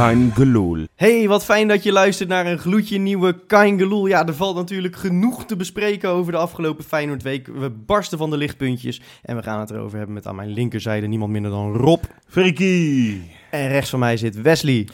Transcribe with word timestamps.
Geloel. 0.00 0.86
Hey, 0.94 1.28
wat 1.28 1.44
fijn 1.44 1.68
dat 1.68 1.82
je 1.82 1.92
luistert 1.92 2.28
naar 2.28 2.46
een 2.46 2.58
gloedje 2.58 2.98
nieuwe 2.98 3.46
Kaingeloel. 3.46 4.06
Ja, 4.06 4.26
er 4.26 4.34
valt 4.34 4.56
natuurlijk 4.56 4.96
genoeg 4.96 5.44
te 5.44 5.56
bespreken 5.56 6.08
over 6.08 6.32
de 6.32 6.38
afgelopen 6.38 6.84
Feyenoordweek. 6.84 7.46
We 7.46 7.70
barsten 7.70 8.18
van 8.18 8.30
de 8.30 8.36
lichtpuntjes 8.36 9.00
en 9.22 9.36
we 9.36 9.42
gaan 9.42 9.60
het 9.60 9.70
erover 9.70 9.96
hebben 9.96 10.14
met 10.14 10.26
aan 10.26 10.34
mijn 10.34 10.52
linkerzijde 10.52 11.06
niemand 11.06 11.32
minder 11.32 11.50
dan 11.50 11.72
Rob. 11.72 12.02
Frikkie. 12.26 13.30
En 13.50 13.68
rechts 13.68 13.90
van 13.90 13.98
mij 13.98 14.16
zit 14.16 14.40
Wesley. 14.40 14.88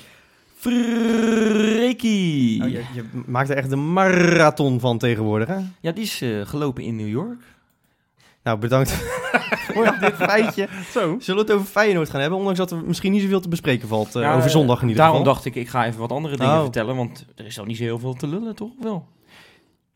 Frikkie. 0.57 2.59
Nou, 2.59 2.71
je, 2.71 2.83
je 2.95 3.05
maakt 3.27 3.51
er 3.51 3.57
echt 3.57 3.73
een 3.73 3.93
marathon 3.93 4.81
van 4.81 4.99
tegenwoordig, 4.99 5.49
hè? 5.49 5.59
Ja, 5.81 5.93
die 5.93 6.05
is 6.05 6.23
eh, 6.23 6.47
gelopen 6.47 6.85
in 6.85 6.97
New 6.97 7.09
York. 7.09 7.43
Nou, 8.47 8.59
bedankt 8.59 8.91
voor 9.75 9.97
dit 10.01 10.15
feitje. 10.15 10.69
Zo. 10.91 11.17
Zullen 11.19 11.45
we 11.45 11.53
het 11.53 11.61
over 11.61 11.67
Feyenoord 11.73 12.11
gaan 12.11 12.21
hebben? 12.21 12.39
Ondanks 12.39 12.59
dat 12.59 12.71
er 12.71 12.85
misschien 12.85 13.13
niet 13.13 13.23
zoveel 13.23 13.41
te 13.41 13.49
bespreken 13.49 13.89
valt 13.89 14.15
eh, 14.15 14.23
Ja, 14.23 14.35
over 14.37 14.51
zondag 14.51 14.77
in 14.83 14.89
ieder 14.89 15.03
Daarom 15.03 15.19
geval. 15.19 15.33
dacht 15.35 15.45
ik, 15.45 15.55
ik 15.55 15.69
ga 15.69 15.87
even 15.87 16.01
wat 16.01 16.13
andere 16.13 16.37
dingen 16.37 16.53
Oh. 16.55 16.63
vertellen, 16.63 16.97
want 16.97 17.27
er 17.35 17.47
is 17.47 17.59
al 17.59 17.65
niet 17.65 17.77
zo 17.77 17.83
heel 17.83 17.99
veel 17.99 18.15
te 18.15 18.27
lullen, 18.27 18.55
toch 18.55 18.71
wel? 18.81 19.09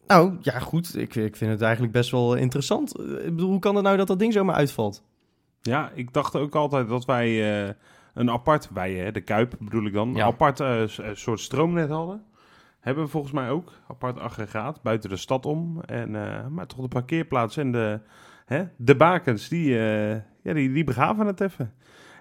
Nou, 0.06 0.36
ja 0.40 0.58
goed. 0.58 0.96
Ik, 0.96 1.14
ik 1.14 1.36
vind 1.36 1.50
het 1.50 1.62
eigenlijk 1.62 1.92
best 1.92 2.10
wel 2.10 2.34
interessant. 2.34 2.96
Eh, 2.98 3.04
Ik 3.06 3.24
bedoel, 3.34 3.50
hoe 3.50 3.58
kan 3.58 3.74
het 3.74 3.84
nou 3.84 3.96
dat 3.96 4.06
dat 4.06 4.18
ding 4.18 4.32
zomaar 4.32 4.54
uitvalt? 4.54 5.02
Ja, 5.62 5.90
ik 5.94 6.12
dacht 6.12 6.36
ook 6.36 6.54
altijd 6.54 6.88
dat 6.88 7.04
wij 7.04 7.62
eh, 7.66 7.72
een 8.14 8.30
apart, 8.30 8.68
wij 8.72 8.92
hè, 8.94 9.12
de 9.12 9.20
Kuip 9.20 9.54
bedoel 9.58 9.86
ik 9.86 9.92
dan, 9.92 10.08
Ja. 10.14 10.26
een 10.26 10.32
apart 10.40 10.62
soort 11.12 11.40
stroomnet 11.40 11.88
hadden. 11.90 12.22
Hebben 12.80 13.04
we 13.04 13.10
volgens 13.10 13.32
mij 13.32 13.50
ook, 13.50 13.72
apart 13.88 14.18
aggregaat, 14.18 14.82
buiten 14.82 15.10
de 15.10 15.16
stad 15.16 15.46
om. 15.46 15.80
En, 15.80 16.16
eh, 16.16 16.46
maar 16.46 16.66
toch 16.66 16.80
de 16.80 16.88
parkeerplaats 16.88 17.56
en 17.56 17.72
de, 17.72 18.00
hè, 18.54 18.62
de 18.76 18.94
bakens, 18.96 19.48
die, 19.48 19.78
eh, 19.78 20.10
ja, 20.42 20.52
die, 20.52 20.72
die 20.72 20.84
begaven 20.84 21.26
het 21.26 21.40
even. 21.40 21.72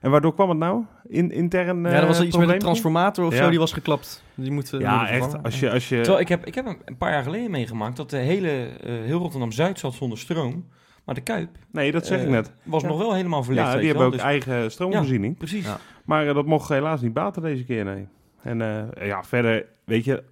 En 0.02 0.12
waardoor 0.12 0.34
kwam 0.34 0.50
het 0.50 0.58
nou? 0.58 0.84
In, 1.08 1.32
intern 1.32 1.82
ja, 1.84 1.90
er 1.90 2.08
was 2.08 2.20
eh, 2.20 2.26
iets 2.28 2.38
met 2.38 2.50
een 2.50 2.60
transformator 2.60 3.26
of 3.26 3.34
Ja. 3.34 3.44
zo, 3.44 3.50
die 3.50 3.60
was 3.60 3.74
geklapt. 3.74 4.24
Die 4.36 4.52
moet, 4.52 4.70
Ja, 4.80 5.10
echt. 5.10 5.44
Als 5.44 5.60
je, 5.60 5.72
als 5.72 5.90
je, 5.90 5.96
Terwijl 5.96 6.20
ik 6.20 6.28
heb, 6.28 6.46
ik 6.46 6.56
heb 6.56 6.66
een 6.86 6.98
paar 6.98 7.12
jaar 7.12 7.24
geleden 7.24 7.52
meegemaakt 7.52 7.98
dat 7.98 8.10
de 8.10 8.18
hele, 8.18 8.50
eh, 8.84 8.92
heel 8.94 9.20
Rotterdam-Zuid 9.20 9.80
zat 9.80 9.94
zonder 9.94 10.18
stroom. 10.18 10.68
Maar 11.06 11.16
de 11.16 11.22
Kuip 11.22 11.50
nee, 11.72 11.92
dat 11.92 12.06
zeg 12.06 12.22
ik 12.22 12.30
net. 12.30 12.54
was 12.64 12.82
Ja. 12.82 12.88
nog 12.88 12.98
wel 12.98 13.14
helemaal 13.14 13.44
verlicht. 13.44 13.68
Ja, 13.72 13.78
die 13.78 13.88
hebben 13.88 14.06
ook. 14.06 14.12
Dus- 14.12 14.22
eigen 14.22 14.72
stroomvoorziening. 14.72 15.38
Precies. 15.38 15.66
Ja. 15.66 15.78
Maar 16.06 16.26
dat 16.34 16.46
mocht 16.46 16.70
helaas 16.70 17.02
niet 17.02 17.14
baten 17.14 17.42
deze 17.42 17.64
keer, 17.66 17.84
nee. 17.86 18.08
En 18.42 18.62
eh, 18.62 19.08
ja, 19.08 19.24
verder, 19.24 19.66
weet 19.86 20.04
je, 20.06 20.24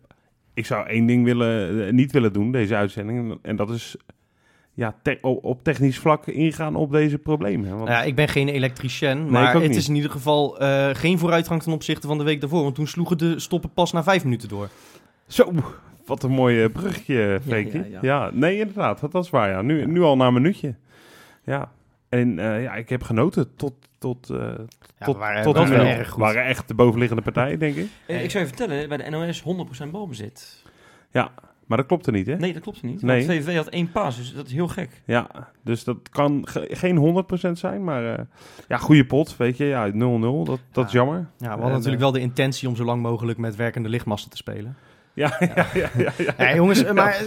ik 0.54 0.66
zou 0.66 0.88
één 0.88 1.06
ding 1.06 1.24
willen, 1.26 1.96
niet 1.96 2.12
willen 2.12 2.34
doen, 2.34 2.52
deze 2.52 2.76
uitzending. 2.76 3.38
En 3.42 3.56
dat 3.56 3.70
is 3.70 3.96
ja, 4.78 4.96
te- 5.02 5.18
op, 5.22 5.44
op 5.44 5.64
technisch 5.64 6.00
vlak 6.00 6.26
ingaan 6.28 6.76
op 6.76 6.92
deze 6.92 7.18
problemen. 7.18 7.78
Want, 7.78 7.88
ja, 7.90 8.04
ik 8.04 8.16
ben 8.16 8.28
geen 8.28 8.48
elektricien, 8.48 9.30
maar 9.30 9.54
het 9.54 9.62
niet. 9.68 9.76
is 9.76 9.88
in 9.90 9.96
ieder 9.96 10.12
geval 10.12 10.60
eh, 10.60 10.90
geen 10.94 11.18
vooruitgang 11.18 11.64
ten 11.64 11.72
opzichte 11.72 12.08
van 12.08 12.18
de 12.18 12.24
week 12.24 12.40
daarvoor. 12.42 12.64
Want 12.64 12.76
toen 12.76 12.88
sloegen 12.88 13.18
de 13.18 13.40
stoppen 13.40 13.70
pas 13.74 13.92
na 13.92 14.04
vijf 14.04 14.24
minuten 14.24 14.50
door. 14.50 14.70
Zo, 15.28 15.52
wat 16.06 16.24
een 16.24 16.32
mooi 16.32 16.70
bruggetje, 16.70 17.40
Freekje. 17.48 17.78
ja, 17.78 17.86
Ja, 17.90 18.00
ja. 18.02 18.30
nee, 18.34 18.58
inderdaad, 18.60 19.00
dat, 19.00 19.12
dat 19.12 19.24
is 19.24 19.30
waar, 19.30 19.50
ja. 19.50 19.62
Nu, 19.62 19.86
nu 19.86 20.02
al 20.02 20.16
na 20.16 20.28
een 20.28 20.34
minuutje. 20.34 20.76
Ja, 21.44 21.72
en 22.10 22.40
eh, 22.40 22.64
ja, 22.64 22.76
ik 22.76 22.90
heb 22.90 23.04
genoten 23.04 23.56
tot... 23.56 23.74
tot 23.98 24.30
eh, 24.30 24.38
Ja, 25.00 25.06
tot, 25.06 25.16
we 25.16 25.20
waren, 25.22 25.44
tot 25.44 25.56
toe. 25.56 25.66
erg 25.76 26.10
goed. 26.10 26.22
waren 26.22 26.44
echt 26.46 26.68
de 26.68 26.74
bovenliggende 26.74 27.22
partijen, 27.24 27.60
denk 27.60 27.76
ik. 27.76 27.88
Ik 28.08 28.32
zou 28.32 28.44
je 28.44 28.50
vertellen, 28.50 28.88
bij 28.90 28.98
de 28.98 29.10
NOS 29.10 29.44
100% 29.88 29.92
balbezit. 29.92 30.64
Maar 31.68 31.78
dat 31.78 31.88
klopte 31.88 32.12
niet, 32.12 32.28
hè? 32.28 32.36
Nee, 32.36 32.54
dat 32.54 32.62
klopt 32.62 32.84
niet. 32.84 33.02
Nee. 33.02 33.28
Want 33.28 33.40
VVV 33.40 33.56
had 33.56 33.68
één 33.68 33.92
paas, 33.92 34.18
dus 34.18 34.34
dat 34.34 34.46
is 34.48 34.54
heel 34.54 34.68
gek. 34.68 35.02
Ja, 35.06 35.28
dus 35.64 35.84
dat 35.84 35.98
kan 36.10 36.48
ge- 36.48 36.68
geen 36.72 36.98
100% 36.98 37.52
zijn, 37.58 37.84
maar 37.84 38.14
eh, 38.16 38.24
ja, 38.68 38.78
goede 38.78 39.06
pot, 39.06 39.38
weet 39.38 39.58
je. 39.58 39.66
Ja, 39.66 39.92
0-0, 39.92 39.94
dat, 40.44 40.60
dat 40.72 40.86
is 40.86 40.92
Ja. 40.92 41.00
jammer. 41.00 41.18
Ja, 41.18 41.26
we 41.38 41.44
En, 41.44 41.50
hadden 41.50 41.70
natuurlijk 41.70 41.96
eh, 41.96 42.02
wel 42.02 42.12
de 42.12 42.20
intentie 42.20 42.68
om 42.68 42.76
zo 42.76 42.84
lang 42.84 43.02
mogelijk 43.02 43.38
met 43.38 43.56
werkende 43.56 43.90
lichtmasten 43.90 44.30
te 44.32 44.38
spelen. 44.38 44.76
Ja, 45.14 45.36
ja, 45.40 45.66
ja, 45.74 45.90
ja. 45.98 46.12
ja, 46.18 46.34
Ja, 46.38 46.56
jongens, 46.56 46.84
eh, 46.84 46.94
maar 46.94 47.24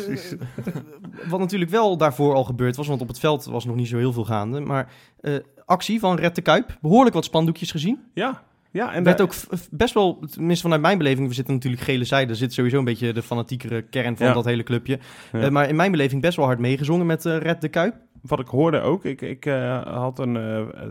wat 1.28 1.40
natuurlijk 1.40 1.70
wel 1.70 1.96
daarvoor 1.96 2.34
al 2.34 2.44
gebeurd 2.44 2.76
was, 2.76 2.86
want 2.86 3.00
op 3.00 3.08
het 3.08 3.18
veld 3.18 3.44
was 3.44 3.64
nog 3.64 3.76
niet 3.76 3.88
zo 3.88 3.96
heel 3.98 4.12
veel 4.12 4.24
gaande, 4.24 4.60
maar 4.60 4.92
eh, 5.20 5.34
actie 5.64 6.00
van 6.00 6.16
Red 6.16 6.34
de 6.34 6.42
Kuip, 6.42 6.78
behoorlijk 6.80 7.14
wat 7.14 7.24
spandoekjes 7.24 7.70
gezien. 7.70 7.98
ja, 8.14 8.42
ja, 8.70 8.92
en 8.94 9.02
werd 9.04 9.18
daar- 9.18 9.26
ook 9.26 9.34
best 9.70 9.94
wel, 9.94 10.18
tenminste 10.30 10.62
vanuit 10.62 10.80
mijn 10.82 10.98
beleving, 10.98 11.28
we 11.28 11.34
zitten 11.34 11.54
natuurlijk 11.54 11.82
gele 11.82 12.04
zijde, 12.04 12.34
zit 12.34 12.52
sowieso 12.52 12.78
een 12.78 12.84
beetje 12.84 13.12
de 13.12 13.22
fanatiekere 13.22 13.82
kern 13.82 14.16
van 14.16 14.26
Ja. 14.26 14.32
dat 14.32 14.44
hele 14.44 14.62
clubje. 14.62 14.98
Ja. 15.32 15.40
Eh, 15.40 15.48
maar 15.50 15.68
in 15.68 15.76
mijn 15.76 15.90
beleving 15.90 16.22
best 16.22 16.36
wel 16.36 16.46
hard 16.46 16.58
meegezongen 16.58 17.06
met 17.06 17.26
eh, 17.26 17.36
Red 17.38 17.60
de 17.60 17.68
Kuip. 17.68 17.94
wat 18.22 18.40
ik 18.40 18.46
hoorde 18.48 18.80
ook, 18.80 19.04
ik, 19.04 19.20
ik 19.20 19.46
eh, 19.46 19.82
had 19.96 20.18
een, 20.18 20.32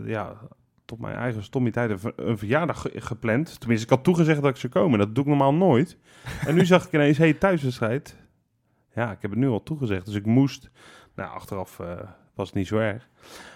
ja, 0.06 0.32
tot 0.84 0.98
mijn 1.00 1.16
eigen 1.16 1.42
stommiteit 1.42 1.90
een, 1.90 1.98
ver- 1.98 2.12
een 2.16 2.38
verjaardag 2.38 2.80
ge- 2.80 2.92
gepland. 3.00 3.60
Tenminste, 3.60 3.86
ik 3.86 3.92
had 3.92 4.04
toegezegd 4.04 4.42
dat 4.42 4.50
ik 4.50 4.56
zou 4.56 4.72
komen. 4.72 4.98
Dat 4.98 5.14
doe 5.14 5.24
ik 5.24 5.30
normaal 5.30 5.54
nooit. 5.54 5.96
en 6.46 6.54
nu 6.54 6.66
zag 6.66 6.86
ik 6.86 6.92
ineens, 6.92 7.18
hey, 7.18 7.32
thuiswedstrijd. 7.32 8.16
Ja, 8.94 9.10
ik 9.12 9.18
heb 9.22 9.30
het 9.30 9.40
nu 9.40 9.48
al 9.48 9.62
toegezegd, 9.62 10.06
dus 10.06 10.14
ik 10.14 10.26
moest. 10.26 10.70
Nou, 11.14 11.30
achteraf 11.34 11.76
was 12.34 12.46
het 12.46 12.54
niet 12.56 12.66
zo 12.66 12.78
erg. 12.78 13.08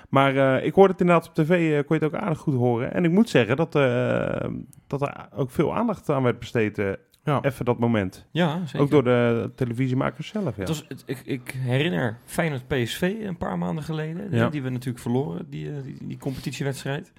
Maar 0.09 0.37
eh, 0.57 0.67
ik 0.67 0.75
hoorde 0.75 0.93
het 0.93 1.01
inderdaad 1.01 1.29
op 1.29 1.35
tv, 1.35 1.51
eh, 1.51 1.87
kon 1.87 1.99
je 1.99 2.05
het 2.05 2.15
ook 2.15 2.21
aardig 2.21 2.39
goed 2.39 2.55
horen. 2.55 2.95
En 2.95 3.05
ik 3.05 3.11
moet 3.11 3.29
zeggen 3.29 3.57
dat, 3.57 3.75
eh, 3.75 4.47
dat 4.87 5.03
er 5.03 5.27
ook 5.35 5.51
veel 5.51 5.75
aandacht 5.75 6.09
aan 6.11 6.23
werd 6.23 6.39
besteed, 6.39 6.83
Ja. 7.25 7.43
even 7.43 7.65
dat 7.65 7.79
moment. 7.79 8.27
Ja, 8.31 8.61
zeker. 8.67 8.81
Ook 8.81 8.91
door 8.91 9.05
de 9.05 9.51
televisiemakers 9.55 10.29
zelf, 10.29 10.45
ja. 10.57 10.61
Het 10.61 10.69
was, 10.69 10.85
het- 10.89 11.03
ik, 11.07 11.21
ik 11.25 11.55
herinner 11.59 12.19
Feyenoord 12.25 12.67
PSV 12.69 13.15
een 13.23 13.37
paar 13.37 13.59
maanden 13.59 13.85
geleden, 13.85 14.29
Ja. 14.31 14.49
die 14.49 14.63
we 14.63 14.69
natuurlijk 14.71 14.99
verloren, 15.03 15.47
die, 15.51 15.83
die, 15.83 15.97
die 16.07 16.19
competitiewedstrijd. 16.19 17.13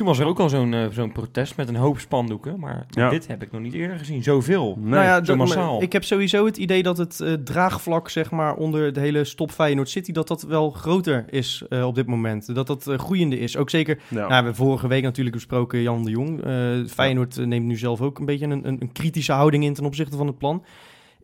Toen 0.00 0.08
was 0.08 0.18
er 0.18 0.26
ook 0.26 0.38
al 0.38 0.48
zo'n 0.48 0.74
eh, 0.74 0.86
zo'n 0.90 1.12
protest 1.12 1.56
met 1.56 1.68
een 1.68 1.76
hoop 1.76 1.98
spandoeken, 1.98 2.60
maar 2.60 2.86
Ja. 2.90 3.10
dit 3.10 3.26
heb 3.26 3.42
ik 3.42 3.52
nog 3.52 3.60
niet 3.60 3.72
eerder 3.74 3.98
gezien. 3.98 4.22
Zoveel. 4.22 4.76
Nee. 4.78 4.90
nou 4.90 5.04
ja, 5.04 5.24
zo 5.24 5.36
massaal. 5.36 5.82
ik 5.82 5.92
heb 5.92 6.04
sowieso 6.04 6.44
het 6.44 6.56
idee 6.56 6.82
dat 6.82 6.98
het 6.98 7.20
eh, 7.20 7.32
draagvlak 7.32 8.08
zeg 8.08 8.30
maar, 8.30 8.54
onder 8.54 8.92
de 8.92 9.00
hele 9.00 9.24
stop 9.24 9.50
Feyenoord 9.50 9.88
City, 9.88 10.12
dat 10.12 10.28
dat 10.28 10.42
wel 10.42 10.70
groter 10.70 11.24
is 11.30 11.62
eh, 11.68 11.86
op 11.86 11.94
dit 11.94 12.06
moment. 12.06 12.54
Dat 12.54 12.66
dat 12.66 12.84
groeiende 12.96 13.38
is. 13.38 13.56
Ook 13.56 13.70
zeker, 13.70 13.96
Ja. 14.08 14.14
nou, 14.16 14.28
we 14.28 14.34
hebben 14.34 14.54
vorige 14.54 14.88
week 14.88 15.02
natuurlijk 15.02 15.36
besproken 15.36 15.82
Jan 15.82 16.04
de 16.04 16.10
Jong. 16.10 16.42
Eh, 16.44 16.86
Feyenoord 16.86 17.36
neemt 17.46 17.66
nu 17.66 17.76
zelf 17.76 18.00
ook 18.00 18.18
een 18.18 18.26
beetje 18.26 18.46
een, 18.46 18.68
een, 18.68 18.76
een 18.80 18.92
kritische 18.92 19.32
houding 19.32 19.64
in 19.64 19.74
ten 19.74 19.84
opzichte 19.84 20.16
van 20.16 20.26
het 20.26 20.38
plan. 20.38 20.64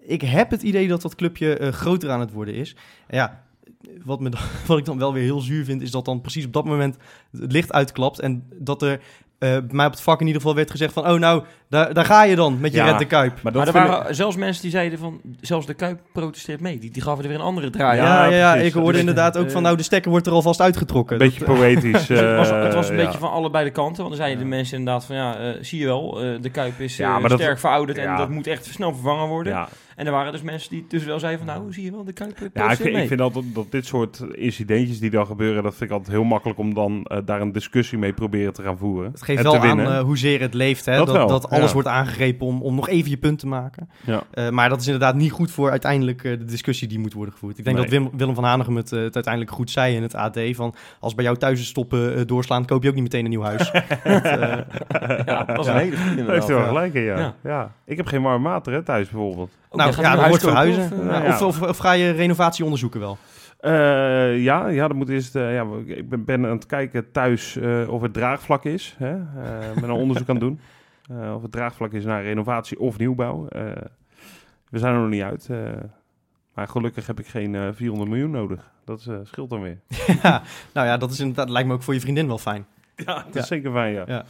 Ik 0.00 0.20
heb 0.22 0.50
het 0.50 0.62
idee 0.62 0.88
dat 0.88 1.02
dat 1.02 1.14
clubje 1.14 1.56
eh, 1.56 1.68
groter 1.72 2.10
aan 2.10 2.20
het 2.20 2.32
worden 2.32 2.54
is. 2.54 2.76
En 3.06 3.16
ja, 3.16 3.44
wat, 4.04 4.20
me 4.20 4.30
wat 4.66 4.78
ik 4.78 4.84
dan 4.84 4.98
wel 4.98 5.12
weer 5.12 5.22
heel 5.22 5.40
zuur 5.40 5.64
vind, 5.64 5.82
is 5.82 5.90
dat 5.90 6.04
dan 6.04 6.20
precies 6.20 6.44
op 6.46 6.52
dat 6.52 6.64
moment 6.64 6.96
het 7.40 7.52
licht 7.52 7.72
uitklapt. 7.72 8.20
En 8.20 8.44
dat 8.58 8.82
er 8.82 8.92
eh, 9.38 9.50
bij 9.50 9.62
mij 9.70 9.86
op 9.86 9.92
het 9.92 10.00
vak 10.00 10.20
in 10.20 10.26
ieder 10.26 10.40
geval 10.40 10.56
werd 10.56 10.70
gezegd 10.70 10.92
van... 10.92 11.08
oh 11.08 11.18
nou, 11.18 11.42
daar, 11.68 11.94
daar 11.94 12.04
ga 12.04 12.22
je 12.24 12.36
dan 12.36 12.60
met 12.60 12.72
je 12.72 12.78
Ja, 12.78 12.84
Red 12.90 12.98
de 12.98 13.04
Kuip. 13.04 13.42
Maar 13.42 13.52
dat 13.52 13.64
maar 13.64 13.74
er 13.76 13.82
ik- 13.84 13.90
waren 13.90 14.14
zelfs 14.14 14.36
mensen 14.36 14.62
die 14.62 14.70
zeiden 14.70 14.98
van, 14.98 15.20
zelfs 15.40 15.66
de 15.66 15.74
Kuip 15.74 16.00
protesteert 16.12 16.60
mee. 16.60 16.78
Die, 16.78 16.90
die 16.90 17.02
gaven 17.02 17.22
er 17.22 17.28
weer 17.30 17.38
een 17.38 17.44
andere 17.44 17.70
draai 17.70 18.00
Ja, 18.00 18.22
aan. 18.24 18.30
ja, 18.30 18.36
ja, 18.36 18.50
precies. 18.52 18.68
ik 18.68 18.74
hoorde 18.74 18.90
Dus, 18.90 19.00
inderdaad 19.00 19.36
ook 19.36 19.46
eh, 19.46 19.52
van... 19.52 19.62
nou, 19.62 19.76
de 19.76 19.82
stekker 19.82 20.10
wordt 20.10 20.26
er 20.26 20.32
alvast 20.32 20.60
uitgetrokken. 20.60 21.20
Een 21.20 21.28
beetje 21.28 21.44
poëtisch. 21.44 22.06
Dus 22.06 22.18
het 22.20 22.36
was, 22.36 22.50
het 22.50 22.74
was 22.74 22.84
eh, 22.86 22.90
een 22.92 22.98
ja. 22.98 23.04
beetje 23.04 23.18
van 23.18 23.30
allebei 23.30 23.64
de 23.64 23.70
kanten. 23.70 23.96
Want 23.96 24.08
dan 24.08 24.16
zeiden 24.16 24.38
Ja. 24.38 24.50
de 24.50 24.56
mensen 24.56 24.78
inderdaad 24.78 25.04
van, 25.04 25.16
ja, 25.16 25.36
eh, 25.38 25.62
zie 25.62 25.78
je 25.80 25.86
wel, 25.86 26.22
eh, 26.22 26.40
de 26.40 26.50
Kuip 26.50 26.80
is 26.80 26.96
Ja, 26.96 27.16
eh, 27.16 27.22
dat- 27.28 27.38
sterk 27.40 27.58
verouderd 27.58 27.98
en 27.98 28.04
ja. 28.04 28.16
dat 28.16 28.28
moet 28.28 28.46
echt 28.46 28.64
snel 28.64 28.92
vervangen 28.92 29.28
worden. 29.28 29.66
En 29.96 30.06
er 30.06 30.12
waren 30.12 30.32
dus 30.32 30.42
mensen 30.42 30.70
die 30.70 30.84
dus 30.88 31.04
wel 31.04 31.18
zeiden 31.18 31.46
van, 31.46 31.54
nou, 31.56 31.72
zie 31.72 31.84
je 31.84 31.90
wel, 31.90 32.04
de 32.04 32.12
Kuip 32.12 32.36
eh, 32.40 32.46
ja 32.54 32.70
ik, 32.70 32.78
ik 32.78 33.08
vind 33.08 33.20
altijd 33.20 33.44
dat 33.54 33.70
dit 33.70 33.86
soort 33.86 34.24
incidentjes 34.34 34.98
die 35.00 35.10
dan 35.10 35.26
gebeuren, 35.26 35.62
dat 35.62 35.74
vind 35.74 35.90
ik 35.90 35.96
altijd 35.96 36.14
heel 36.16 36.24
makkelijk 36.24 36.58
om 36.58 36.74
dan 36.74 37.02
eh, 37.04 37.18
daar 37.24 37.40
een 37.40 37.52
discussie 37.52 37.98
mee 37.98 38.12
proberen 38.12 38.52
te 38.52 38.62
gaan 38.62 38.78
voeren. 38.78 39.10
Het 39.10 39.22
geeft 39.22 39.38
en 39.38 39.44
wel 39.44 39.56
aan 39.60 39.80
eh, 39.80 40.00
hoezeer 40.00 40.40
het 40.40 40.54
leeft, 40.54 40.84
hè? 40.84 40.96
Dat 40.96 41.06
Dat, 41.06 41.16
wel, 41.16 41.26
dat, 41.28 41.50
alles 41.50 41.66
ja. 41.66 41.72
wordt 41.72 41.88
aangegrepen 41.88 42.46
om, 42.46 42.62
om 42.62 42.74
nog 42.74 42.88
even 42.88 43.10
je 43.10 43.16
punt 43.16 43.38
te 43.38 43.46
maken. 43.46 43.88
ja. 44.04 44.22
Eh, 44.30 44.48
maar 44.50 44.68
dat 44.68 44.80
is 44.80 44.84
inderdaad 44.86 45.14
niet 45.14 45.32
goed 45.32 45.50
voor 45.50 45.70
uiteindelijk 45.70 46.22
de 46.22 46.44
discussie 46.44 46.88
die 46.88 46.98
moet 46.98 47.12
worden 47.12 47.32
gevoerd. 47.32 47.58
Ik 47.58 47.64
denk 47.64 47.76
Nee. 47.76 47.84
dat 47.88 47.94
Wim- 47.94 48.10
Willem 48.18 48.34
van 48.34 48.44
Hanegem 48.44 48.76
het, 48.76 48.90
het 48.90 49.14
uiteindelijk 49.14 49.54
goed 49.54 49.70
zei 49.70 49.94
in 49.96 50.02
het 50.02 50.14
AD. 50.14 50.38
Van 50.52 50.74
als 51.00 51.14
bij 51.14 51.24
jou 51.24 51.36
thuis 51.36 51.66
stoppen 51.66 52.26
doorslaan, 52.26 52.64
koop 52.66 52.82
je 52.82 52.88
ook 52.88 52.94
niet 52.94 53.02
meteen 53.02 53.24
een 53.24 53.30
nieuw 53.30 53.42
huis. 53.42 53.70
Dat, 54.04 54.24
eh, 54.24 54.58
Ja, 55.26 55.44
dat 55.44 55.56
was 55.56 55.66
Ja. 55.66 55.72
een 55.72 55.78
hele 55.78 55.96
goede 55.96 56.32
heeft 56.32 56.46
wel 56.46 56.64
gelijk 56.66 56.94
in, 56.94 57.02
ja. 57.02 57.18
Ja. 57.18 57.34
ja. 57.44 57.72
Ik 57.84 57.96
heb 57.96 58.06
geen 58.06 58.22
warm 58.22 58.42
water 58.42 58.72
hè, 58.72 58.82
thuis 58.82 59.08
bijvoorbeeld. 59.08 59.50
Ook, 59.68 59.80
nou 59.90 60.02
ja, 60.02 60.16
dat 60.16 60.28
wordt 60.28 60.42
verhuizen. 60.42 60.82
of, 60.92 61.04
Ja, 61.04 61.22
ja. 61.22 61.34
Of, 61.34 61.42
of, 61.42 61.62
of 61.68 61.76
ga 61.78 61.92
je 61.92 62.10
renovatie 62.10 62.64
onderzoeken 62.64 63.00
wel? 63.00 63.18
Eh, 63.60 64.42
ja, 64.42 64.68
ja, 64.68 64.88
dan 64.88 64.96
moet 64.96 65.08
eerst. 65.08 65.36
eh, 65.36 65.54
ja, 65.54 65.66
ik 65.86 66.08
ben, 66.08 66.24
ben 66.24 66.44
aan 66.44 66.50
het 66.50 66.66
kijken 66.66 67.10
thuis 67.12 67.56
eh, 67.56 67.88
of 67.88 68.02
het 68.02 68.12
draagvlak 68.12 68.64
is. 68.64 68.94
Hè? 68.98 69.16
Ben 69.74 69.82
een 69.84 69.90
onderzoek 69.90 70.28
aan 70.28 70.34
het 70.36 70.44
doen. 70.44 70.60
Of 71.36 71.42
het 71.42 71.52
draagvlak 71.52 71.92
is 71.92 72.04
naar 72.04 72.22
renovatie 72.22 72.78
of 72.80 72.98
nieuwbouw. 72.98 73.46
We 74.70 74.78
zijn 74.78 74.94
er 74.94 75.00
nog 75.00 75.08
niet 75.10 75.22
uit. 75.22 75.48
maar 76.54 76.68
gelukkig 76.68 77.06
heb 77.06 77.18
ik 77.18 77.26
geen 77.26 77.54
eh, 77.54 77.68
400 77.72 78.10
miljoen 78.10 78.30
nodig. 78.30 78.70
Dat 78.84 79.08
scheelt 79.22 79.50
dan 79.50 79.62
weer. 79.62 79.78
ja, 80.22 80.42
nou 80.72 80.86
ja, 80.86 80.96
dat 80.96 81.10
is 81.10 81.20
inderdaad, 81.20 81.48
lijkt 81.50 81.68
me 81.68 81.74
ook 81.74 81.82
voor 81.82 81.94
je 81.94 82.00
vriendin 82.00 82.26
wel 82.26 82.38
fijn. 82.38 82.66
Ja, 82.96 83.14
dat 83.14 83.24
Ja. 83.34 83.40
is 83.40 83.46
zeker 83.46 83.72
fijn, 83.72 83.92
ja. 83.92 84.04
Ja. 84.06 84.24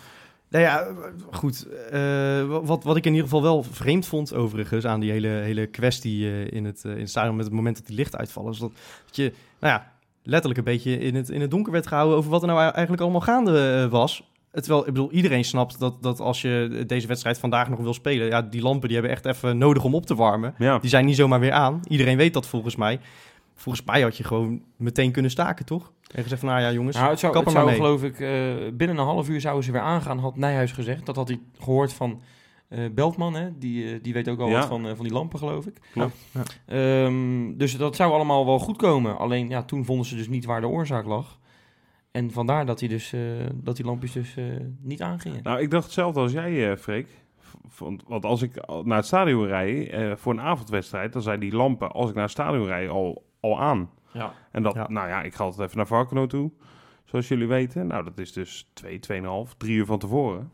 Nou 0.48 0.64
ja, 0.64 0.86
goed. 1.30 1.66
eh, 1.90 2.44
wat, 2.64 2.84
wat 2.84 2.96
ik 2.96 3.04
in 3.04 3.10
ieder 3.10 3.28
geval 3.28 3.42
wel 3.42 3.62
vreemd 3.62 4.06
vond, 4.06 4.34
overigens, 4.34 4.84
aan 4.84 5.00
die 5.00 5.10
hele, 5.10 5.28
hele 5.28 5.66
kwestie 5.66 6.26
eh, 6.26 6.50
in, 6.50 6.64
het, 6.64 6.84
eh, 6.84 6.92
in 6.92 6.98
het 6.98 7.10
stadion 7.10 7.36
met 7.36 7.44
het 7.44 7.54
moment 7.54 7.76
dat 7.76 7.86
die 7.86 7.96
licht 7.96 8.16
uitvallen, 8.16 8.52
is 8.52 8.58
dat, 8.58 8.72
dat 9.06 9.16
je, 9.16 9.32
nou 9.60 9.72
ja, 9.72 9.92
letterlijk 10.22 10.58
een 10.58 10.72
beetje 10.72 10.98
in 10.98 11.14
het, 11.14 11.28
in 11.28 11.40
het 11.40 11.50
donker 11.50 11.72
werd 11.72 11.86
gehouden 11.86 12.16
over 12.16 12.30
wat 12.30 12.42
er 12.42 12.48
nou 12.48 12.60
eigenlijk 12.60 13.02
allemaal 13.02 13.20
gaande 13.20 13.88
was. 13.88 14.30
Terwijl, 14.52 14.80
ik 14.80 14.92
bedoel, 14.92 15.10
iedereen 15.10 15.44
snapt 15.44 15.78
dat, 15.78 16.02
dat 16.02 16.20
als 16.20 16.42
je 16.42 16.84
deze 16.86 17.06
wedstrijd 17.06 17.38
vandaag 17.38 17.68
nog 17.68 17.80
wil 17.80 17.94
spelen... 17.94 18.26
Ja, 18.26 18.42
die 18.42 18.62
lampen 18.62 18.88
die 18.88 18.98
hebben 18.98 19.16
echt 19.16 19.26
even 19.26 19.58
nodig 19.58 19.84
om 19.84 19.94
op 19.94 20.06
te 20.06 20.14
warmen. 20.14 20.54
Ja. 20.58 20.78
Die 20.78 20.90
zijn 20.90 21.04
niet 21.04 21.16
zomaar 21.16 21.40
weer 21.40 21.52
aan. 21.52 21.80
Iedereen 21.88 22.16
weet 22.16 22.34
dat 22.34 22.46
volgens 22.46 22.76
mij. 22.76 23.00
Volgens 23.54 23.86
mij 23.86 24.00
had 24.02 24.16
je 24.16 24.24
gewoon 24.24 24.62
meteen 24.76 25.12
kunnen 25.12 25.30
staken, 25.30 25.64
toch? 25.64 25.92
En 26.14 26.22
gezegd 26.22 26.40
van, 26.40 26.50
nou 26.50 26.60
ja 26.60 26.72
jongens, 26.72 26.96
Nou, 26.96 27.10
het 27.10 27.18
zou, 27.18 27.32
kap 27.32 27.44
het 27.44 27.54
maar 27.54 27.62
zou 27.62 27.74
mee. 27.76 27.84
geloof 27.84 28.02
ik, 28.02 28.20
eh, 28.20 28.72
binnen 28.74 28.98
een 28.98 29.04
half 29.04 29.28
uur 29.28 29.40
zouden 29.40 29.64
ze 29.64 29.72
weer 29.72 29.80
aangaan, 29.80 30.18
had 30.18 30.36
Nijhuis 30.36 30.72
gezegd. 30.72 31.06
Dat 31.06 31.16
had 31.16 31.28
hij 31.28 31.40
gehoord 31.58 31.92
van 31.92 32.20
eh, 32.68 32.80
Beltman, 32.94 33.34
hè? 33.34 33.58
Die, 33.58 33.92
eh, 33.92 33.98
die 34.02 34.12
weet 34.12 34.28
ook 34.28 34.40
al 34.40 34.48
Ja. 34.48 34.58
wat 34.58 34.66
van, 34.66 34.86
van 34.96 35.04
die 35.04 35.12
lampen, 35.14 35.38
geloof 35.38 35.66
ik. 35.66 35.76
Klopt. 35.92 36.16
Ja. 36.32 36.42
Ehm, 36.66 37.56
dus 37.56 37.76
dat 37.76 37.96
zou 37.96 38.12
allemaal 38.12 38.46
wel 38.46 38.58
goed 38.58 38.76
komen. 38.76 39.18
Alleen, 39.18 39.48
ja, 39.48 39.62
toen 39.62 39.84
vonden 39.84 40.06
ze 40.06 40.16
dus 40.16 40.28
niet 40.28 40.44
waar 40.44 40.60
de 40.60 40.68
oorzaak 40.68 41.06
lag. 41.06 41.38
En 42.10 42.30
vandaar 42.30 42.66
dat, 42.66 42.80
hij 42.80 42.88
dus, 42.88 43.12
eh, 43.12 43.20
dat 43.54 43.76
die 43.76 43.84
lampjes 43.84 44.12
dus 44.12 44.36
eh, 44.36 44.44
niet 44.80 45.02
aangingen. 45.02 45.40
Nou, 45.42 45.60
ik 45.60 45.70
dacht 45.70 45.84
hetzelfde 45.84 46.20
als 46.20 46.32
jij, 46.32 46.70
eh 46.70 46.76
Freek. 46.76 47.08
Want, 48.08 48.24
als 48.24 48.42
ik 48.42 48.66
naar 48.84 48.96
het 48.96 49.06
stadion 49.06 49.46
rij 49.46 49.90
eh, 49.90 50.16
voor 50.16 50.32
een 50.32 50.40
avondwedstrijd, 50.40 51.12
dan 51.12 51.22
zijn 51.22 51.40
die 51.40 51.52
lampen, 51.54 51.92
als 51.92 52.08
ik 52.08 52.14
naar 52.14 52.22
het 52.24 52.32
stadion 52.32 52.66
rij, 52.66 52.88
al, 52.88 53.24
al 53.40 53.60
aan. 53.60 53.90
Ja. 54.12 54.32
En 54.52 54.62
dat, 54.62 54.74
Ja. 54.74 54.86
nou 54.88 55.08
ja, 55.08 55.22
ik 55.22 55.34
ga 55.34 55.44
altijd 55.44 55.62
even 55.66 55.76
naar 55.76 55.86
Varkeno 55.86 56.26
toe, 56.26 56.50
zoals 57.04 57.28
jullie 57.28 57.46
weten. 57.48 57.86
Nou, 57.86 58.04
dat 58.04 58.18
is 58.18 58.32
dus 58.32 58.70
twee, 58.74 58.98
tweeënhalf, 58.98 59.54
drie 59.54 59.76
uur 59.76 59.86
van 59.86 59.98
tevoren. 59.98 60.50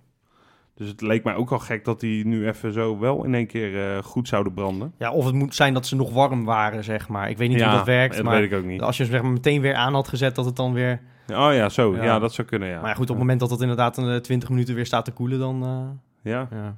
Dus 0.75 0.89
het 0.89 1.01
leek 1.01 1.25
mij 1.25 1.35
ook 1.35 1.53
al 1.53 1.59
gek 1.59 1.85
dat 1.85 2.01
die 2.01 2.27
nu 2.27 2.47
even 2.49 2.73
zo 2.73 2.99
wel 2.99 3.25
in 3.25 3.35
één 3.35 3.47
keer 3.47 3.97
eh, 3.97 4.03
goed 4.03 4.29
zouden 4.29 4.55
branden. 4.55 4.95
Ja, 4.99 5.13
of 5.13 5.25
het 5.25 5.35
moet 5.35 5.55
zijn 5.55 5.75
dat 5.75 5.87
ze 5.87 5.97
nog 5.97 6.13
warm 6.13 6.45
waren, 6.45 6.85
zeg 6.85 7.09
maar. 7.09 7.31
Ik 7.31 7.37
weet 7.39 7.49
niet 7.49 7.63
hoe 7.63 7.73
dat 7.73 7.87
werkt, 7.87 8.15
dat 8.17 8.25
maar 8.25 8.41
weet 8.41 8.53
ik 8.53 8.59
ook 8.59 8.65
niet. 8.65 8.83
als 8.83 8.97
je 8.97 9.05
ze 9.05 9.11
zeg 9.11 9.23
maar, 9.23 9.31
meteen 9.31 9.61
weer 9.61 9.75
aan 9.75 9.95
had 9.95 10.09
gezet, 10.09 10.35
dat 10.35 10.45
het 10.45 10.57
dan 10.57 10.73
weer... 10.73 11.01
Oh 11.29 11.55
ja, 11.55 11.69
zo. 11.69 11.97
Ja. 11.97 12.05
Ja, 12.05 12.19
dat 12.19 12.33
zou 12.35 12.47
kunnen, 12.47 12.69
ja. 12.69 12.81
Maar 12.81 12.89
ja, 12.89 12.95
goed, 12.95 13.03
op 13.03 13.09
het 13.09 13.19
moment 13.19 13.41
dat 13.41 13.51
het 13.51 13.61
inderdaad 13.61 13.97
een 13.97 14.09
eh, 14.15 14.21
20 14.21 14.49
minuten 14.49 14.75
weer 14.75 14.87
staat 14.87 15.05
te 15.05 15.11
koelen, 15.13 15.39
dan... 15.39 15.63
eh, 15.65 16.33
Ja, 16.33 16.49
ja. 16.51 16.77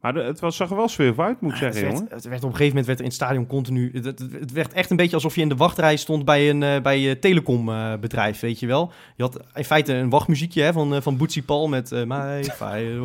Maar 0.00 0.14
het 0.14 0.40
was, 0.40 0.56
zag 0.56 0.70
er 0.70 0.76
wel 0.76 0.88
sfeer 0.88 1.14
uit, 1.16 1.40
moet 1.40 1.54
ik 1.54 1.60
het, 1.60 1.74
zeggen, 1.74 1.82
werd, 1.82 1.98
jongen. 1.98 2.14
het 2.14 2.24
werd 2.24 2.44
op 2.44 2.50
een 2.50 2.56
gegeven 2.56 2.68
moment 2.68 2.86
werd 2.86 2.98
er 2.98 3.04
in 3.04 3.10
het 3.10 3.20
stadion 3.20 3.46
continu... 3.46 3.90
Het, 3.92 4.04
het, 4.04 4.20
het 4.40 4.52
werd 4.52 4.72
echt 4.72 4.90
een 4.90 4.96
beetje 4.96 5.14
alsof 5.14 5.34
je 5.34 5.40
in 5.40 5.48
de 5.48 5.56
wachtrij 5.56 5.96
stond 5.96 6.24
bij 6.24 6.50
een 6.50 6.62
eh, 6.62 6.80
bij 6.80 7.10
een 7.10 7.20
telecombedrijf, 7.20 8.40
weet 8.40 8.60
je 8.60 8.66
wel. 8.66 8.92
Je 9.16 9.22
had 9.22 9.40
in 9.54 9.64
feite 9.64 9.92
een 9.92 10.10
wachtmuziekje 10.10 10.62
hè, 10.62 10.72
van, 10.72 10.94
eh, 10.94 11.00
van 11.00 11.16
Bootsy 11.16 11.42
Paul 11.42 11.68
met 11.68 11.92
eh 11.92 12.02
bla, 12.02 12.40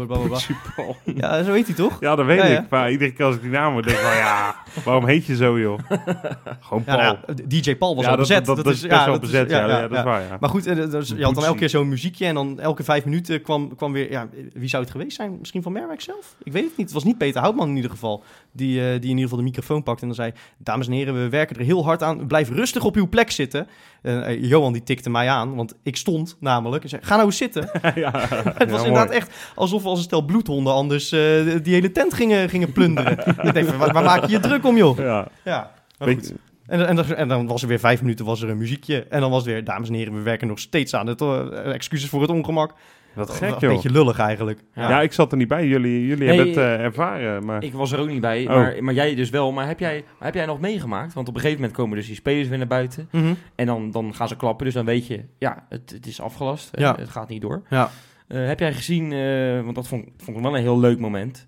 bla. 0.05 0.37
Super. 0.37 0.95
Ja, 1.15 1.43
zo 1.43 1.53
heet 1.53 1.65
hij 1.65 1.75
toch? 1.75 1.97
Ja, 1.99 2.15
dat 2.15 2.25
weet 2.25 2.37
Ja, 2.37 2.45
ja. 2.45 2.59
ik. 2.59 2.69
Maar 2.69 2.91
iedere 2.91 3.13
keer 3.13 3.25
als 3.25 3.35
ik 3.35 3.41
die 3.41 3.51
naam 3.51 3.73
hoor, 3.73 3.81
denk 3.81 3.97
ik 3.97 4.03
van 4.03 4.15
ja, 4.15 4.55
waarom 4.83 5.05
heet 5.05 5.25
je 5.25 5.35
zo, 5.35 5.59
joh? 5.59 5.79
Gewoon 6.59 6.83
Paul. 6.83 6.97
Ja, 6.97 7.19
nou, 7.25 7.47
DJ 7.47 7.75
Paul 7.75 7.95
was 7.95 8.05
al 8.05 8.11
dat, 8.11 8.19
bezet. 8.19 8.45
Dat, 8.45 8.55
dat, 8.55 8.65
is 8.65 8.81
best 8.81 9.05
wel 9.05 9.19
bezet, 9.19 9.49
ja, 9.49 9.67
ja, 9.67 9.87
dat 9.87 9.97
is 9.97 10.03
waar, 10.03 10.21
ja. 10.21 10.37
Maar 10.39 10.49
goed, 10.49 10.67
eh, 10.67 10.75
dus 10.75 11.09
je 11.09 11.23
had 11.23 11.35
dan 11.35 11.43
elke 11.43 11.57
keer 11.57 11.69
zo'n 11.69 11.89
muziekje 11.89 12.25
en 12.25 12.33
dan 12.33 12.59
elke 12.59 12.83
vijf 12.83 13.05
minuten 13.05 13.41
kwam, 13.41 13.75
kwam 13.75 13.93
weer... 13.93 14.11
Ja, 14.11 14.27
wie 14.53 14.69
zou 14.69 14.83
het 14.83 14.91
geweest 14.91 15.15
zijn? 15.15 15.37
Misschien 15.39 15.61
van 15.61 15.71
Merwijk 15.71 16.01
zelf? 16.01 16.35
Ik 16.43 16.51
weet 16.51 16.63
het 16.63 16.77
niet. 16.77 16.82
Het 16.83 16.93
was 16.93 17.03
niet 17.03 17.17
Peter 17.17 17.41
Houtman 17.41 17.69
in 17.69 17.75
ieder 17.75 17.91
geval, 17.91 18.23
die, 18.51 18.79
eh, 18.79 18.85
die 18.85 18.93
in 18.95 19.01
ieder 19.09 19.21
geval 19.23 19.37
de 19.37 19.43
microfoon 19.43 19.83
pakte 19.83 20.01
en 20.01 20.07
dan 20.07 20.15
zei... 20.15 20.31
Dames 20.57 20.87
en 20.87 20.93
heren, 20.93 21.13
we 21.13 21.29
werken 21.29 21.55
er 21.55 21.65
heel 21.65 21.83
hard 21.83 22.03
aan. 22.03 22.27
Blijf 22.27 22.49
rustig 22.49 22.83
op 22.83 22.95
uw 22.95 23.09
plek 23.09 23.31
zitten. 23.31 23.67
En, 24.01 24.25
eh, 24.25 24.43
Johan 24.43 24.73
die 24.73 24.83
tikte 24.83 25.09
mij 25.09 25.29
aan, 25.29 25.55
want 25.55 25.73
ik 25.83 25.95
stond 25.97 26.37
namelijk. 26.39 26.83
En 26.83 26.89
zei, 26.89 27.01
ga 27.03 27.15
nou 27.15 27.25
eens 27.25 27.37
zitten. 27.37 27.69
ja, 27.95 28.11
Het 28.57 28.71
was 28.71 28.83
inderdaad 28.83 29.09
echt 29.11 29.51
alsof 29.55 29.81
we 29.83 29.87
als 29.89 29.97
een 29.97 30.03
stel 30.03 30.21
bloedhonden 30.25 30.73
anders 30.73 31.11
eh, 31.11 31.19
die 31.63 31.73
hele 31.73 31.91
tent 31.91 32.13
gingen, 32.13 32.49
gingen 32.49 32.71
plunderen. 32.71 33.11
ik 33.41 33.53
denk, 33.53 33.69
waar, 33.69 33.93
waar 33.93 34.03
maak 34.03 34.25
je 34.25 34.31
je 34.31 34.39
druk 34.39 34.65
om, 34.65 34.77
joh? 34.77 34.97
Ja, 34.97 35.27
Ja, 35.43 35.71
maar 35.97 36.07
Weet- 36.07 36.27
goed. 36.27 36.51
En, 36.65 36.87
en, 36.87 37.17
en 37.17 37.27
dan 37.27 37.47
was 37.47 37.61
er 37.61 37.67
weer 37.67 37.79
vijf 37.79 38.01
minuten 38.01 38.25
was 38.25 38.41
er 38.41 38.49
een 38.49 38.57
muziekje. 38.57 39.03
En 39.09 39.21
dan 39.21 39.29
was 39.29 39.43
het 39.43 39.51
weer, 39.53 39.63
dames 39.63 39.87
en 39.89 39.93
heren, 39.95 40.13
we 40.13 40.21
werken 40.21 40.47
nog 40.47 40.59
steeds 40.59 40.93
aan 40.93 41.07
het... 41.07 41.21
eh, 41.21 41.73
excuses 41.73 42.09
voor 42.09 42.21
het 42.21 42.29
ongemak. 42.29 42.73
Wat 43.15 43.29
gek, 43.29 43.49
Een 43.51 43.59
joh. 43.59 43.73
beetje 43.73 43.89
lullig 43.91 44.19
eigenlijk. 44.19 44.59
Ja. 44.73 44.89
Ja. 44.89 45.01
ik 45.01 45.13
zat 45.13 45.31
er 45.31 45.37
niet 45.37 45.47
bij. 45.47 45.67
Jullie, 45.67 46.07
jullie 46.07 46.25
Nee, 46.27 46.27
hebben 46.27 46.47
het 46.47 46.57
eh, 46.57 46.83
ervaren, 46.85 47.45
maar... 47.45 47.63
Ik 47.63 47.73
was 47.73 47.91
er 47.91 47.99
ook 47.99 48.07
niet 48.09 48.21
bij, 48.21 48.41
Oh. 48.47 48.47
maar, 48.55 48.83
maar 48.83 48.93
jij 48.93 49.15
dus 49.15 49.29
wel. 49.29 49.51
Maar 49.51 49.67
heb 49.67 49.79
jij, 49.79 50.03
heb 50.19 50.33
jij 50.33 50.45
nog 50.45 50.59
meegemaakt? 50.59 51.13
Want 51.13 51.27
op 51.27 51.33
een 51.35 51.39
gegeven 51.41 51.61
moment 51.61 51.77
komen 51.79 51.97
dus 51.97 52.05
die 52.07 52.15
spelers 52.15 52.47
weer 52.47 52.57
naar 52.57 52.67
buiten. 52.67 53.09
En 53.55 53.65
dan, 53.65 53.91
dan 53.91 54.15
gaan 54.15 54.27
ze 54.27 54.35
klappen, 54.35 54.65
dus 54.65 54.73
dan 54.73 54.85
weet 54.85 55.07
je, 55.07 55.23
ja, 55.37 55.65
het, 55.69 55.89
het 55.95 56.05
is 56.07 56.21
afgelast. 56.21 56.73
Eh, 56.73 56.81
Ja. 56.81 56.95
Het 56.99 57.09
gaat 57.09 57.29
niet 57.29 57.41
door. 57.41 57.61
Ja. 57.69 57.89
Eh, 58.27 58.45
heb 58.47 58.59
jij 58.59 58.73
gezien, 58.73 59.11
eh, 59.11 59.61
want 59.63 59.75
dat 59.75 59.87
vond, 59.87 60.05
vond 60.17 60.37
ik 60.37 60.43
wel 60.43 60.55
een 60.55 60.61
heel 60.61 60.79
leuk 60.79 60.99
moment. 60.99 61.45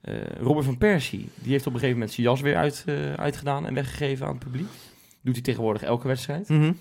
eh 0.00 0.14
Robert 0.40 0.64
van 0.64 0.78
Persie, 0.78 1.28
die 1.34 1.52
heeft 1.52 1.66
op 1.66 1.72
een 1.72 1.78
gegeven 1.78 1.98
moment 1.98 2.14
zijn 2.14 2.26
jas 2.26 2.40
weer 2.40 2.56
uit, 2.56 2.82
eh, 2.86 3.12
uitgedaan 3.12 3.66
en 3.66 3.74
weggegeven 3.74 4.26
aan 4.26 4.34
het 4.34 4.44
publiek. 4.44 4.68
Doet 5.22 5.34
hij 5.34 5.42
tegenwoordig 5.42 5.82
elke 5.82 6.06
wedstrijd. 6.08 6.48
Mhm. 6.48 6.72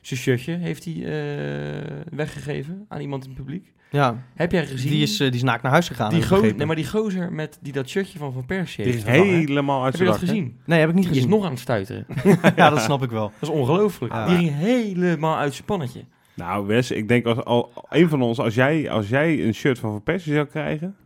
Zijn 0.00 0.20
shirtje 0.20 0.52
heeft 0.56 0.84
hij 0.84 0.94
eh, 0.94 1.90
weggegeven 2.10 2.84
aan 2.88 3.00
iemand 3.00 3.22
in 3.24 3.28
het 3.30 3.38
publiek. 3.38 3.72
Ja, 3.94 4.22
Heb 4.34 4.52
jij 4.52 4.66
gezien? 4.66 4.90
die 4.90 5.02
is, 5.02 5.12
eh, 5.20 5.26
die 5.26 5.36
is 5.36 5.42
naakt 5.42 5.62
naar 5.62 5.72
huis 5.72 5.88
gegaan. 5.88 6.08
die, 6.10 6.14
heb 6.18 6.22
ik 6.24 6.28
go- 6.28 6.34
begrepen. 6.34 6.58
nee, 6.58 6.66
maar 6.66 6.76
die 6.76 6.88
gozer 6.88 7.32
met 7.32 7.58
die 7.62 7.72
dat 7.72 7.88
shirtje 7.88 8.18
van 8.18 8.32
Van 8.32 8.46
Persie 8.46 8.84
Die 8.84 8.92
heeft 8.92 9.06
is 9.06 9.12
helemaal 9.12 9.84
uit 9.84 9.92
Heb 9.98 10.00
je 10.02 10.06
zijn 10.08 10.20
dat 10.20 10.28
gezien? 10.28 10.60
Nee, 10.64 10.80
heb 10.80 10.88
ik 10.88 10.94
niet 10.94 11.04
Die 11.04 11.12
is 11.12 11.18
gezien. 11.18 11.34
nog 11.36 11.44
aan 11.44 11.50
het 11.50 11.60
stuiteren. 11.60 12.06
ja, 12.56 12.70
dat 12.70 12.80
snap 12.80 13.02
ik 13.02 13.10
wel. 13.10 13.32
Dat 13.40 13.48
is 13.50 13.54
ongelooflijk. 13.56 14.12
Die 14.26 14.36
ging 14.36 14.50
helemaal 14.50 15.36
uit 15.36 15.54
zijn 15.54 15.64
pannetje. 15.66 16.04
Nou, 16.34 16.66
Wes, 16.66 16.90
ik 16.90 17.08
denk 17.08 17.26
als 17.26 17.38
al, 17.44 17.72
een 17.88 18.08
van 18.08 18.22
ons, 18.22 18.38
als 18.38 18.54
jij, 18.54 18.90
als 18.90 19.08
jij 19.08 19.44
een 19.46 19.54
shirt 19.54 19.78
van 19.78 19.90
Van 19.90 20.02
Persie 20.02 20.32
zou 20.34 20.46
krijgen, 20.46 20.96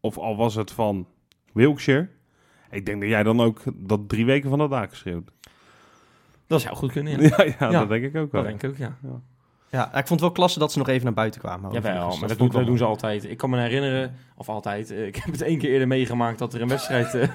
of 0.00 0.18
al 0.18 0.36
was 0.36 0.54
het 0.54 0.70
van 0.72 1.06
Wilkshire, 1.52 2.08
ik 2.70 2.86
denk 2.86 3.00
dat 3.00 3.10
jij 3.10 3.22
dan 3.22 3.40
ook 3.40 3.60
dat 3.74 4.08
drie 4.08 4.24
weken 4.24 4.48
van 4.50 4.58
dat 4.58 4.70
dak 4.70 4.90
geschreeuwd. 4.90 5.30
Dat 6.46 6.60
zou 6.60 6.76
goed 6.76 6.92
kunnen, 6.92 7.20
ja. 7.22 7.28
Ja, 7.36 7.44
ja, 7.44 7.54
Ja. 7.58 7.70
dat 7.70 7.88
denk 7.88 8.04
ik 8.04 8.16
ook 8.16 8.32
wel. 8.32 8.42
Dat 8.42 8.50
denk 8.60 8.62
ik 8.62 8.70
ook, 8.70 8.76
ja. 8.76 9.20
Ja, 9.72 9.86
ik 9.86 9.92
vond 10.06 10.08
het 10.08 10.20
wel 10.20 10.30
klasse 10.32 10.58
dat 10.58 10.72
ze 10.72 10.78
nog 10.78 10.88
even 10.88 11.04
naar 11.04 11.12
buiten 11.14 11.40
kwamen. 11.40 11.72
Jawel, 11.72 11.92
maar 11.92 12.28
dat, 12.28 12.38
doen, 12.38 12.48
dat 12.66 12.78
ze 12.78 12.84
altijd. 12.84 13.30
Ik 13.30 13.36
kan 13.36 13.50
me 13.50 13.58
herinneren, 13.60 14.14
of 14.36 14.48
altijd, 14.48 14.90
eh, 14.90 15.06
ik 15.12 15.16
heb 15.16 15.32
het 15.32 15.42
één 15.42 15.58
keer 15.58 15.70
eerder 15.70 15.86
meegemaakt 15.88 16.38
dat 16.38 16.54
er 16.54 16.60
een 16.62 16.68
wedstrijd... 16.68 17.14
eh, 17.14 17.28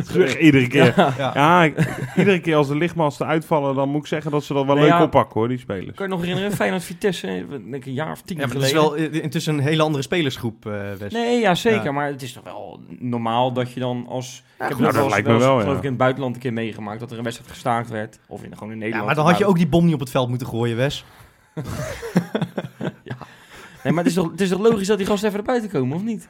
Terug 0.10 0.38
iedere 0.38 0.66
keer. 0.66 0.92
Ja, 0.96 1.04
mooi. 1.18 1.32
Ja. 1.34 1.62
ik- 1.64 1.88
iedere 2.16 2.40
keer 2.40 2.56
als 2.56 2.68
de 2.68 2.76
lichtmasten 2.76 3.26
uitvallen, 3.26 3.74
dan 3.74 3.88
moet 3.88 4.00
ik 4.00 4.06
zeggen 4.06 4.30
dat 4.30 4.44
ze 4.44 4.52
dat 4.54 4.64
wel 4.66 4.74
Nee, 4.74 4.84
leuk 4.84 4.92
ja. 4.92 5.02
oppakken 5.02 5.40
hoor, 5.40 5.48
die 5.48 5.58
spelers. 5.58 5.96
kan 5.96 6.06
je 6.06 6.12
nog 6.12 6.20
herinneren? 6.20 6.52
Feyenoord 6.52 6.84
Vitesse, 6.84 7.26
eh, 7.26 7.40
wat, 7.48 7.60
denk 7.60 7.74
ik, 7.74 7.86
een 7.86 7.92
jaar 7.92 8.10
of 8.10 8.22
tien 8.22 8.36
Ja, 8.38 8.46
maar 8.46 8.54
het 8.56 8.64
geleden. 8.64 8.94
is 8.96 9.00
wel 9.00 9.10
eh, 9.12 9.22
intussen 9.22 9.54
een 9.54 9.60
hele 9.64 9.82
andere 9.82 10.02
spelersgroep, 10.02 10.66
eh. 10.66 10.72
Nee, 11.10 11.40
ja, 11.40 11.54
zeker. 11.54 11.84
Ja. 11.84 11.92
Maar 11.92 12.06
het 12.06 12.22
is 12.22 12.32
toch 12.32 12.44
wel 12.44 12.80
normaal 12.98 13.52
dat 13.52 13.72
je 13.72 13.80
dan 13.80 14.06
als... 14.08 14.38
ik 14.38 14.42
heb 14.58 14.68
het 14.70 14.78
dat 14.78 14.92
wel 14.94 15.02
eens- 15.02 15.12
lijkt 15.12 15.28
me 15.28 15.36
wel, 15.38 15.54
ja. 15.56 15.60
geloof 15.62 15.76
ik 15.76 15.82
in 15.82 15.88
het 15.88 15.98
buitenland 15.98 16.34
een 16.34 16.40
keer 16.40 16.52
meegemaakt 16.52 17.00
dat 17.00 17.10
er 17.10 17.18
een 17.18 17.24
wedstrijd 17.24 17.50
gestaakt 17.52 17.90
werd. 17.90 18.18
Of 18.28 18.42
in, 18.42 18.52
gewoon 18.56 18.72
in 18.72 18.78
Nederland. 18.78 19.00
Ja, 19.00 19.06
maar 19.06 19.14
dan 19.14 19.26
had 19.26 19.38
je 19.38 19.46
ook 19.46 19.56
die 19.56 19.66
bom 19.68 19.84
niet 19.84 19.94
op 19.94 20.00
het 20.00 20.10
veld 20.10 20.28
moeten 20.28 20.46
gooien, 20.46 20.76
Wes. 20.76 21.04
Nee, 23.84 23.92
maar 23.92 24.04
het 24.04 24.12
is, 24.12 24.18
toch, 24.18 24.30
het 24.30 24.40
is 24.40 24.48
toch 24.48 24.60
logisch 24.60 24.86
dat 24.86 24.98
die 24.98 25.06
gasten 25.06 25.28
even 25.28 25.44
naar 25.44 25.54
buiten 25.54 25.80
komen, 25.80 25.96
of 25.96 26.02
niet? 26.02 26.28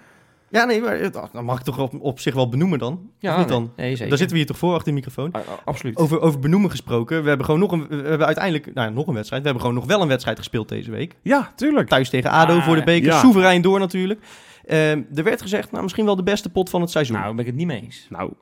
Ja, 0.49 0.64
nee, 0.64 0.81
maar 0.81 0.99
het- 0.99 1.12
dan 1.33 1.45
mag 1.45 1.59
ik 1.59 1.64
toch 1.64 1.78
op, 1.78 2.00
op 2.00 2.21
zich 2.21 2.35
wel 2.35 2.49
benoemen 2.49 2.78
dan? 2.78 3.11
Ja, 3.19 3.33
Of 3.33 3.38
niet 3.38 3.49
nee. 3.49 3.59
dan? 3.59 3.73
Nee, 3.76 3.90
zeker. 3.90 4.09
Daar 4.09 4.19
zitten 4.19 4.37
we 4.37 4.43
hier 4.43 4.47
toch 4.47 4.59
voor 4.59 4.73
achter 4.73 4.88
de 4.88 4.93
microfoon. 4.95 5.33
Ah, 5.33 5.40
ah, 5.49 5.54
absoluut. 5.64 5.97
Over, 5.97 6.21
over 6.21 6.38
benoemen 6.40 6.71
gesproken. 6.71 7.23
We 7.23 7.28
hebben 7.28 7.47
gewoon 7.47 7.61
nog 7.61 7.73
een, 7.73 7.87
we 7.88 7.95
hebben 8.09 8.26
uiteindelijk, 8.26 8.75
nou 8.75 8.88
ja, 8.88 8.95
nog 8.95 9.07
een 9.07 9.14
wedstrijd. 9.14 9.43
We 9.43 9.49
hebben 9.49 9.66
gewoon 9.66 9.81
nog 9.81 9.90
wel 9.90 10.02
een 10.02 10.09
wedstrijd 10.09 10.38
gespeeld 10.38 10.69
deze 10.69 10.90
week. 10.90 11.14
Ja, 11.23 11.52
tuurlijk. 11.57 11.88
Thuis 11.88 12.09
tegen 12.11 12.31
ADO 12.31 12.57
Ah, 12.57 12.64
voor 12.64 12.76
de 12.76 12.85
beker. 12.85 13.09
ja. 13.12 13.19
Soeverein 13.21 13.62
door 13.62 13.78
natuurlijk. 13.78 14.21
Ehm, 14.66 15.02
er 15.14 15.25
werd 15.25 15.43
gezegd, 15.43 15.71
nou 15.71 15.83
misschien 15.83 16.04
wel 16.04 16.16
de 16.16 16.23
beste 16.23 16.50
pot 16.50 16.71
van 16.71 16.81
het 16.81 16.90
seizoen. 16.90 17.16
Nou, 17.16 17.31
ben 17.31 17.38
ik 17.40 17.47
het 17.47 17.54
niet 17.54 17.66
mee 17.66 17.83
eens. 17.83 18.07
Nou, 18.11 18.33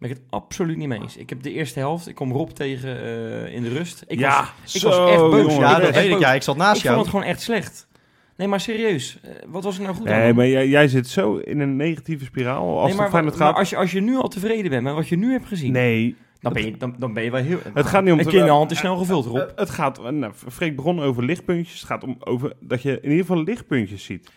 Ben 0.00 0.10
ik 0.10 0.16
het 0.16 0.24
absoluut 0.30 0.76
niet 0.76 0.88
mee 0.88 1.00
eens. 1.00 1.16
Ik 1.16 1.28
heb 1.28 1.42
de 1.42 1.52
eerste 1.52 1.78
helft, 1.78 2.08
ik 2.08 2.14
kom 2.14 2.32
Rob 2.32 2.48
tegen 2.50 3.02
eh, 3.02 3.54
in 3.54 3.62
de 3.62 3.68
rust. 3.68 4.04
Ik 4.06 4.18
ja, 4.18 4.48
was, 4.62 4.74
ik 4.74 4.80
zo, 4.80 4.88
was 4.88 5.10
echt 5.10 5.20
boos. 5.20 5.40
jongen. 5.52 5.58
ja, 5.68 5.76
ik 5.76 5.82
dat 5.82 5.94
weet 5.94 6.10
ik. 6.10 6.18
Ja, 6.18 6.32
ik 6.32 6.42
zat 6.42 6.56
naast 6.56 6.76
ik 6.76 6.82
jou. 6.82 6.94
vond 6.94 7.06
het 7.06 7.14
gewoon 7.16 7.32
echt 7.32 7.40
slecht. 7.42 7.88
Nee, 8.36 8.48
maar 8.48 8.60
serieus. 8.60 9.18
eh, 9.22 9.30
wat 9.48 9.64
was 9.64 9.76
er 9.76 9.82
nou 9.82 9.94
goed 9.94 10.08
aan? 10.08 10.18
Nee, 10.18 10.32
maar 10.32 10.46
jij, 10.46 10.68
jij 10.68 10.88
zit 10.88 11.08
zo 11.08 11.36
in 11.36 11.60
een 11.60 11.76
negatieve 11.76 12.24
spiraal 12.24 12.78
als 12.78 12.86
Nee, 12.88 12.94
maar, 12.94 13.04
het 13.04 13.12
Feyenoord 13.14 13.38
maar 13.38 13.48
gaat. 13.48 13.56
als, 13.56 13.70
je, 13.70 13.76
als 13.76 13.92
je 13.92 14.00
nu 14.00 14.16
al 14.16 14.28
tevreden 14.28 14.70
bent 14.70 14.82
met 14.82 14.94
wat 14.94 15.08
je 15.08 15.16
nu 15.16 15.30
hebt 15.32 15.46
gezien, 15.46 15.72
Nee, 15.72 16.16
dan, 16.40 16.52
ben 16.52 16.64
je, 16.64 16.76
dan, 16.76 16.94
dan 16.98 17.12
ben 17.12 17.24
je 17.24 17.30
wel 17.30 17.42
heel... 17.42 17.58
het 17.74 17.86
gaat 17.86 18.02
niet 18.02 18.12
om... 18.12 18.18
Een 18.18 18.24
te- 18.24 18.30
kinderhand 18.30 18.70
is 18.70 18.78
snel 18.78 18.96
gevuld, 18.96 19.26
Rob. 19.26 19.48
Het 19.56 19.70
gaat, 19.70 20.10
nou, 20.10 20.32
Freek 20.48 20.76
begon 20.76 21.00
over 21.00 21.24
lichtpuntjes. 21.24 21.78
Het 21.80 21.88
gaat 21.88 22.04
om 22.04 22.16
over 22.18 22.52
dat 22.60 22.82
je 22.82 22.90
in 23.00 23.10
ieder 23.10 23.26
geval 23.26 23.42
lichtpuntjes 23.42 24.04
ziet. 24.04 24.30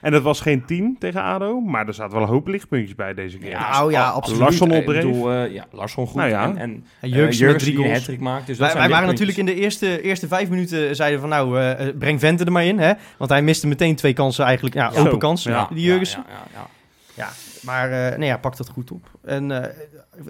En 0.00 0.12
dat 0.12 0.22
was 0.22 0.40
geen 0.40 0.64
10 0.64 0.96
tegen 0.98 1.22
ADO, 1.22 1.60
maar 1.60 1.86
er 1.86 1.94
zaten 1.94 2.12
wel 2.14 2.22
een 2.22 2.28
hoop 2.32 2.46
lichtpuntjes 2.46 2.94
bij 2.94 3.14
deze 3.14 3.38
keer. 3.38 3.48
Ja, 3.50 3.58
a- 3.72 4.10
absoluut. 4.10 4.40
Larsson 4.40 4.70
Eh, 4.70 4.76
opdreef. 4.78 5.02
Ik 5.04 5.10
bedoel, 5.10 5.32
eh, 5.32 5.52
ja, 5.52 5.66
Larsson 5.72 6.06
goed. 6.06 6.14
Nou 6.16 6.28
ja. 6.28 6.42
En, 6.44 6.56
en 6.56 6.84
En 7.00 7.12
eh, 7.12 7.28
drie 7.54 7.70
een 7.70 7.76
goals. 7.76 7.92
hat-trick 7.92 8.20
maakt. 8.20 8.46
Dus 8.46 8.56
dat 8.56 8.66
Wij, 8.66 8.68
zijn 8.68 8.80
wij 8.82 8.88
waren 8.92 9.08
natuurlijk 9.08 9.38
in 9.38 9.46
de 9.46 9.54
eerste, 9.54 10.02
eerste 10.02 10.28
vijf 10.28 10.48
minuten 10.48 10.96
zeiden 10.96 11.20
van 11.20 11.28
nou, 11.28 11.58
eh, 11.58 11.88
eh, 11.88 11.96
breng 11.96 12.20
Vente 12.20 12.44
er 12.44 12.52
maar 12.52 12.64
in. 12.64 12.78
Hè? 12.78 12.92
Want 13.18 13.30
hij 13.30 13.42
miste 13.42 13.66
meteen 13.66 13.96
twee 13.96 14.12
kansen 14.12 14.44
eigenlijk. 14.44 14.74
Ja, 14.74 14.90
Ja. 14.92 14.98
open 14.98 15.10
Zo. 15.10 15.16
kansen, 15.16 15.52
Ja. 15.52 15.68
die 15.74 15.84
Jurgensen. 15.84 16.24
Ja, 16.28 16.34
ja, 16.34 16.60
ja, 16.60 16.66
ja. 17.24 17.28
Maar 17.62 17.90
eh, 18.12 18.18
nee, 18.18 18.28
ja, 18.28 18.36
pakt 18.38 18.56
dat 18.58 18.68
goed 18.68 18.90
op. 18.90 19.04
En 19.24 19.50
eh, 19.62 19.70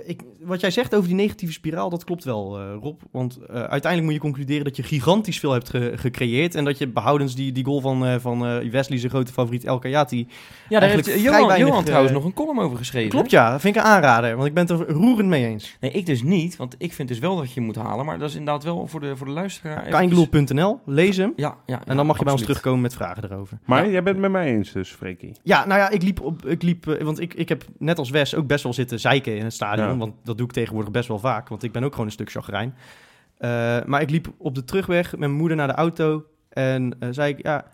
ik, 0.05 0.21
wat 0.41 0.61
jij 0.61 0.71
zegt 0.71 0.95
over 0.95 1.09
die 1.09 1.17
negatieve 1.17 1.53
spiraal, 1.53 1.91
dat 1.91 2.05
klopt 2.05 2.25
wel, 2.25 2.59
eh, 2.59 2.65
Rob. 2.83 3.01
Want 3.11 3.37
eh, 3.39 3.55
uiteindelijk 3.55 4.03
moet 4.03 4.13
je 4.13 4.19
concluderen 4.21 4.65
dat 4.65 4.77
je 4.77 4.83
gigantisch 4.83 5.39
veel 5.41 5.53
hebt 5.53 5.69
ge- 5.71 5.93
gecreëerd. 5.97 6.55
En 6.55 6.65
dat 6.65 6.79
je 6.79 6.89
behoudens 6.89 7.35
die, 7.35 7.53
die 7.53 7.65
goal 7.65 7.81
van, 7.81 8.07
eh, 8.07 8.15
van 8.19 8.47
eh, 8.47 8.71
Wesley, 8.71 8.99
zijn 8.99 9.11
grote 9.11 9.33
favoriet 9.33 9.65
El 9.65 9.79
Kayati. 9.79 10.29
Ja, 10.69 10.81
daar 10.81 10.89
heeft 10.89 11.09
vrij 11.09 11.21
Johan, 11.21 11.47
weinig, 11.47 11.69
Johan 11.69 11.85
trouwens 11.85 12.13
nog 12.13 12.25
een 12.25 12.33
column 12.33 12.59
over 12.61 12.77
geschreven. 12.79 13.11
Klopt 13.11 13.31
ja, 13.31 13.51
dat 13.51 13.61
vind 13.61 13.77
ik 13.77 13.83
een 13.83 13.89
aanrader. 13.89 14.35
Want 14.37 14.47
ik 14.49 14.55
ben 14.55 14.67
het 14.67 14.81
er 14.81 14.91
roerend 14.91 15.29
mee 15.29 15.47
eens. 15.47 15.77
Nee, 15.81 15.91
ik 15.91 16.07
dus 16.07 16.23
niet, 16.23 16.57
want 16.57 16.75
ik 16.79 16.93
vind 16.93 17.09
dus 17.09 17.19
wel 17.19 17.37
dat 17.37 17.53
je 17.53 17.61
moet 17.61 17.77
halen. 17.77 18.05
Maar 18.05 18.19
dat 18.19 18.29
is 18.29 18.35
inderdaad 18.37 18.65
wel 18.65 18.87
voor 18.87 19.01
de, 19.01 19.17
voor 19.17 19.27
de 19.27 19.33
luisteraar. 19.33 19.83
Kaingeloel.nl, 19.89 20.81
lees 20.87 21.17
hem. 21.17 21.33
Ja, 21.37 21.57
ja, 21.67 21.81
En 21.87 21.97
dan 21.97 22.07
mag 22.07 22.19
je 22.19 22.25
bij 22.25 22.33
ons 22.33 22.43
terugkomen 22.43 22.81
met 22.81 22.95
vragen 22.95 23.25
erover. 23.25 23.59
Maar 23.65 23.85
Ja. 23.85 23.91
jij 23.91 24.03
bent 24.03 24.17
het 24.17 24.19
met 24.25 24.31
mij 24.43 24.47
eens 24.55 24.73
dus, 24.73 24.91
Freekie. 24.91 25.33
Ja, 25.43 25.67
nou 25.67 25.81
ja, 25.81 25.91
ik 25.91 26.03
liep 26.03 26.21
op, 26.21 26.47
ik 26.47 26.63
liep, 26.63 26.85
want 27.03 27.21
ik, 27.21 27.35
ik 27.35 27.49
heb 27.49 27.65
net 27.79 27.99
als 27.99 28.11
Wes 28.11 28.35
ook 28.35 28.47
best 28.47 28.63
wel 28.63 28.73
zitten 28.73 29.01
zeiken 29.01 29.37
in 29.37 29.45
het 29.45 29.53
stadion. 29.53 29.80
Ja. 29.89 29.97
Want 29.97 30.15
dat 30.25 30.37
doe 30.37 30.47
ik 30.47 30.53
tegenwoordig 30.53 30.93
best 30.93 31.09
wel 31.09 31.19
vaak, 31.19 31.49
want 31.49 31.63
ik 31.63 31.73
ben 31.73 31.85
ook 31.85 31.93
gewoon 31.93 32.07
een 32.07 32.13
stuk 32.13 32.31
chagrijn. 32.31 32.75
Eh, 33.37 33.51
maar 33.87 34.01
ik 34.01 34.11
liep 34.11 34.33
op 34.39 34.55
de 34.55 34.65
terugweg 34.65 35.11
met 35.11 35.19
mijn 35.19 35.33
moeder 35.33 35.57
naar 35.57 35.69
de 35.69 35.75
auto 35.75 36.25
en 36.49 36.97
eh, 36.99 37.09
zei 37.13 37.33
ik, 37.33 37.43
ja, 37.43 37.65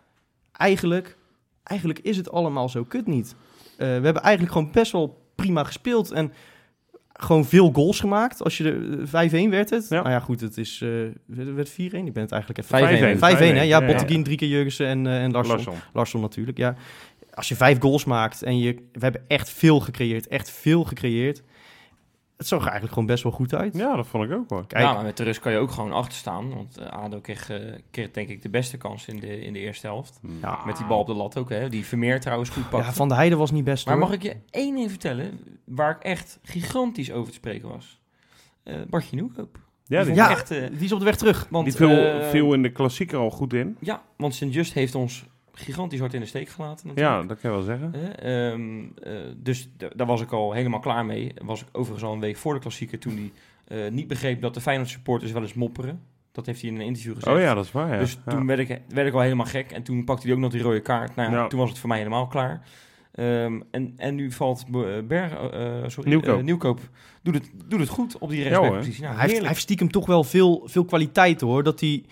eigenlijk, 0.53 1.17
eigenlijk 1.63 1.99
is 1.99 2.17
het 2.17 2.31
allemaal 2.31 2.69
zo 2.69 2.85
kut 2.85 3.07
niet. 3.07 3.35
Eh, 3.77 3.87
we 3.87 4.05
hebben 4.05 4.23
eigenlijk 4.23 4.53
gewoon 4.53 4.71
best 4.73 4.93
wel 4.93 5.25
prima 5.35 5.65
gespeeld 5.65 6.11
en 6.11 6.33
gewoon 7.13 7.45
veel 7.45 7.71
goals 7.73 8.01
gemaakt. 8.01 8.43
Als 8.43 8.57
je 8.57 8.63
de 8.63 9.03
eh, 9.13 9.47
5-1 9.47 9.51
werd 9.51 9.71
het. 9.71 9.89
Ja. 9.89 9.97
Nou 9.97 10.11
ja, 10.11 10.21
goed, 10.21 10.41
het 10.41 10.59
is, 10.59 10.81
eh, 10.83 10.89
werd 11.27 11.55
werd 11.55 11.71
4-1. 11.71 11.75
Ik 12.07 12.13
ben 12.13 12.23
het 12.23 12.33
eigenlijk 12.33 12.59
even... 12.59 13.17
5-1. 13.17 13.19
5-1, 13.19 13.21
hè? 13.39 13.63
Ja, 13.63 13.63
ja. 13.63 13.87
Botteguin, 13.87 14.23
drie 14.23 14.37
keer 14.37 14.49
Jurgensen 14.49 14.87
en, 14.87 15.07
eh 15.07 15.23
en 15.23 15.31
Larsson. 15.31 15.55
Larsson. 15.55 15.75
Larsson 15.93 16.21
natuurlijk, 16.21 16.59
ja. 16.59 16.75
Als 17.35 17.49
je 17.49 17.57
vijf 17.57 17.81
goals 17.81 18.05
maakt 18.05 18.43
en 18.43 18.59
je... 18.59 18.75
We 18.75 18.99
hebben 18.99 19.25
echt 19.29 19.51
veel 19.51 19.81
gecreëerd, 19.81 20.29
echt 20.29 20.51
veel 20.51 20.85
gecreëerd. 20.85 21.43
Het 22.37 22.47
zag 22.47 22.59
er 22.59 22.65
eigenlijk 22.65 22.93
gewoon 22.93 23.09
best 23.09 23.23
wel 23.23 23.33
goed 23.33 23.55
uit. 23.55 23.77
Ja, 23.77 23.97
dat 23.97 24.07
vond 24.07 24.25
ik 24.25 24.33
ook 24.33 24.51
hoor. 24.51 24.67
Kijk, 24.67 24.83
Ja, 24.85 24.93
maar 24.93 25.03
met 25.05 25.17
de 25.17 25.23
rust 25.25 25.41
kan 25.41 25.53
je 25.53 25.59
ook 25.59 25.71
gewoon 25.71 25.93
achter 25.93 26.19
staan. 26.19 26.55
Want 26.55 26.77
eh, 26.79 26.87
ADO 26.89 27.21
kreeg, 27.21 27.51
eh, 27.51 27.59
kreeg 27.91 28.11
denk 28.11 28.29
ik 28.29 28.43
de 28.43 28.49
beste 28.49 28.77
kans 28.77 29.07
in 29.09 29.21
de, 29.21 29.41
in 29.41 29.53
de 29.53 29.59
eerste 29.59 29.87
helft. 29.87 30.21
Ja. 30.43 30.59
Met 30.67 30.77
die 30.77 30.87
bal 30.87 30.99
op 31.01 31.07
de 31.07 31.15
lat 31.15 31.39
ook, 31.39 31.49
hè. 31.51 31.69
Die 31.69 31.87
Vermeer 31.87 32.21
trouwens 32.21 32.51
goed 32.51 32.69
pakte. 32.71 32.87
ja, 32.87 32.93
Van 32.93 33.09
de 33.09 33.15
Heide 33.15 33.37
was 33.37 33.51
niet 33.51 33.65
best 33.65 33.87
Maar 33.87 33.95
hoor. 33.97 34.05
mag 34.05 34.15
ik 34.15 34.23
je 34.23 34.37
één 34.51 34.75
ding 34.75 34.91
vertellen, 34.91 35.39
waar 35.65 35.91
ik 35.97 36.03
echt 36.03 36.39
gigantisch 36.43 37.13
over 37.13 37.29
te 37.29 37.37
spreken 37.39 37.69
was? 37.69 38.01
Eh 38.63 38.75
Bartje 38.89 39.17
Nieuwkoop. 39.17 39.59
Ja, 39.85 40.05
die, 40.05 40.15
Ja, 40.15 40.31
echt... 40.31 40.51
eh, 40.51 40.67
Die 40.71 40.85
is 40.85 40.93
op 40.93 40.99
de 40.99 41.05
weg 41.05 41.17
terug. 41.17 41.47
want, 41.51 41.65
die 41.65 41.75
viel, 41.75 41.91
eh, 41.91 42.29
viel 42.29 42.53
in 42.55 42.63
de 42.63 42.73
klassieker 42.73 43.19
al 43.19 43.31
goed 43.31 43.53
in. 43.53 43.77
Ja, 43.81 44.03
want 44.17 44.35
Sint-Just 44.35 44.73
heeft 44.73 44.95
ons 44.95 45.25
gigantisch 45.59 45.99
hard 46.01 46.15
in 46.15 46.21
de 46.21 46.27
steek 46.27 46.49
gelaten 46.49 46.87
natuurlijk. 46.87 47.15
Ja, 47.17 47.23
dat 47.29 47.41
kan 47.41 47.51
je 47.51 47.57
wel 47.57 47.65
zeggen. 47.67 47.93
Hè, 47.97 48.09
ehm, 48.11 48.81
eh, 49.03 49.13
dus 49.37 49.69
d- 49.77 49.89
daar 49.99 50.07
was 50.07 50.21
ik 50.21 50.33
al 50.33 50.53
helemaal 50.53 50.81
klaar 50.81 51.05
mee. 51.07 51.33
Was 51.45 51.61
ik 51.61 51.67
overigens 51.73 52.05
al 52.05 52.13
een 52.13 52.21
week 52.21 52.37
voor 52.37 52.55
de 52.55 52.61
klassieker 52.61 52.99
toen 52.99 53.15
hij 53.17 53.33
eh, 53.87 53.93
niet 53.93 54.09
begreep 54.09 54.41
dat 54.41 54.55
de 54.55 54.61
Feyenoord 54.61 54.89
supporters 54.91 55.33
wel 55.33 55.43
eens 55.43 55.55
mopperen. 55.55 56.01
Dat 56.33 56.47
heeft 56.47 56.61
hij 56.61 56.71
in 56.71 56.77
een 56.77 56.87
interview 56.87 57.15
gezegd. 57.15 57.37
Oh 57.37 57.43
ja, 57.43 57.55
dat 57.55 57.65
is 57.65 57.73
waar. 57.73 57.93
Ja. 57.93 57.99
Dus 57.99 58.19
Ja. 58.27 58.33
toen 58.33 58.47
werd 58.47 58.59
ik, 58.59 58.81
werd 58.89 59.09
ik 59.09 59.15
al 59.15 59.21
helemaal 59.21 59.47
gek. 59.47 59.71
En 59.73 59.83
toen 59.83 60.05
pakte 60.05 60.27
hij 60.27 60.35
ook 60.37 60.41
nog 60.43 60.53
die 60.53 60.63
rode 60.63 60.81
kaart. 60.81 61.17
Nou 61.17 61.33
ja, 61.33 61.47
toen 61.47 61.59
was 61.59 61.69
het 61.69 61.79
voor 61.79 61.89
mij 61.89 61.99
helemaal 61.99 62.27
klaar. 62.27 62.63
Ehm, 63.13 63.61
en, 63.71 63.93
en 63.97 64.15
nu 64.15 64.33
valt 64.33 64.65
Be- 64.69 65.05
Berg, 65.09 65.33
eh, 65.33 65.83
sorry, 65.87 66.09
Nieuwkoop. 66.11 66.39
eh, 66.39 66.45
Nieuwkoop. 66.45 66.81
Doet 67.23 67.35
het, 67.35 67.51
doet 67.65 67.81
het 67.81 67.89
goed 67.89 68.19
op 68.19 68.29
die 68.31 68.43
rechtsbackpositie. 68.43 69.03
Nou, 69.03 69.15
hij, 69.17 69.27
heeft, 69.27 69.39
hij 69.39 69.49
heeft 69.49 69.61
stiekem 69.61 69.91
toch 69.91 70.07
wel 70.07 70.25
veel, 70.25 70.63
veel 70.67 70.85
kwaliteit 70.85 71.41
hoor. 71.41 71.63
Dat 71.63 71.81
hij, 71.81 72.05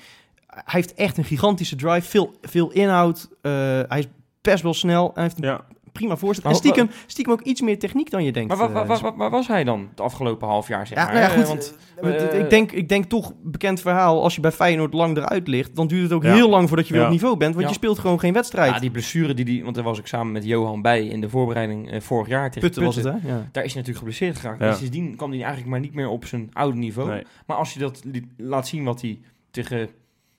hij 0.54 0.62
heeft 0.80 0.94
echt 0.94 1.18
een 1.18 1.24
gigantische 1.24 1.76
drive, 1.76 2.08
veel, 2.08 2.34
veel 2.42 2.70
inhoud. 2.70 3.28
Eh, 3.40 3.52
hij 3.88 3.98
is 3.98 4.06
best 4.40 4.62
wel 4.62 4.74
snel. 4.74 5.10
Hij 5.14 5.22
heeft 5.22 5.38
een 5.38 5.44
Ja. 5.44 5.60
prima 5.92 6.16
voorzet. 6.16 6.42
Maar 6.44 6.52
En 6.52 6.58
stiekem, 6.58 6.90
stiekem 7.06 7.32
ook 7.32 7.40
iets 7.42 7.60
meer 7.60 7.78
techniek 7.78 8.10
dan 8.10 8.24
je 8.24 8.32
denkt. 8.32 8.56
Maar 8.56 8.68
eh, 8.86 9.00
wa- 9.00 9.14
waar 9.16 9.30
was 9.30 9.46
hij 9.48 9.64
dan 9.64 9.86
het 9.90 10.00
afgelopen 10.00 10.48
half 10.48 10.68
jaar? 10.68 10.86
Zeg 10.86 10.98
Ja, 10.98 11.04
maar, 11.04 11.12
nou 11.14 11.24
ja, 11.26 11.30
hè? 11.30 11.36
goed. 11.38 11.46
Want, 11.46 11.74
eh, 12.14 12.32
eh, 12.32 12.38
ik, 12.40 12.50
denk, 12.50 12.72
ik 12.72 12.88
denk 12.88 13.04
toch, 13.04 13.32
bekend 13.42 13.80
verhaal, 13.80 14.22
als 14.22 14.34
je 14.34 14.40
bij 14.40 14.52
Feyenoord 14.52 14.92
lang 14.94 15.16
eruit 15.16 15.48
ligt, 15.48 15.76
dan 15.76 15.86
duurt 15.86 16.02
het 16.02 16.12
ook 16.12 16.22
Ja. 16.22 16.32
heel 16.34 16.48
lang 16.48 16.68
voordat 16.68 16.86
je 16.86 16.92
weer 16.92 17.02
Ja. 17.02 17.08
op 17.08 17.12
niveau 17.14 17.36
bent, 17.36 17.50
want 17.54 17.62
Ja. 17.64 17.70
je 17.70 17.76
speelt 17.78 17.98
gewoon 17.98 18.20
geen 18.20 18.32
wedstrijd. 18.32 18.72
ja, 18.74 18.80
die 18.80 18.90
blessure 18.90 19.34
die 19.34 19.44
die, 19.44 19.62
want 19.62 19.74
daar 19.74 19.84
was 19.84 19.98
ik 19.98 20.06
samen 20.06 20.32
met 20.32 20.44
Johan 20.44 20.82
bij 20.82 21.06
in 21.06 21.20
de 21.20 21.28
voorbereiding 21.28 21.90
eh, 21.90 22.00
vorig 22.00 22.28
jaar 22.28 22.48
tegen 22.50 22.60
Putten 22.60 22.84
was 22.84 22.96
het, 22.96 23.04
hè? 23.04 23.10
Ja. 23.10 23.20
Daar 23.52 23.64
is 23.64 23.72
hij 23.74 23.82
natuurlijk 23.82 23.98
geblesseerd 23.98 24.36
geraakt. 24.38 24.60
Ja. 24.60 24.66
En 24.68 24.74
sindsdien 24.76 25.16
kwam 25.16 25.30
hij 25.30 25.38
eigenlijk 25.38 25.70
maar 25.70 25.80
niet 25.80 25.94
meer 25.94 26.08
op 26.08 26.24
zijn 26.24 26.50
oude 26.52 26.76
niveau. 26.78 27.08
Nee. 27.10 27.22
Maar 27.46 27.56
als 27.56 27.72
je 27.74 27.78
dat 27.80 28.02
laat 28.36 28.66
zien 28.68 28.84
wat 28.84 29.00
hij 29.00 29.18
tegen 29.50 29.88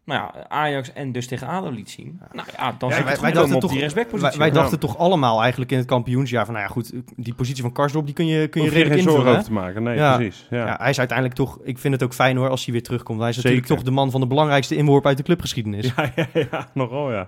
nou 0.05 0.21
ja, 0.33 0.45
Ajax 0.47 0.93
en 0.93 1.11
dus 1.11 1.27
tegen 1.27 1.47
ADO 1.47 1.69
liet 1.69 1.89
zien. 1.89 2.19
Nou 2.33 2.47
ja, 2.57 2.75
dan 2.77 2.89
Ja, 2.89 2.95
zit 2.95 3.03
wij- 3.03 3.13
het 3.13 3.21
wij 3.21 3.31
dachten 3.31 3.55
op 3.55 3.61
toch- 3.61 3.69
die 3.71 3.79
Wij, 3.79 3.87
rechtsbackpositie. 3.89 4.39
wij 4.39 4.47
Ja. 4.47 4.53
dachten 4.53 4.79
toch 4.79 4.97
allemaal 4.97 5.41
eigenlijk 5.41 5.71
in 5.71 5.77
het 5.77 5.87
kampioensjaar 5.87 6.45
van, 6.45 6.53
nou 6.53 6.65
ja, 6.65 6.71
goed, 6.73 6.91
die 7.15 7.33
positie 7.33 7.61
van 7.61 7.71
Karsdorp, 7.71 8.05
die 8.05 8.15
kun 8.15 8.27
je, 8.27 8.47
kun 8.47 8.61
je 8.63 8.69
redelijk 8.69 8.93
geen 8.93 9.03
zorgen 9.03 9.19
invullen. 9.19 9.39
over 9.39 9.51
te 9.53 9.59
maken. 9.59 9.83
Nee, 9.83 9.95
Ja. 9.95 10.15
precies. 10.15 10.47
Ja. 10.49 10.65
Ja, 10.65 10.75
hij 10.79 10.89
is 10.89 10.99
uiteindelijk 10.99 11.37
toch, 11.37 11.59
ik 11.63 11.77
vind 11.77 11.93
het 11.93 12.03
ook 12.03 12.13
fijn 12.13 12.37
hoor, 12.37 12.49
als 12.49 12.63
hij 12.63 12.73
weer 12.73 12.83
terugkomt. 12.83 13.19
Hij 13.19 13.29
is 13.29 13.35
Zeker. 13.35 13.49
natuurlijk 13.51 13.77
toch 13.79 13.85
de 13.89 13.95
man 13.95 14.11
van 14.11 14.21
de 14.21 14.27
belangrijkste 14.27 14.75
inworp 14.75 15.05
uit 15.05 15.17
de 15.17 15.23
clubgeschiedenis. 15.23 15.91
Ja, 15.95 16.11
ja, 16.15 16.27
ja, 16.51 16.67
nogal 16.73 17.11
ja. 17.11 17.27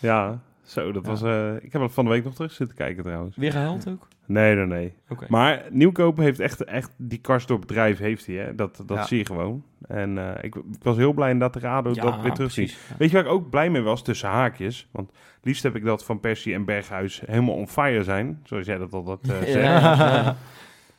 Ja. 0.00 0.38
Zo, 0.64 0.92
dat 0.92 1.04
Ja. 1.04 1.10
was... 1.10 1.22
eh, 1.22 1.54
ik 1.60 1.72
heb 1.72 1.82
het 1.82 1.92
van 1.92 2.04
de 2.04 2.10
week 2.10 2.24
nog 2.24 2.34
terug 2.34 2.52
zitten 2.52 2.76
kijken 2.76 3.02
trouwens. 3.02 3.36
Weer 3.36 3.52
gehuild 3.52 3.88
ook? 3.88 4.08
Nee, 4.26 4.54
nee, 4.54 4.66
nee. 4.66 4.92
Maar 5.28 5.62
Nieuwkoop 5.70 6.16
heeft 6.16 6.40
echt, 6.40 6.64
echt 6.64 6.90
die 6.96 7.18
Karsdorp 7.18 7.60
bedrijf 7.60 7.98
heeft 7.98 8.26
hij, 8.26 8.36
hè. 8.36 8.54
Dat, 8.54 8.82
dat 8.86 8.96
Ja. 8.96 9.04
zie 9.04 9.18
je 9.18 9.26
gewoon. 9.26 9.62
En 9.88 10.18
eh, 10.18 10.44
ik, 10.44 10.54
ik 10.54 10.62
was 10.82 10.96
heel 10.96 11.12
blij 11.12 11.38
dat 11.38 11.52
de 11.52 11.68
ADO 11.68 11.92
dat 11.92 12.20
weer 12.20 12.32
terug 12.32 12.50
ziet. 12.52 12.64
precies. 12.66 12.88
Ja. 12.88 12.94
Weet 12.98 13.10
je 13.10 13.16
waar 13.16 13.24
ik 13.24 13.30
ook 13.32 13.50
blij 13.50 13.70
mee 13.70 13.82
was, 13.82 14.02
tussen 14.04 14.28
haakjes? 14.28 14.88
Want 14.90 15.12
liefst 15.42 15.62
heb 15.62 15.76
ik 15.76 15.84
dat 15.84 16.04
Van 16.04 16.20
Persie 16.20 16.54
en 16.54 16.64
Berghuis 16.64 17.22
helemaal 17.26 17.54
on 17.54 17.68
fire 17.68 18.02
zijn. 18.04 18.40
Zoals 18.44 18.66
jij 18.66 18.78
dat 18.78 18.92
altijd 18.92 19.28
eh 19.46 19.52
zegt. 19.52 20.34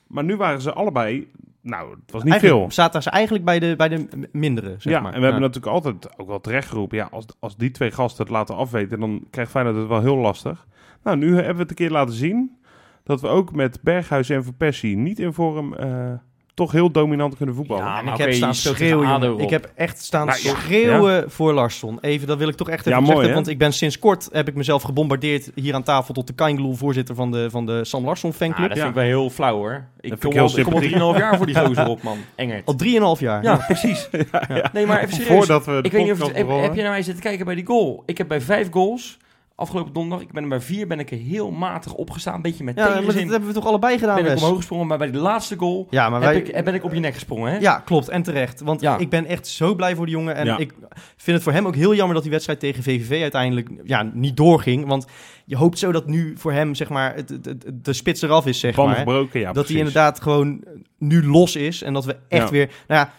Maar 0.08 0.24
nu 0.24 0.36
waren 0.38 0.62
ze 0.62 0.74
allebei... 0.74 1.32
Nou, 1.66 1.90
het 1.90 2.12
was 2.12 2.24
niet 2.24 2.32
Eigenlijk 2.32 2.62
veel. 2.62 2.72
Zaten 2.72 3.04
ze 3.04 3.10
eigenlijk 3.10 3.46
bij 3.46 3.60
de, 3.60 3.76
bij 3.76 3.90
de 3.90 4.08
mindere, 4.32 4.76
zeg 4.78 4.94
ja, 4.94 5.00
maar. 5.00 5.14
en 5.14 5.20
we 5.20 5.24
hebben 5.24 5.42
natuurlijk 5.42 5.74
altijd 5.74 6.20
ook 6.20 6.28
wel 6.28 6.42
terecht 6.42 6.68
geroepen... 6.68 6.98
Ja, 6.98 7.08
als, 7.12 7.26
als 7.40 7.58
die 7.58 7.72
twee 7.72 7.92
gasten 7.92 8.24
het 8.24 8.34
laten 8.34 8.56
afweten... 8.56 9.00
dan 9.00 9.28
krijgt 9.30 9.52
Feyenoord 9.52 9.76
het 9.76 9.88
wel 9.88 10.02
heel 10.02 10.18
lastig. 10.18 10.68
Nou, 11.04 11.18
nu 11.18 11.36
hebben 11.36 11.56
we 11.56 11.62
het 11.62 11.70
een 11.70 11.76
keer 11.76 11.90
laten 11.90 12.14
zien... 12.14 12.58
dat 13.04 13.22
we 13.22 13.28
ook 13.28 13.52
met 13.52 13.82
Berghuis 13.82 14.30
en 14.30 14.44
Van 14.44 14.56
Persie 14.58 14.98
niet 14.98 15.20
in 15.20 15.34
vorm... 15.34 15.74
eh, 15.74 16.14
toch 16.56 16.72
heel 16.72 16.92
dominant 16.92 17.38
kunnen 17.38 17.56
voetballen. 17.56 17.84
Ja, 17.86 17.98
En 18.00 18.06
maar 18.06 18.14
ik 18.14 18.20
heb 18.20 18.34
staan 18.34 18.56
schreeuwen. 18.56 19.40
Ik 19.40 19.50
heb 19.50 19.72
echt 19.76 20.04
staan 20.04 20.26
Nou, 20.28 20.40
ja. 20.44 20.50
schreeuwen 20.56 21.32
voor 21.32 21.54
Larsson. 21.54 21.98
Even, 22.02 22.28
dat 22.28 22.38
wil 22.38 22.48
ik 22.48 22.56
toch 22.56 22.70
echt 22.70 22.80
even 22.88 22.92
Ja, 22.92 23.06
zeggen. 23.06 23.22
mooi, 23.24 23.34
want 23.34 23.48
ik 23.48 23.58
ben 23.58 23.74
sinds 23.74 24.00
kort, 24.00 24.30
heb 24.32 24.48
ik 24.48 24.56
mezelf 24.56 24.82
gebombardeerd 24.84 25.52
hier 25.56 25.74
aan 25.74 25.84
tafel 25.84 26.14
tot 26.14 26.28
de 26.28 26.34
Kaingloel, 26.34 26.74
voorzitter 26.76 27.16
van 27.16 27.32
de, 27.32 27.50
van 27.50 27.66
de 27.66 27.86
Sam 27.86 28.06
Larsson 28.06 28.30
Ja, 28.30 28.36
fanclub. 28.36 28.68
dat 28.68 28.78
Ja. 28.78 28.84
vind 28.84 28.96
ik 28.96 29.02
wel 29.02 29.10
heel 29.12 29.30
flauw 29.30 29.56
hoor. 29.56 29.86
Ik 30.00 30.10
kom, 30.20 30.30
ik 30.30 30.36
heel 30.36 30.44
al, 30.48 30.58
ik 30.58 30.64
kom 30.64 30.74
al 30.74 30.80
sympathiek. 30.82 31.16
3,5 31.16 31.20
jaar 31.20 31.38
voor 31.38 31.46
die 31.46 31.56
gozer 31.66 31.88
op, 31.88 32.04
man. 32.04 32.18
Engert. 32.36 32.66
Al 32.66 32.76
drieënhalf 32.76 33.20
jaar. 33.20 33.44
Ja, 33.44 33.56
precies. 33.56 34.10
Nee, 34.74 34.86
maar 34.86 34.98
even 35.00 35.14
serieus. 35.14 35.28
Voordat 35.38 35.66
we 35.66 35.72
de 35.72 35.82
ik 35.82 35.92
weet 35.92 36.04
niet 36.04 36.12
of 36.12 36.20
het, 36.28 36.36
heb, 36.36 36.48
heb 36.50 36.76
je 36.76 36.82
naar 36.82 36.92
mij 36.92 37.02
zitten 37.02 37.24
kijken 37.24 37.46
bij 37.46 37.56
die 37.56 37.66
goal? 37.66 38.04
Ik 38.06 38.18
heb 38.18 38.28
bij 38.28 38.42
vijf 38.42 38.68
goals 38.72 39.18
afgelopen 39.56 39.94
donderdag, 39.94 40.22
ik 40.28 40.32
ben 40.34 40.44
er 40.44 40.50
bij 40.50 40.60
vier, 40.62 40.88
ben 40.88 41.00
ik 41.00 41.12
er 41.12 41.18
heel 41.18 41.52
matig 41.52 41.94
opgestaan. 41.94 42.36
Een 42.36 42.42
beetje 42.42 42.64
met 42.64 42.76
Ja, 42.78 42.88
maar 42.88 43.04
dat 43.06 43.14
hebben 43.14 43.46
we 43.48 43.54
toch 43.54 43.66
allebei 43.66 43.98
gedaan, 44.00 44.16
ben 44.16 44.24
ik 44.26 44.30
Wes? 44.32 44.42
omhoog 44.42 44.58
gesprongen, 44.58 44.88
maar 44.88 44.98
bij 44.98 45.12
de 45.12 45.18
laatste 45.18 45.58
goal 45.58 45.88
Ja, 45.90 46.10
maar 46.10 46.22
heb 46.22 46.32
wij... 46.32 46.42
ik, 46.60 46.64
ben 46.66 46.74
ik 46.74 46.84
op 46.84 46.94
je 46.94 47.00
nek 47.00 47.14
gesprongen. 47.14 47.52
Hè? 47.52 47.58
Ja, 47.58 47.80
klopt. 47.80 48.10
En 48.10 48.24
terecht. 48.24 48.62
Want 48.62 48.82
Ja. 48.82 48.98
ik 48.98 49.10
ben 49.10 49.26
echt 49.26 49.48
zo 49.48 49.76
blij 49.76 49.96
voor 49.96 50.06
die 50.06 50.16
jongen. 50.16 50.36
En 50.36 50.46
Ja. 50.46 50.58
ik 50.58 50.74
vind 51.18 51.36
het 51.36 51.44
voor 51.44 51.52
hem 51.54 51.68
ook 51.68 51.76
heel 51.76 51.96
jammer 51.96 52.14
dat 52.14 52.24
die 52.24 52.32
wedstrijd 52.32 52.60
tegen 52.60 52.84
VVV 52.84 53.22
uiteindelijk 53.22 53.70
ja, 53.84 54.10
niet 54.14 54.38
doorging. 54.38 54.88
Want 54.88 55.06
je 55.46 55.58
hoopt 55.58 55.80
zo 55.80 55.92
dat 55.92 56.08
nu 56.08 56.34
voor 56.38 56.52
hem, 56.52 56.76
zeg 56.76 56.90
maar, 56.90 57.16
het, 57.16 57.30
het, 57.30 57.46
het- 57.46 57.66
de 57.86 57.94
spits 57.94 58.22
eraf 58.22 58.46
is, 58.46 58.60
zeg 58.60 58.76
Banden 58.76 58.96
maar. 58.96 59.06
gebroken, 59.06 59.40
ja 59.40 59.46
dat 59.46 59.54
precies. 59.54 59.72
hij 59.72 59.80
inderdaad 59.80 60.22
gewoon 60.22 60.64
nu 60.98 61.26
los 61.28 61.56
is. 61.56 61.82
En 61.84 61.94
dat 61.94 62.06
we 62.06 62.16
echt 62.28 62.44
Ja. 62.46 62.50
weer... 62.52 62.70
Nou 62.88 63.00
ja, 63.06 63.14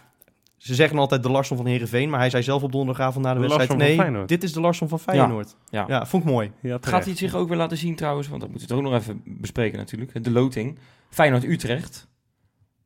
ze 0.67 0.75
zeggen 0.75 0.99
altijd 0.99 1.23
de 1.23 1.31
Larsson 1.31 1.57
van 1.57 1.67
Heerenveen, 1.67 2.11
maar 2.11 2.21
hij 2.21 2.31
zei 2.31 2.43
zelf 2.43 2.63
op 2.63 2.73
donderdagavond 2.73 3.25
na 3.25 3.35
de, 3.35 3.41
De 3.41 3.47
wedstrijd... 3.57 3.97
Nee, 4.11 4.25
dit 4.25 4.43
is 4.43 4.53
de 4.53 4.61
Larsson 4.61 4.89
van 4.89 5.01
Feyenoord. 5.01 5.57
Ja, 5.69 5.85
Ja. 5.89 6.07
vond 6.07 6.25
ik 6.25 6.31
mooi. 6.31 6.51
Ja, 6.61 6.71
Gaat 6.73 6.83
terecht. 6.83 7.03
hij 7.03 7.11
het 7.13 7.19
zich 7.21 7.35
ook 7.35 7.49
weer 7.49 7.57
laten 7.59 7.77
zien 7.77 7.95
trouwens? 7.97 8.29
Want 8.29 8.41
dat 8.41 8.51
moeten 8.51 8.69
we 8.69 8.75
het 8.75 8.85
ook 8.85 8.91
nog 8.93 9.01
even 9.01 9.23
bespreken 9.25 9.79
natuurlijk. 9.79 10.25
De 10.25 10.31
loting. 10.31 10.79
Feyenoord-Utrecht. 11.11 12.09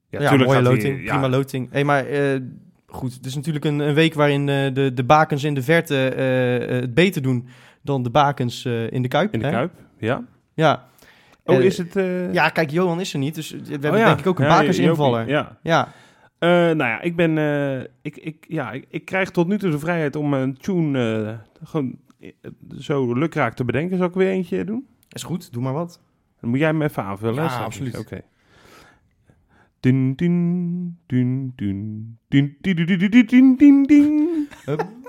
Ja, 0.08 0.20
Ja, 0.20 0.36
mooie 0.36 0.62
loting. 0.62 1.02
ja, 1.04 1.10
Prima 1.10 1.28
loting. 1.28 1.70
Hey, 1.70 1.84
maar 1.84 2.06
eh, 2.06 2.40
goed, 2.86 3.14
het 3.14 3.26
is 3.26 3.34
natuurlijk 3.34 3.64
een, 3.64 3.78
een 3.78 3.94
week 3.94 4.14
waarin 4.14 4.48
eh, 4.48 4.74
de, 4.74 4.90
de 4.94 5.04
bakens 5.04 5.44
in 5.44 5.54
de 5.54 5.62
verte 5.62 6.08
eh, 6.08 6.80
het 6.80 6.94
beter 6.94 7.22
doen 7.22 7.48
dan 7.82 8.02
de 8.02 8.10
bakens 8.10 8.64
eh, 8.64 8.90
in 8.92 9.02
de 9.02 9.08
Kuip. 9.08 9.32
In 9.34 9.38
de 9.40 9.44
hè? 9.46 9.52
Kuip, 9.52 9.72
ja. 9.98 10.22
Ja. 10.54 10.88
Oh, 11.44 11.60
is 11.60 11.78
het... 11.78 11.96
eh, 11.96 12.32
Ja, 12.32 12.48
kijk, 12.48 12.70
Johan 12.70 13.00
is 13.00 13.12
er 13.12 13.18
niet, 13.18 13.34
dus 13.34 13.50
we 13.50 13.58
hebben 13.70 13.90
oh 13.92 13.98
ja. 13.98 14.06
denk 14.06 14.18
ik 14.18 14.26
ook 14.26 14.38
een 14.38 14.44
Ja, 14.46 14.58
bakensinvaller. 14.58 15.28
Ja. 15.28 15.58
Ja. 15.62 15.88
Eh, 16.40 16.48
nou 16.50 16.76
ja, 16.76 17.00
ik 17.00 17.16
ben... 17.16 17.38
eh, 17.38 17.80
ik, 18.02 18.16
ik, 18.16 18.44
ja, 18.48 18.72
ik, 18.72 18.86
ik 18.88 19.04
krijg 19.04 19.30
tot 19.30 19.46
nu 19.48 19.58
toe 19.58 19.70
de 19.70 19.78
vrijheid 19.78 20.16
om 20.16 20.34
een 20.34 20.56
tune 20.56 21.24
eh, 21.24 21.66
gewoon 21.68 21.98
zo 22.78 23.12
lukraak 23.12 23.54
te 23.54 23.64
bedenken. 23.64 23.96
Zal 23.96 24.06
ik 24.06 24.14
weer 24.14 24.30
eentje 24.30 24.64
doen? 24.64 24.86
is 25.08 25.22
goed, 25.22 25.52
doe 25.52 25.62
maar 25.62 25.72
wat. 25.72 26.00
Dan 26.40 26.50
moet 26.50 26.58
jij 26.58 26.68
hem 26.68 26.82
even 26.82 27.02
aanvullen. 27.02 27.44
Ja, 27.44 27.58
absoluut. 27.58 27.98
Oké. 27.98 28.20
Dun, 29.80 30.14
dun, 30.16 30.98
dun, 31.06 31.52
dun, 31.56 32.18
dun, 32.28 32.56
dun, 32.60 32.74
dun, 32.86 32.86
dun, 33.10 33.26
dun, 33.26 33.56
dun, 33.56 33.82
dun. 33.86 34.48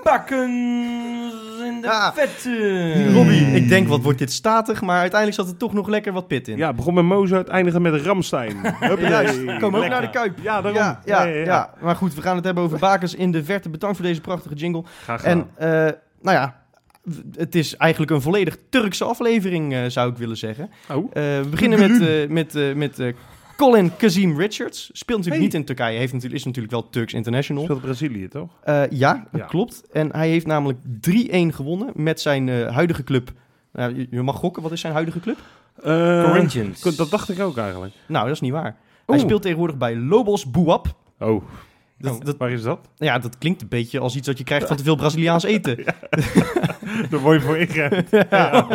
Bakens 0.02 1.62
in 1.66 1.80
de 1.80 1.88
Ah. 1.90 2.14
vette. 2.14 3.12
Robbie, 3.12 3.40
ik 3.46 3.68
denk 3.68 3.88
wat 3.88 4.02
wordt 4.02 4.18
dit 4.18 4.32
statig, 4.32 4.80
maar 4.82 4.98
uiteindelijk 5.00 5.40
zat 5.40 5.50
er 5.50 5.56
toch 5.58 5.72
nog 5.72 5.88
lekker 5.88 6.12
wat 6.12 6.26
pit 6.28 6.48
in. 6.48 6.56
Ja, 6.56 6.72
begon 6.72 6.94
met 6.94 7.04
Mozo, 7.04 7.36
het 7.36 7.48
eindigde 7.48 7.80
met 7.80 8.00
Ramstein. 8.02 8.56
Huppatee. 8.62 9.08
Juist, 9.08 9.36
komen 9.44 9.64
ook 9.64 9.72
Lekker. 9.72 9.88
naar 9.88 10.00
de 10.00 10.10
Kuip. 10.10 10.38
Ja, 10.42 10.60
daarom. 10.60 10.80
Ja, 10.80 11.00
ja, 11.04 11.24
ja, 11.24 11.74
maar 11.82 11.96
goed, 11.96 12.14
we 12.14 12.22
gaan 12.22 12.36
het 12.36 12.44
hebben 12.44 12.64
over 12.64 12.78
bakens 12.78 13.14
in 13.14 13.30
de 13.30 13.44
verte. 13.44 13.70
Bedankt 13.70 13.96
voor 13.96 14.06
deze 14.06 14.20
prachtige 14.20 14.54
jingle. 14.54 14.82
Graag 15.02 15.22
En 15.22 15.46
gedaan. 15.56 15.86
eh, 15.86 15.92
nou 16.22 16.36
ja, 16.36 16.62
w- 17.02 17.18
het 17.36 17.54
is 17.54 17.76
eigenlijk 17.76 18.10
een 18.12 18.20
volledig 18.22 18.56
Turkse 18.70 19.04
aflevering, 19.04 19.72
eh, 19.72 19.80
zou 19.86 20.10
ik 20.10 20.16
willen 20.16 20.36
zeggen. 20.36 20.70
oh, 20.90 20.96
Eh, 20.96 21.22
we 21.22 21.46
beginnen 21.50 21.78
met, 21.78 22.00
eh, 22.08 22.28
met, 22.28 22.54
eh, 22.54 22.74
met 22.74 22.98
eh, 22.98 23.12
Colin 23.56 23.96
Kazim 23.96 24.38
Richards. 24.38 24.82
Speelt 24.92 25.18
natuurlijk 25.18 25.34
Hey. 25.34 25.38
niet 25.44 25.54
in 25.54 25.64
Turkije, 25.64 25.98
heeft 25.98 26.12
natuurlijk, 26.12 26.40
is 26.40 26.44
natuurlijk 26.46 26.72
wel 26.72 26.90
Turks 26.90 27.12
International. 27.12 27.64
speelt 27.64 27.80
Brazilië, 27.80 28.28
toch? 28.28 28.48
Eh, 28.64 28.82
ja, 28.90 29.26
dat 29.30 29.40
Ja. 29.40 29.46
klopt. 29.46 29.82
En 29.92 30.12
hij 30.12 30.28
heeft 30.28 30.46
namelijk 30.46 30.78
3-1 31.00 31.52
gewonnen 31.52 31.90
met 31.94 32.20
zijn 32.20 32.48
eh, 32.48 32.74
huidige 32.74 33.04
club. 33.04 33.32
Nou, 33.72 34.06
je, 34.10 34.22
mag 34.22 34.36
gokken, 34.36 34.62
wat 34.62 34.72
is 34.72 34.80
zijn 34.80 34.92
huidige 34.92 35.20
club? 35.20 35.36
Eh, 35.82 36.24
Corinthians. 36.24 36.96
Dat 36.96 37.10
dacht 37.10 37.28
ik 37.28 37.40
ook 37.40 37.56
eigenlijk. 37.56 37.94
Nou, 38.06 38.24
dat 38.26 38.34
is 38.34 38.40
niet 38.40 38.52
waar. 38.52 38.76
Hij 39.06 39.18
speelt 39.18 39.42
tegenwoordig 39.42 39.76
bij 39.76 39.96
Lobos 39.96 40.50
Buap. 40.50 40.94
Oh, 41.18 41.42
Dat, 42.02 42.24
dat, 42.24 42.36
waar 42.36 42.50
is 42.50 42.62
dat? 42.62 42.80
ja, 42.96 43.18
dat 43.18 43.38
klinkt 43.38 43.62
een 43.62 43.68
beetje 43.68 43.98
als 43.98 44.16
iets 44.16 44.26
dat 44.26 44.38
je 44.38 44.44
krijgt 44.44 44.66
van 44.66 44.76
te 44.76 44.82
veel 44.82 44.96
Braziliaans 44.96 45.44
eten. 45.44 45.84
Daar 47.10 47.20
word 47.20 47.40
je 47.40 47.46
voor 47.46 47.56
ingerend. 47.58 48.08
Ja. 48.30 48.66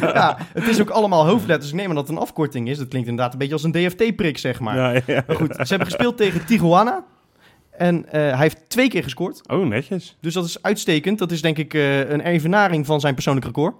ja, 0.00 0.38
het 0.52 0.66
is 0.66 0.80
ook 0.80 0.90
allemaal 0.90 1.26
hoofdletters. 1.26 1.70
Ik 1.70 1.76
neem 1.76 1.88
aan 1.88 1.94
dat 1.94 2.06
het 2.08 2.16
een 2.16 2.22
afkorting 2.22 2.68
is. 2.68 2.78
Dat 2.78 2.88
klinkt 2.88 3.08
inderdaad 3.08 3.32
een 3.32 3.38
beetje 3.38 3.54
als 3.54 3.62
een 3.62 3.72
DFT-prik, 3.72 4.38
zeg 4.38 4.60
maar. 4.60 4.76
Ja, 4.76 5.02
ja. 5.06 5.24
Maar 5.26 5.36
goed, 5.36 5.54
ze 5.54 5.62
hebben 5.68 5.86
gespeeld 5.86 6.16
tegen 6.16 6.44
Tijuana. 6.46 7.04
En 7.70 8.06
eh, 8.06 8.20
hij 8.20 8.36
heeft 8.38 8.68
twee 8.68 8.88
keer 8.88 9.02
gescoord. 9.02 9.48
Oh, 9.48 9.66
netjes. 9.66 10.16
Dus 10.20 10.34
dat 10.34 10.44
is 10.44 10.62
uitstekend. 10.62 11.18
Dat 11.18 11.30
is 11.32 11.42
denk 11.42 11.58
ik 11.58 11.74
eh, 11.74 11.98
een 12.10 12.20
evenaring 12.20 12.86
van 12.86 13.00
zijn 13.00 13.14
persoonlijk 13.14 13.46
record. 13.46 13.74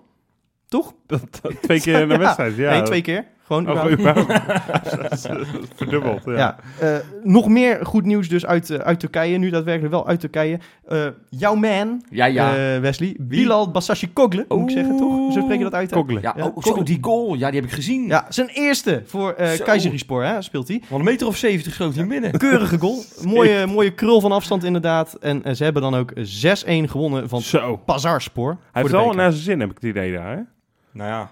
Toch? 0.68 0.92
Dat, 1.06 1.38
dat- 1.42 1.62
twee 1.62 1.80
keer 1.80 2.00
in 2.00 2.08
de 2.08 2.14
Ja. 2.18 2.20
wedstrijd, 2.20 2.56
ja. 2.56 2.70
Nee, 2.70 2.82
twee 2.82 3.02
keer. 3.02 3.24
Gewoon 3.50 3.70
Oh, 3.70 3.84
Verdubbeld, 5.76 6.22
ja. 6.24 6.32
Ja. 6.32 6.56
eh, 6.80 6.96
nog 7.22 7.48
meer 7.48 7.86
goed 7.86 8.04
nieuws 8.04 8.28
dus 8.28 8.46
uit, 8.46 8.70
eh, 8.70 8.78
uit 8.78 9.00
Turkije. 9.00 9.38
Nu 9.38 9.50
daadwerkelijk 9.50 9.92
wel 9.94 10.06
uit 10.06 10.20
Turkije. 10.20 10.58
Eh, 10.88 11.06
jouw 11.28 11.54
man, 11.54 12.02
Ja, 12.10 12.24
ja. 12.24 12.56
eh, 12.74 12.80
Wesley. 12.80 13.16
Bilal 13.18 13.70
Basashikoglu, 13.70 14.44
moet 14.48 14.70
ik 14.70 14.76
zeggen, 14.76 14.96
toch? 14.96 15.32
Zo 15.32 15.40
spreek 15.40 15.58
je 15.58 15.64
dat 15.64 15.74
uit, 15.74 15.90
hè? 15.90 15.96
Koglen. 15.96 16.22
ja, 16.22 16.34
ja, 16.36 16.46
oh, 16.46 16.62
zo, 16.62 16.82
die 16.82 16.98
goal. 17.00 17.34
Ja, 17.34 17.50
die 17.50 17.60
heb 17.60 17.68
ik 17.68 17.74
gezien. 17.74 18.06
Ja, 18.06 18.26
zijn 18.28 18.48
eerste 18.48 19.02
voor 19.06 19.32
eh. 19.32 19.58
Kayserispor, 19.60 20.24
hè, 20.24 20.42
speelt 20.42 20.68
hij. 20.68 20.82
Van 20.84 20.98
een 20.98 21.04
meter 21.04 21.26
of 21.26 21.36
70 21.36 21.72
schoot 21.72 21.94
hij 21.94 22.06
binnen. 22.06 22.30
Keurige 22.38 22.78
goal. 22.78 23.02
mooie, 23.34 23.66
mooie 23.66 23.94
krul 23.94 24.20
van 24.20 24.32
afstand 24.32 24.64
inderdaad. 24.64 25.14
En 25.20 25.56
ze 25.56 25.64
hebben 25.64 25.82
dan 25.82 25.94
ook 25.94 26.12
6-1 26.14 26.20
gewonnen 26.66 27.28
van 27.28 27.40
Zo. 27.40 27.76
Pazarspor. 27.76 28.56
Hij 28.72 28.82
heeft 28.82 28.94
wel 28.94 29.12
naar 29.12 29.30
zijn 29.32 29.44
zin, 29.44 29.60
heb 29.60 29.70
ik 29.70 29.74
het 29.74 29.84
idee 29.84 30.12
daar. 30.12 30.36
Hè? 30.36 30.40
Nou 30.92 31.10
ja, 31.10 31.30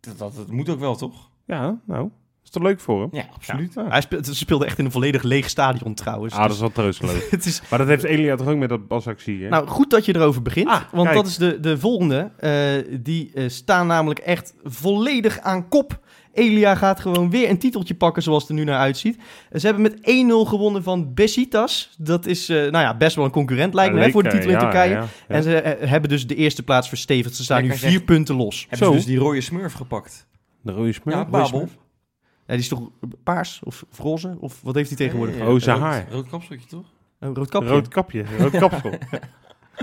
dat, 0.00 0.18
dat, 0.18 0.36
dat 0.36 0.50
moet 0.50 0.68
ook 0.68 0.80
wel, 0.80 0.96
toch? 0.96 1.30
Ja, 1.46 1.80
nou. 1.86 2.10
Is 2.44 2.50
toch 2.50 2.62
leuk 2.62 2.80
voor 2.80 3.00
hem? 3.00 3.08
Ja, 3.12 3.24
absoluut. 3.34 3.74
Ja. 3.74 3.88
Hij 3.88 4.00
speelde, 4.00 4.24
ze 4.24 4.34
speelde 4.34 4.66
echt 4.66 4.78
in 4.78 4.84
een 4.84 4.90
volledig 4.90 5.22
leeg 5.22 5.48
stadion 5.48 5.94
trouwens. 5.94 6.34
Ah, 6.34 6.42
dat 6.42 6.50
is 6.50 6.60
wel 6.60 6.72
troosteloos. 6.72 7.30
het 7.30 7.46
is, 7.46 7.62
maar 7.70 7.78
dat 7.78 7.88
heeft 7.88 8.04
Elia 8.04 8.36
toch 8.36 8.46
ook 8.46 8.56
met 8.56 8.68
dat 8.68 8.88
basactie, 8.88 9.42
hè? 9.42 9.48
nou, 9.48 9.66
goed 9.66 9.90
dat 9.90 10.04
je 10.04 10.14
erover 10.14 10.42
begint. 10.42 10.68
Ah, 10.68 10.82
want 10.92 11.08
kijk. 11.08 11.20
dat 11.20 11.26
is 11.26 11.36
de, 11.36 11.60
de 11.60 11.78
volgende. 11.78 12.30
Eh, 12.36 12.98
die 13.00 13.30
eh, 13.34 13.48
staan 13.48 13.86
namelijk 13.86 14.20
echt 14.20 14.54
volledig 14.64 15.40
aan 15.40 15.68
kop. 15.68 16.00
Elia 16.32 16.74
gaat 16.74 17.00
gewoon 17.00 17.30
weer 17.30 17.50
een 17.50 17.58
titeltje 17.58 17.94
pakken 17.94 18.22
zoals 18.22 18.42
het 18.42 18.50
er 18.50 18.56
nu 18.56 18.64
naar 18.64 18.78
uitziet. 18.78 19.18
Ze 19.52 19.66
hebben 19.66 19.82
met 19.82 19.96
1-0 19.96 20.48
gewonnen 20.48 20.82
van 20.82 21.14
Besiktas. 21.14 21.94
Dat 21.98 22.26
is 22.26 22.48
eh, 22.48 22.56
nou 22.56 22.84
ja, 22.84 22.96
best 22.96 23.16
wel 23.16 23.24
een 23.24 23.30
concurrent 23.30 23.74
lijkt 23.74 23.94
me 23.94 24.00
hè, 24.00 24.10
voor 24.10 24.22
de 24.22 24.28
titel 24.28 24.46
in 24.48 24.54
ja, 24.54 24.60
Turkije. 24.60 24.90
ja, 24.90 25.00
ja. 25.00 25.06
En 25.28 25.42
ze 25.42 25.60
eh, 25.60 25.88
hebben 25.88 26.10
dus 26.10 26.26
de 26.26 26.34
eerste 26.34 26.62
plaats 26.62 26.88
verstevigd. 26.88 27.34
Ze 27.36 27.42
staan 27.44 27.62
nu 27.62 27.76
vier 27.76 28.02
punten 28.02 28.34
los. 28.34 28.60
Hebben 28.68 28.78
Zo. 28.78 28.92
ze 28.92 28.98
dus 28.98 29.06
die 29.06 29.18
rode 29.18 29.40
smurf 29.40 29.72
gepakt? 29.72 30.26
De 30.62 30.72
rode 30.72 30.92
smurf. 30.92 31.16
Ja, 31.16 31.24
Babel. 31.24 31.46
smurf. 31.46 31.76
Ja, 32.46 32.56
die 32.56 32.58
is 32.58 32.68
toch 32.68 32.90
paars 33.24 33.60
of, 33.64 33.84
of 33.90 33.98
roze? 33.98 34.36
Of 34.40 34.60
wat 34.62 34.74
heeft 34.74 34.88
hij 34.88 34.96
tegenwoordig? 34.98 35.36
Ja. 35.36 35.46
Oh, 35.52 35.58
zijn 35.60 35.76
Rood- 35.76 35.86
haar. 35.86 36.06
Rood 36.10 36.28
kapseltje, 36.28 36.66
toch? 36.68 36.86
Een 37.18 37.34
rood 37.34 37.48
kapje. 37.48 37.68
Rood 37.68 37.88
kapje, 37.88 38.24
rood 38.38 38.58
kapsel. 38.58 38.90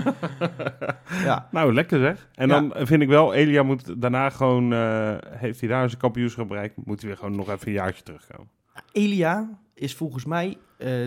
Ja. 1.24 1.48
nou, 1.50 1.74
lekker 1.74 1.98
zeg. 2.00 2.28
En 2.34 2.48
Ja. 2.48 2.60
dan 2.60 2.86
vind 2.86 3.02
ik 3.02 3.08
wel, 3.08 3.34
Elia 3.34 3.62
moet 3.62 4.00
daarna 4.00 4.30
gewoon, 4.30 4.72
eh, 4.72 5.14
heeft 5.30 5.60
hij 5.60 5.68
daar 5.68 5.88
zijn 5.88 6.00
kampioenschap 6.00 6.48
bereikt, 6.48 6.74
moet 6.84 7.00
hij 7.00 7.08
weer 7.08 7.18
gewoon 7.18 7.36
nog 7.36 7.50
even 7.50 7.66
een 7.66 7.72
jaartje 7.72 8.02
terugkomen. 8.02 8.48
Elia 8.92 9.48
is 9.74 9.94
volgens 9.94 10.24
mij, 10.24 10.56
eh, 10.78 11.04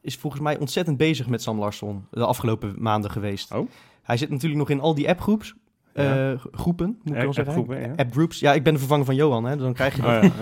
is 0.00 0.16
volgens 0.16 0.42
mij 0.42 0.58
ontzettend 0.58 0.96
bezig 0.96 1.26
met 1.28 1.42
Sam 1.42 1.58
Larsson 1.58 2.06
de 2.10 2.24
afgelopen 2.26 2.74
maanden 2.78 3.10
geweest. 3.10 3.52
Oh. 3.54 3.68
Hij 4.02 4.16
zit 4.16 4.30
natuurlijk 4.30 4.58
nog 4.60 4.70
in 4.70 4.80
al 4.80 4.94
die 4.94 5.08
appgroeps. 5.08 5.54
Ja. 5.94 6.32
eh, 6.32 6.38
groepen, 6.52 6.86
moet 7.02 7.16
ik 7.16 7.22
wel 7.22 7.32
zeggen. 7.32 7.54
appgroepen, 7.54 7.94
ja. 8.40 8.52
Ik 8.52 8.62
ben 8.62 8.72
de 8.72 8.78
vervanger 8.78 9.04
van 9.04 9.14
Johan, 9.14 9.44
hè, 9.44 9.56
dan 9.56 9.72
krijg 9.72 9.96
je 9.96 10.02
Oh, 10.02 10.22
dat. 10.22 10.32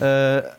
ja, 0.00 0.42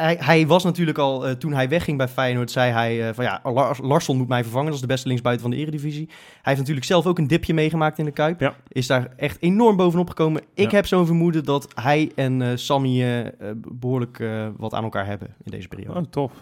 hij, 0.00 0.16
hij 0.20 0.46
was 0.46 0.64
natuurlijk 0.64 0.98
al, 0.98 1.26
eh, 1.26 1.32
toen 1.32 1.52
hij 1.52 1.68
wegging 1.68 1.98
bij 1.98 2.08
Feyenoord, 2.08 2.50
zei 2.50 2.72
hij 2.72 3.08
eh, 3.08 3.14
van 3.14 3.24
ja, 3.24 3.40
Lars- 3.42 3.78
Larsson 3.82 4.16
moet 4.16 4.28
mij 4.28 4.42
vervangen. 4.42 4.66
Dat 4.66 4.74
is 4.74 4.80
de 4.80 4.86
beste 4.86 5.06
linksbuiten 5.08 5.42
van 5.46 5.54
de 5.56 5.60
eredivisie. 5.62 6.06
Hij 6.08 6.16
heeft 6.42 6.58
natuurlijk 6.58 6.86
zelf 6.86 7.06
ook 7.06 7.18
een 7.18 7.26
dipje 7.26 7.54
meegemaakt 7.54 7.98
in 7.98 8.04
de 8.04 8.10
Kuip. 8.10 8.40
Ja. 8.40 8.54
Is 8.68 8.86
daar 8.86 9.08
echt 9.16 9.36
enorm 9.40 9.76
bovenop 9.76 10.08
gekomen. 10.08 10.42
Ik 10.54 10.70
Ja. 10.70 10.76
heb 10.76 10.86
zo'n 10.86 11.06
vermoeden 11.06 11.44
dat 11.44 11.68
hij 11.74 12.10
en 12.14 12.42
eh, 12.42 12.48
Sammy 12.54 13.02
eh, 13.02 13.26
eh, 13.26 13.32
behoorlijk 13.54 14.18
eh, 14.20 14.46
wat 14.56 14.74
aan 14.74 14.84
elkaar 14.84 15.06
hebben 15.06 15.34
in 15.44 15.50
deze 15.50 15.68
periode. 15.68 15.98
Oh, 15.98 16.04
tof. 16.10 16.32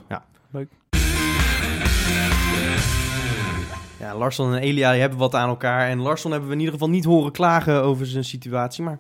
Ja, 4.01 4.17
Larsson 4.17 4.55
en 4.55 4.61
Elia 4.61 4.91
die 4.93 5.01
hebben 5.01 5.19
wat 5.19 5.35
aan 5.35 5.49
elkaar. 5.49 5.89
En 5.89 5.99
Larsson 6.01 6.31
hebben 6.31 6.49
we 6.49 6.55
in 6.55 6.61
ieder 6.61 6.75
geval 6.75 6.91
niet 6.91 7.05
horen 7.05 7.33
klagen 7.33 7.83
over 7.83 8.07
zijn 8.07 8.25
situatie. 8.25 8.85
Maar 8.85 8.99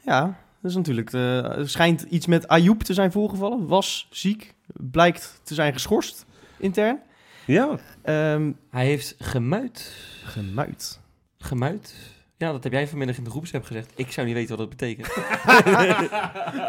ja, 0.00 0.38
dat 0.62 0.70
is 0.70 0.76
natuurlijk... 0.76 1.12
eh, 1.12 1.44
er 1.58 1.68
schijnt 1.68 2.02
iets 2.02 2.26
met 2.26 2.48
Ayoub 2.48 2.82
te 2.82 2.94
zijn 2.94 3.12
voorgevallen. 3.12 3.66
Was 3.66 4.06
ziek. 4.10 4.54
Blijkt 4.66 5.40
te 5.42 5.54
zijn 5.54 5.72
geschorst 5.72 6.26
intern. 6.58 6.98
Ja, 7.46 7.78
Ehm 8.02 8.52
Hij 8.70 8.86
heeft 8.86 9.14
gemuid. 9.18 9.92
gemuid. 10.24 11.00
Gemuid? 11.38 11.94
Ja, 12.36 12.52
dat 12.52 12.64
heb 12.64 12.72
jij 12.72 12.88
vanmiddag 12.88 13.16
in 13.16 13.24
de 13.24 13.30
groepsapp 13.30 13.64
gezegd. 13.64 13.92
Ik 13.94 14.12
zou 14.12 14.26
niet 14.26 14.34
weten 14.36 14.56
wat 14.56 14.58
dat 14.58 14.68
betekent. 14.78 15.16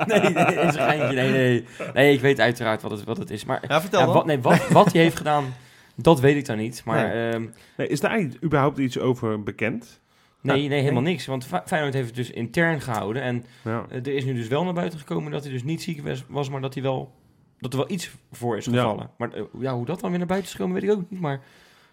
nee, 0.06 0.20
nee, 0.20 0.34
dat 0.34 0.50
is 0.50 0.56
een 0.58 0.74
geintje. 0.74 1.16
Nee, 1.16 1.32
nee. 1.32 1.66
Nee, 1.94 2.14
ik 2.14 2.22
weet 2.22 2.40
uiteraard 2.40 2.82
wat 2.82 2.92
het, 2.92 3.04
wat 3.04 3.18
het 3.18 3.30
is. 3.30 3.46
Maar 3.46 3.64
Ja, 3.68 3.82
vertel 3.82 4.00
ja, 4.00 4.06
dan. 4.06 4.16
wat, 4.16 4.26
nee, 4.26 4.40
wat, 4.40 4.68
wat 4.68 4.92
hij 4.94 5.02
heeft 5.02 5.18
gedaan, 5.18 5.54
dat 5.96 6.20
weet 6.20 6.36
ik 6.36 6.46
dan 6.46 6.58
niet. 6.58 6.82
Maar 6.86 7.08
Nee. 7.08 7.30
ehm, 7.32 7.46
nee, 7.78 7.88
is 7.88 8.00
daar 8.00 8.12
eigenlijk 8.12 8.44
überhaupt 8.44 8.78
iets 8.78 9.00
over 9.00 9.44
bekend? 9.44 10.00
Nee, 10.42 10.68
nee, 10.68 10.82
helemaal 10.82 11.02
niks. 11.02 11.26
Want 11.26 11.46
Fe- 11.46 11.62
Feyenoord 11.66 11.94
heeft 11.94 12.08
het 12.08 12.16
dus 12.16 12.32
intern 12.32 12.82
gehouden. 12.82 13.22
En 13.22 13.46
Ja. 13.64 13.86
eh, 13.90 13.98
er 13.98 14.08
is 14.08 14.26
nu 14.26 14.34
dus 14.34 14.48
wel 14.48 14.64
naar 14.64 14.74
buiten 14.74 15.00
gekomen 15.00 15.32
dat 15.32 15.44
hij 15.44 15.52
dus 15.52 15.64
niet 15.64 15.82
ziek 15.82 16.02
was, 16.28 16.50
maar 16.50 16.62
dat, 16.62 16.74
hij 16.74 16.84
wel, 16.84 17.12
dat 17.60 17.74
er 17.74 17.80
wel 17.80 17.92
iets 17.92 18.12
voor 18.32 18.58
is 18.58 18.66
Ja. 18.66 18.72
gevallen. 18.72 19.10
Maar 19.18 19.34
eh, 19.34 19.44
ja, 19.60 19.74
hoe 19.76 19.86
dat 19.86 20.00
dan 20.00 20.10
weer 20.10 20.18
naar 20.20 20.28
buiten 20.28 20.50
is 20.50 20.56
gekomen, 20.56 20.82
weet 20.82 20.90
ik 20.92 20.96
ook 20.98 21.10
niet. 21.10 21.20
Maar 21.20 21.42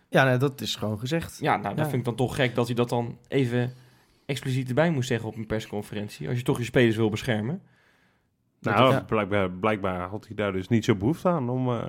Ja, 0.09 0.25
nee, 0.25 0.37
dat 0.37 0.61
is 0.61 0.77
gewoon 0.77 0.99
gezegd. 0.99 1.39
ja, 1.41 1.57
nou, 1.57 1.69
dat 1.75 1.77
Ja. 1.85 1.91
vind 1.91 1.97
ik 1.99 2.05
dan 2.05 2.15
toch 2.15 2.35
gek 2.35 2.55
dat 2.55 2.67
hij 2.67 2.75
dat 2.75 2.89
dan 2.89 3.19
even 3.29 3.73
expliciet 4.27 4.69
erbij 4.69 4.91
moest 4.91 5.09
zeggen 5.09 5.29
op 5.29 5.37
een 5.37 5.47
persconferentie. 5.47 6.29
Als 6.29 6.37
je 6.39 6.43
toch 6.45 6.59
je 6.59 6.65
spelers 6.65 6.97
wil 6.97 7.11
beschermen. 7.11 7.63
Nou, 8.61 8.93
Ja. 8.93 9.01
blijkbaar, 9.01 9.51
blijkbaar 9.51 10.09
had 10.09 10.27
hij 10.27 10.37
daar 10.37 10.53
dus 10.53 10.69
niet 10.69 10.85
zo 10.85 10.95
behoefte 10.95 11.29
aan 11.29 11.49
om, 11.49 11.69
eh 11.69 11.83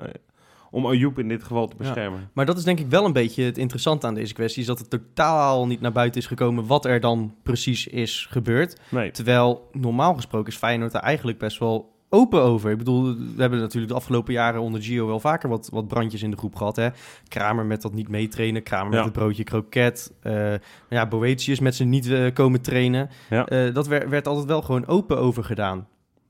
om 0.70 0.86
Ayoub 0.86 1.18
in 1.18 1.28
dit 1.28 1.42
geval 1.42 1.66
te 1.68 1.76
beschermen. 1.76 2.30
Maar 2.32 2.46
dat 2.46 2.58
is 2.58 2.64
denk 2.64 2.78
ik 2.80 2.86
wel 2.88 3.04
een 3.04 3.12
beetje 3.12 3.42
het 3.44 3.58
interessante 3.58 4.06
aan 4.06 4.14
deze 4.14 4.34
kwestie. 4.34 4.60
Is 4.60 4.66
dat 4.68 4.78
het 4.78 4.90
totaal 4.90 5.66
niet 5.66 5.80
naar 5.80 5.92
buiten 5.92 6.20
is 6.20 6.26
gekomen 6.26 6.66
wat 6.66 6.84
er 6.84 7.00
dan 7.00 7.34
precies 7.42 7.86
is 7.86 8.26
gebeurd. 8.30 8.80
Nee. 8.90 9.10
Terwijl 9.10 9.68
normaal 9.72 10.14
gesproken 10.14 10.52
is 10.52 10.58
Feyenoord 10.58 10.92
daar 10.92 11.02
eigenlijk 11.02 11.38
best 11.38 11.58
wel 11.58 11.96
open 12.10 12.42
over. 12.42 12.70
Ik 12.70 12.78
bedoel, 12.78 13.02
we 13.16 13.40
hebben 13.40 13.58
natuurlijk 13.58 13.92
de 13.92 13.98
afgelopen 13.98 14.32
jaren 14.32 14.60
onder 14.60 14.82
Gio 14.82 15.06
wel 15.06 15.20
vaker 15.20 15.48
wat, 15.48 15.68
wat 15.72 15.88
brandjes 15.88 16.22
in 16.22 16.30
de 16.30 16.36
groep 16.36 16.54
gehad. 16.54 16.76
Hè? 16.76 16.88
Kramer 17.28 17.66
met 17.66 17.82
dat 17.82 17.92
niet 17.92 18.08
meetrainen, 18.08 18.62
Kramer 18.62 18.90
Ja. 18.92 18.96
met 18.96 19.04
het 19.04 19.12
broodje 19.12 19.44
kroket. 19.44 20.12
eh 20.22 20.54
ja, 20.88 21.06
Boetius 21.06 21.60
met 21.60 21.74
zijn 21.74 21.88
niet 21.88 22.10
eh, 22.10 22.32
komen 22.32 22.60
trainen. 22.60 23.10
Ja. 23.30 23.46
Eh, 23.46 23.74
dat 23.74 23.86
werd, 23.86 24.08
werd 24.08 24.26
altijd 24.26 24.46
wel 24.46 24.62
gewoon 24.62 24.86
open 24.86 25.18
over 25.18 25.44
gedaan. 25.44 25.86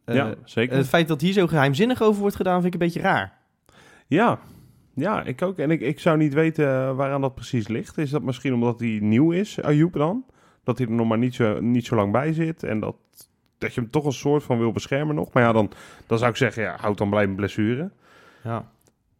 Ja, 0.06 0.34
zeker. 0.44 0.76
Het 0.76 0.88
feit 0.88 1.08
dat 1.08 1.20
hier 1.20 1.32
zo 1.32 1.46
geheimzinnig 1.46 2.02
over 2.02 2.20
wordt 2.20 2.36
gedaan, 2.36 2.60
vind 2.62 2.74
ik 2.74 2.80
een 2.80 2.86
beetje 2.86 3.00
raar. 3.00 3.37
Ja, 4.08 4.38
ja 4.94 5.22
ik 5.24 5.42
ook. 5.42 5.58
En 5.58 5.70
ik, 5.70 5.80
ik 5.80 6.00
zou 6.00 6.16
niet 6.16 6.34
weten 6.34 6.66
eh, 6.66 6.96
waaraan 6.96 7.20
dat 7.20 7.34
precies 7.34 7.68
ligt. 7.68 7.98
Is 7.98 8.10
dat 8.10 8.22
misschien 8.22 8.54
omdat 8.54 8.80
hij 8.80 8.98
nieuw 9.02 9.30
is, 9.32 9.62
Ayoub 9.62 9.92
dan? 9.92 10.24
Dat 10.64 10.78
hij 10.78 10.86
er 10.86 10.92
nog 10.92 11.08
maar 11.08 11.18
niet 11.18 11.34
zo, 11.34 11.60
niet 11.60 11.86
zo 11.86 11.96
lang 11.96 12.12
bij 12.12 12.32
zit. 12.32 12.62
En 12.62 12.80
dat, 12.80 12.96
dat 13.58 13.74
je 13.74 13.80
hem 13.80 13.90
toch 13.90 14.04
een 14.04 14.12
soort 14.12 14.42
van 14.42 14.58
wil 14.58 14.72
beschermen 14.72 15.14
nog. 15.14 15.32
Maar 15.32 15.42
ja, 15.42 15.52
dan, 15.52 15.70
dan 16.06 16.18
zou 16.18 16.30
ik 16.30 16.36
zeggen, 16.36 16.62
ja, 16.62 16.76
houd 16.80 16.98
dan 16.98 17.10
blij 17.10 17.26
met 17.26 17.36
blessure. 17.36 17.90
Ja. 18.44 18.70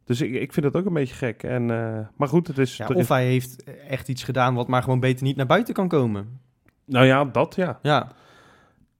Dus 0.04 0.20
ik, 0.20 0.34
ik 0.34 0.52
vind 0.52 0.66
het 0.66 0.76
ook 0.76 0.86
een 0.86 0.92
beetje 0.92 1.14
gek. 1.14 1.42
En, 1.42 1.70
eh, 1.70 2.06
maar 2.16 2.28
goed, 2.28 2.46
het 2.46 2.58
is... 2.58 2.76
Ja, 2.76 2.86
of 2.86 2.94
is- 2.96 3.08
hij 3.08 3.26
heeft 3.26 3.64
echt 3.88 4.08
iets 4.08 4.22
gedaan 4.22 4.54
wat 4.54 4.68
maar 4.68 4.82
gewoon 4.82 5.00
beter 5.00 5.24
niet 5.24 5.36
naar 5.36 5.46
buiten 5.46 5.74
kan 5.74 5.88
komen. 5.88 6.40
Nou 6.84 7.06
ja, 7.06 7.24
dat 7.24 7.54
ja. 7.54 7.78
Ja, 7.82 8.08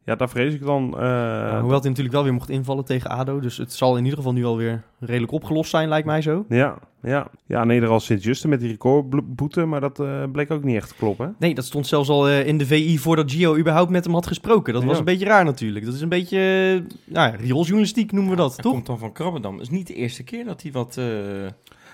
Ja, 0.09 0.16
daar 0.16 0.29
vrees 0.29 0.55
ik 0.55 0.62
dan... 0.64 0.94
eh, 0.94 1.01
Ja, 1.03 1.61
hoewel 1.61 1.79
hij 1.81 1.88
natuurlijk 1.88 2.14
wel 2.14 2.23
weer 2.25 2.33
mocht 2.33 2.49
invallen 2.49 2.85
tegen 2.85 3.11
ADO. 3.11 3.40
Dus 3.40 3.57
het 3.57 3.73
zal 3.73 3.97
in 3.97 4.03
ieder 4.03 4.18
geval 4.18 4.33
nu 4.33 4.44
alweer 4.44 4.83
redelijk 5.01 5.33
opgelost 5.33 5.71
zijn, 5.71 5.88
lijkt 5.88 6.07
mij 6.07 6.23
zo. 6.23 6.44
Ja, 6.49 6.79
Ja, 7.03 7.31
ja 7.47 7.64
Nederland 7.64 8.03
Sint-Juste 8.03 8.49
met 8.49 8.61
die 8.61 8.71
recordboete, 8.71 9.64
maar 9.64 9.81
dat 9.81 10.01
eh, 10.01 10.23
bleek 10.33 10.51
ook 10.51 10.64
niet 10.64 10.77
echt 10.77 10.88
te 10.88 10.94
kloppen. 10.94 11.35
Nee, 11.38 11.55
dat 11.55 11.64
stond 11.64 11.87
zelfs 11.87 12.09
al 12.09 12.29
eh, 12.29 12.47
in 12.47 12.59
de 12.59 12.66
VI 12.66 12.99
voordat 12.99 13.33
Gio 13.33 13.57
überhaupt 13.57 13.90
met 13.90 14.05
hem 14.05 14.14
had 14.14 14.27
gesproken. 14.27 14.73
Dat 14.73 14.85
was 14.85 14.99
een 14.99 15.05
beetje 15.05 15.25
raar 15.27 15.44
natuurlijk. 15.44 15.85
Dat 15.85 15.94
is 15.94 16.01
een 16.01 16.09
beetje, 16.09 16.38
uh, 16.75 16.83
nou, 17.14 17.31
ja, 17.33 17.37
riooljournalistiek 17.38 18.12
noemen 18.12 18.31
we 18.31 18.37
dat, 18.37 18.51
Dat 18.51 18.62
toch? 18.62 18.73
komt 18.73 18.87
dan 18.87 18.99
van 18.99 19.12
Krabbendam. 19.12 19.53
Het 19.53 19.62
is 19.62 19.71
niet 19.71 19.87
de 19.87 19.94
eerste 19.94 20.23
keer 20.25 20.44
dat 20.44 20.62
hij 20.62 20.73
wat... 20.73 20.97
eh, 20.97 21.05
Nou, 21.05 21.51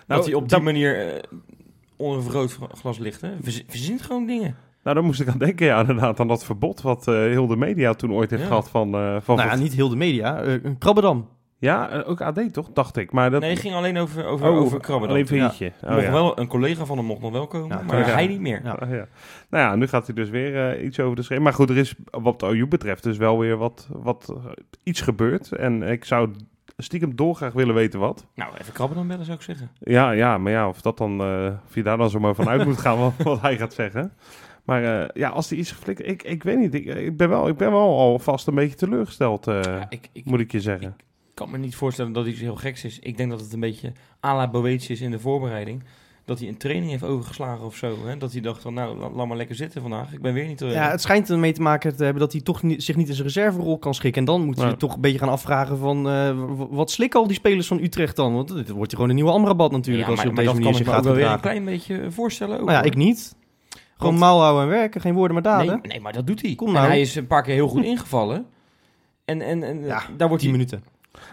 dat 0.06 0.24
hij 0.24 0.34
op 0.34 0.40
die 0.40 0.50
dat- 0.50 0.62
manier 0.62 1.20
onder 1.96 2.16
een 2.16 2.22
vergrootglas 2.22 2.98
ligt. 2.98 3.20
Hè? 3.20 3.30
Verz- 3.42 3.62
Verzint 3.66 4.02
gewoon 4.02 4.26
dingen. 4.26 4.56
Nou, 4.84 4.96
daar 4.96 5.04
moest 5.04 5.20
ik 5.20 5.28
aan 5.28 5.38
denken, 5.38 5.66
ja, 5.66 5.80
inderdaad, 5.80 6.20
aan 6.20 6.28
dat 6.28 6.44
verbod 6.44 6.82
wat 6.82 7.08
eh, 7.08 7.14
heel 7.14 7.46
de 7.46 7.56
media 7.56 7.94
toen 7.94 8.12
ooit 8.12 8.30
heeft 8.30 8.42
Ja. 8.42 8.48
gehad 8.48 8.70
van... 8.70 8.94
eh 8.94 9.16
van 9.20 9.36
Nou 9.36 9.48
ja, 9.48 9.54
niet 9.54 9.74
heel 9.74 9.88
de 9.88 9.96
media. 9.96 10.42
eh 10.42 10.54
Krabbedam. 10.78 11.28
Ja, 11.58 12.02
ook 12.06 12.20
AD 12.20 12.52
toch, 12.52 12.68
dacht 12.72 12.96
ik. 12.96 13.12
Maar 13.12 13.30
dat... 13.30 13.40
Nee, 13.40 13.50
het 13.50 13.58
ging 13.58 13.74
alleen 13.74 13.98
over, 13.98 14.24
over, 14.26 14.50
oh, 14.50 14.56
over 14.56 14.80
Krabbendam. 14.80 15.16
Alleen 15.16 15.26
VI'tje. 15.26 15.72
Oh, 15.82 15.90
mocht 15.90 16.02
ja. 16.02 16.12
wel, 16.12 16.38
een 16.38 16.46
collega 16.46 16.84
van 16.84 16.96
hem 16.96 17.06
mocht 17.06 17.20
nog 17.20 17.32
wel 17.32 17.46
komen, 17.46 17.76
Ja, 17.76 17.82
maar 17.82 17.98
ja. 17.98 18.04
hij 18.04 18.26
niet 18.26 18.40
meer. 18.40 18.60
Ja. 18.64 18.70
Ah, 18.72 18.90
ja. 18.90 19.06
Nou 19.50 19.64
ja, 19.64 19.74
nu 19.74 19.86
gaat 19.86 20.06
hij 20.06 20.14
dus 20.14 20.30
weer 20.30 20.70
eh, 20.70 20.84
iets 20.84 21.00
over 21.00 21.16
de 21.16 21.22
schreef. 21.22 21.38
Maar 21.38 21.52
goed, 21.52 21.70
er 21.70 21.76
is 21.76 21.94
wat 22.10 22.40
de 22.40 22.46
OU 22.46 22.66
betreft 22.66 23.02
dus 23.02 23.16
wel 23.16 23.38
weer 23.38 23.56
wat, 23.56 23.88
wat 23.92 24.34
iets 24.82 25.00
gebeurd. 25.00 25.52
En 25.52 25.82
ik 25.82 26.04
zou 26.04 26.30
stiekem 26.76 27.16
dolgraag 27.16 27.52
willen 27.52 27.74
weten 27.74 28.00
wat. 28.00 28.26
Nou, 28.34 28.52
even 28.60 28.72
Krabbendam 28.72 29.08
bellen 29.08 29.24
zou 29.24 29.36
ik 29.36 29.42
zeggen. 29.44 29.70
Ja, 29.78 30.10
ja, 30.10 30.38
maar 30.38 30.52
ja, 30.52 30.68
of, 30.68 30.80
dat 30.80 30.98
dan, 30.98 31.20
eh, 31.20 31.52
of 31.66 31.74
je 31.74 31.82
daar 31.82 31.96
dan 31.96 32.10
zomaar 32.10 32.34
van 32.34 32.48
uit 32.48 32.64
moet 32.66 32.78
gaan 32.78 32.98
wat, 32.98 33.12
wat 33.18 33.40
hij 33.40 33.56
gaat 33.56 33.74
zeggen. 33.74 34.12
Maar 34.64 35.00
eh, 35.02 35.08
ja, 35.14 35.28
als 35.28 35.48
hij 35.48 35.58
iets 35.58 35.70
geflikt... 35.72 36.06
Ik, 36.06 36.22
ik 36.22 36.42
weet 36.42 36.58
niet, 36.58 36.74
ik, 36.74 36.84
ik, 36.84 37.16
ben 37.16 37.28
wel, 37.28 37.48
ik 37.48 37.56
ben 37.56 37.70
wel 37.70 37.98
alvast 37.98 38.46
een 38.46 38.54
beetje 38.54 38.76
teleurgesteld, 38.76 39.46
eh, 39.46 39.60
Ja, 39.62 39.86
ik, 39.88 40.08
ik 40.12 40.24
moet 40.24 40.40
ik 40.40 40.52
je 40.52 40.60
zeggen. 40.60 40.96
kan 41.34 41.50
me 41.50 41.58
niet 41.58 41.74
voorstellen 41.76 42.12
dat 42.12 42.26
iets 42.26 42.40
heel 42.40 42.56
geks 42.56 42.84
is. 42.84 42.98
Ik 42.98 43.16
denk 43.16 43.30
dat 43.30 43.40
het 43.40 43.52
een 43.52 43.60
beetje 43.60 43.92
à 44.24 44.36
la 44.36 44.50
Boetius 44.50 45.00
in 45.00 45.10
de 45.10 45.18
voorbereiding. 45.18 45.82
Dat 46.26 46.38
hij 46.38 46.48
een 46.48 46.56
training 46.56 46.90
heeft 46.90 47.02
overgeslagen 47.04 47.64
of 47.64 47.76
zo. 47.76 47.96
Hè? 48.04 48.16
Dat 48.16 48.32
hij 48.32 48.40
dacht 48.40 48.62
van, 48.62 48.74
nou, 48.74 48.98
la- 48.98 49.10
laat 49.10 49.26
maar 49.26 49.36
lekker 49.36 49.56
zitten 49.56 49.80
vandaag. 49.80 50.12
Ik 50.12 50.20
ben 50.20 50.32
weer 50.34 50.46
niet... 50.46 50.62
eh, 50.62 50.72
Ja, 50.72 50.90
het 50.90 51.00
schijnt 51.02 51.30
ermee 51.30 51.52
te 51.52 51.62
maken 51.62 51.96
te 51.96 52.04
hebben 52.04 52.22
dat 52.22 52.32
hij 52.32 52.40
toch 52.40 52.62
niet, 52.62 52.82
zich 52.82 52.96
niet 52.96 53.08
in 53.08 53.14
zijn 53.14 53.26
reserverol 53.26 53.78
kan 53.78 53.94
schikken. 53.94 54.20
En 54.20 54.26
dan 54.26 54.44
moet 54.44 54.56
je 54.56 54.62
Ja. 54.62 54.68
je 54.68 54.76
toch 54.76 54.94
een 54.94 55.00
beetje 55.00 55.18
gaan 55.18 55.28
afvragen 55.28 55.78
van... 55.78 56.08
eh, 56.08 56.38
wat 56.70 56.90
slikken 56.90 57.20
al 57.20 57.26
die 57.26 57.36
spelers 57.36 57.66
van 57.66 57.80
Utrecht 57.82 58.16
dan? 58.16 58.34
Want 58.34 58.54
dit 58.54 58.68
wordt 58.70 58.92
gewoon 58.94 59.08
een 59.08 59.14
nieuwe 59.14 59.30
Amrabat 59.30 59.70
natuurlijk 59.72 60.04
Ja, 60.06 60.10
als 60.10 60.24
maar, 60.24 60.24
hij 60.24 60.26
op 60.28 60.34
maar 60.34 60.44
deze 60.44 60.56
dat 60.56 60.64
manier 60.64 60.64
kan 60.64 60.74
zich 60.74 60.86
ik 60.86 60.86
me 60.86 60.92
gaat 60.92 61.04
wel 61.04 61.14
weer 61.14 61.34
een 61.34 61.40
klein 61.40 61.64
beetje 61.64 62.10
voorstellen. 62.10 62.58
Ook, 62.58 62.64
Maar 62.64 62.74
ja, 62.74 62.80
hoor. 62.80 62.90
ik 62.90 62.96
niet. 62.96 63.34
Want- 64.04 64.18
mouw 64.18 64.38
houden 64.38 64.62
en 64.62 64.68
werken. 64.68 65.00
Geen 65.00 65.14
woorden 65.14 65.32
maar 65.34 65.42
daden. 65.42 65.66
Nee, 65.66 65.90
nee, 65.92 66.00
maar 66.00 66.12
dat 66.12 66.26
doet 66.26 66.42
hij. 66.42 66.54
Kom 66.54 66.66
En 66.68 66.72
nou. 66.74 66.86
hij 66.86 67.00
is 67.00 67.14
een 67.14 67.26
paar 67.26 67.42
keer 67.42 67.54
heel 67.54 67.68
goed 67.68 67.84
ingevallen. 67.84 68.46
En, 69.24 69.40
en, 69.42 69.62
en 69.62 69.84
Ja, 69.84 70.02
daar 70.16 70.28
wordt 70.28 70.42
10 70.42 70.52
hij... 70.52 70.58
minuten. 70.58 70.84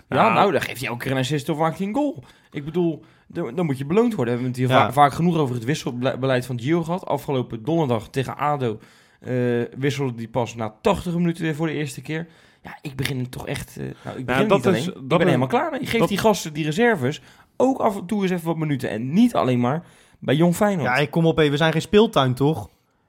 Ja, 0.09 0.15
Nou. 0.15 0.33
nou, 0.33 0.51
dan 0.51 0.61
geeft 0.61 0.79
hij 0.79 0.89
elke 0.89 1.03
keer 1.03 1.11
een 1.11 1.17
assist 1.17 1.49
of 1.49 1.57
maakt 1.57 1.77
hij 1.77 1.87
een 1.87 1.93
goal. 1.93 2.23
Ik 2.51 2.65
bedoel, 2.65 3.03
dan, 3.27 3.65
moet 3.65 3.77
je 3.77 3.85
beloond 3.85 4.15
worden. 4.15 4.33
We 4.37 4.41
hebben 4.41 4.47
het 4.47 4.69
hier 4.69 4.77
Ja. 4.77 4.83
vaak, 4.83 4.93
vaak 4.93 5.13
genoeg 5.13 5.37
over 5.37 5.55
het 5.55 5.63
wisselbeleid 5.63 6.45
van 6.45 6.59
Gio 6.59 6.83
gehad. 6.83 7.05
Afgelopen 7.05 7.63
donderdag 7.63 8.09
tegen 8.09 8.37
ADO 8.37 8.79
eh, 9.19 9.33
wisselde 9.77 10.13
die 10.15 10.27
pas 10.29 10.55
na 10.55 10.75
80 10.81 11.13
minuten 11.15 11.43
weer 11.43 11.55
voor 11.55 11.67
de 11.67 11.73
eerste 11.73 12.01
keer. 12.01 12.27
Ja, 12.63 12.77
ik 12.81 12.95
begin 12.95 13.19
er 13.19 13.29
toch 13.29 13.47
echt... 13.47 13.77
eh, 13.77 13.85
nou, 14.03 14.17
ik 14.17 14.25
begin 14.25 14.47
dat 14.47 14.57
niet 14.57 14.67
alleen. 14.67 14.79
is- 14.79 14.87
ik 14.87 14.93
dat 14.93 15.07
ben 15.07 15.17
er 15.19 15.23
is- 15.25 15.25
helemaal 15.25 15.47
klaar 15.47 15.71
mee. 15.71 15.85
Geef 15.85 15.99
dat- 15.99 16.09
die 16.09 16.17
gasten, 16.17 16.53
die 16.53 16.65
reserves, 16.65 17.21
ook 17.57 17.79
af 17.79 17.95
en 17.97 18.05
toe 18.05 18.21
eens 18.21 18.31
even 18.31 18.45
wat 18.45 18.57
minuten. 18.57 18.89
En 18.89 19.13
niet 19.13 19.35
alleen 19.35 19.59
maar 19.59 19.83
bij 20.21 20.35
Jong 20.35 20.55
Feyenoord. 20.55 20.87
Ja, 20.89 20.95
ik 20.95 21.11
kom 21.11 21.25
op 21.25 21.37
even. 21.39 21.51
We 21.51 21.57
zijn 21.57 21.71
geen 21.71 21.81
speeltuin, 21.81 22.33
toch? 22.33 22.55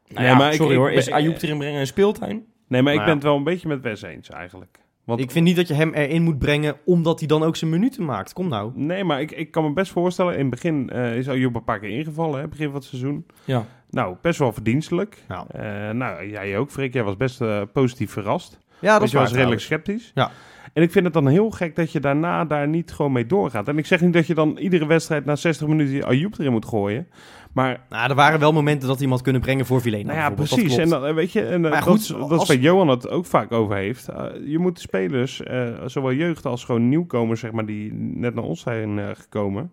nou 0.09 0.21
Nee, 0.21 0.27
ja, 0.31 0.37
maar 0.37 0.49
ik- 0.49 0.55
sorry 0.57 0.73
ik 0.73 0.79
hoor. 0.79 0.91
Is 0.91 1.11
Ayoub 1.11 1.43
erin 1.43 1.59
brengen 1.59 1.81
een 1.81 1.87
speeltuin? 1.87 2.45
Nee, 2.69 2.83
maar 2.83 2.93
ik 2.93 2.99
Nou 2.99 3.05
ben 3.11 3.15
het 3.19 3.25
wel 3.27 3.37
een 3.37 3.45
beetje 3.45 3.69
met 3.69 3.81
Wes 3.83 4.03
eens 4.03 4.29
eigenlijk. 4.29 4.79
Want 5.05 5.21
Ik 5.21 5.31
vind 5.31 5.45
niet 5.45 5.57
dat 5.57 5.69
je 5.69 5.75
hem 5.75 5.93
erin 5.95 6.23
moet 6.23 6.39
brengen 6.39 6.77
omdat 6.85 7.19
hij 7.19 7.29
dan 7.29 7.43
ook 7.43 7.57
zijn 7.57 7.71
minuten 7.71 8.05
maakt. 8.05 8.33
Kom 8.33 8.49
nou. 8.49 8.73
Nee, 8.75 9.05
maar 9.05 9.21
ik, 9.21 9.31
ik 9.31 9.51
kan 9.51 9.65
me 9.65 9.73
best 9.73 9.93
voorstellen. 9.93 10.33
In 10.35 10.41
het 10.41 10.51
begin 10.51 10.91
eh, 10.91 11.17
is 11.17 11.29
Ayoub 11.29 11.55
een 11.55 11.65
paar 11.65 11.79
keer 11.81 11.89
ingevallen, 11.99 12.41
hè, 12.41 12.49
begin 12.49 12.67
van 12.67 12.75
het 12.75 12.85
seizoen. 12.85 13.27
Ja. 13.45 13.65
Nou, 13.91 14.17
best 14.23 14.39
wel 14.39 14.53
verdienstelijk. 14.53 15.23
Nou. 15.29 15.47
Eh, 15.53 15.91
nou, 15.91 16.29
jij 16.31 16.59
ook, 16.59 16.71
Freek. 16.71 16.93
Jij 16.93 17.03
was 17.05 17.17
best 17.17 17.41
eh, 17.41 17.63
positief 17.73 18.11
verrast. 18.13 18.59
Ja, 18.79 18.93
dat 18.93 19.01
Dus 19.01 19.11
je 19.11 19.17
was 19.19 19.33
redelijk 19.33 19.61
trouwens. 19.61 19.65
sceptisch. 20.05 20.11
Ja. 20.15 20.31
En 20.73 20.83
ik 20.83 20.91
vind 20.91 21.05
het 21.05 21.15
dan 21.15 21.27
heel 21.29 21.51
gek 21.51 21.77
dat 21.77 21.93
je 21.93 22.01
daarna 22.01 22.45
daar 22.45 22.69
niet 22.69 22.93
gewoon 22.93 23.13
mee 23.13 23.27
doorgaat. 23.27 23.69
En 23.69 23.79
ik 23.79 23.87
zeg 23.87 24.01
niet 24.01 24.13
dat 24.13 24.27
je 24.27 24.35
dan 24.35 24.57
iedere 24.59 24.87
wedstrijd 24.87 25.25
na 25.25 25.37
60 25.37 25.67
minuten 25.67 26.05
Ayoub 26.07 26.39
erin 26.39 26.53
moet 26.53 26.65
gooien. 26.67 27.07
Maar 27.53 27.81
Nou, 27.89 28.09
er 28.11 28.15
waren 28.17 28.41
wel 28.41 28.53
momenten 28.53 28.89
dat 28.89 29.01
iemand 29.01 29.23
kunnen 29.23 29.41
brengen 29.43 29.67
voor 29.67 29.81
Vilena. 29.81 30.05
nou 30.13 30.19
ja, 30.19 30.31
precies. 30.31 30.77
En 30.77 30.89
dan, 30.89 31.15
weet 31.15 31.33
je, 31.33 31.43
en, 31.47 31.65
eh, 31.65 31.71
dat, 31.71 31.83
goed, 31.83 32.09
dat 32.09 32.31
als- 32.31 32.43
is 32.43 32.49
waar 32.49 32.57
Johan 32.57 32.89
het 32.89 33.09
ook 33.09 33.27
vaak 33.27 33.53
over 33.53 33.77
heeft. 33.77 34.09
Eh, 34.09 34.25
je 34.47 34.59
moet 34.59 34.75
de 34.75 34.81
spelers, 34.81 35.43
eh, 35.43 35.69
zowel 35.87 36.13
jeugd 36.13 36.47
als 36.47 36.65
gewoon 36.65 36.89
nieuwkomers, 36.89 37.41
zeg 37.41 37.53
maar, 37.53 37.67
die 37.67 37.93
net 37.95 38.35
naar 38.35 38.45
ons 38.45 38.61
zijn 38.61 39.17
gekomen, 39.17 39.73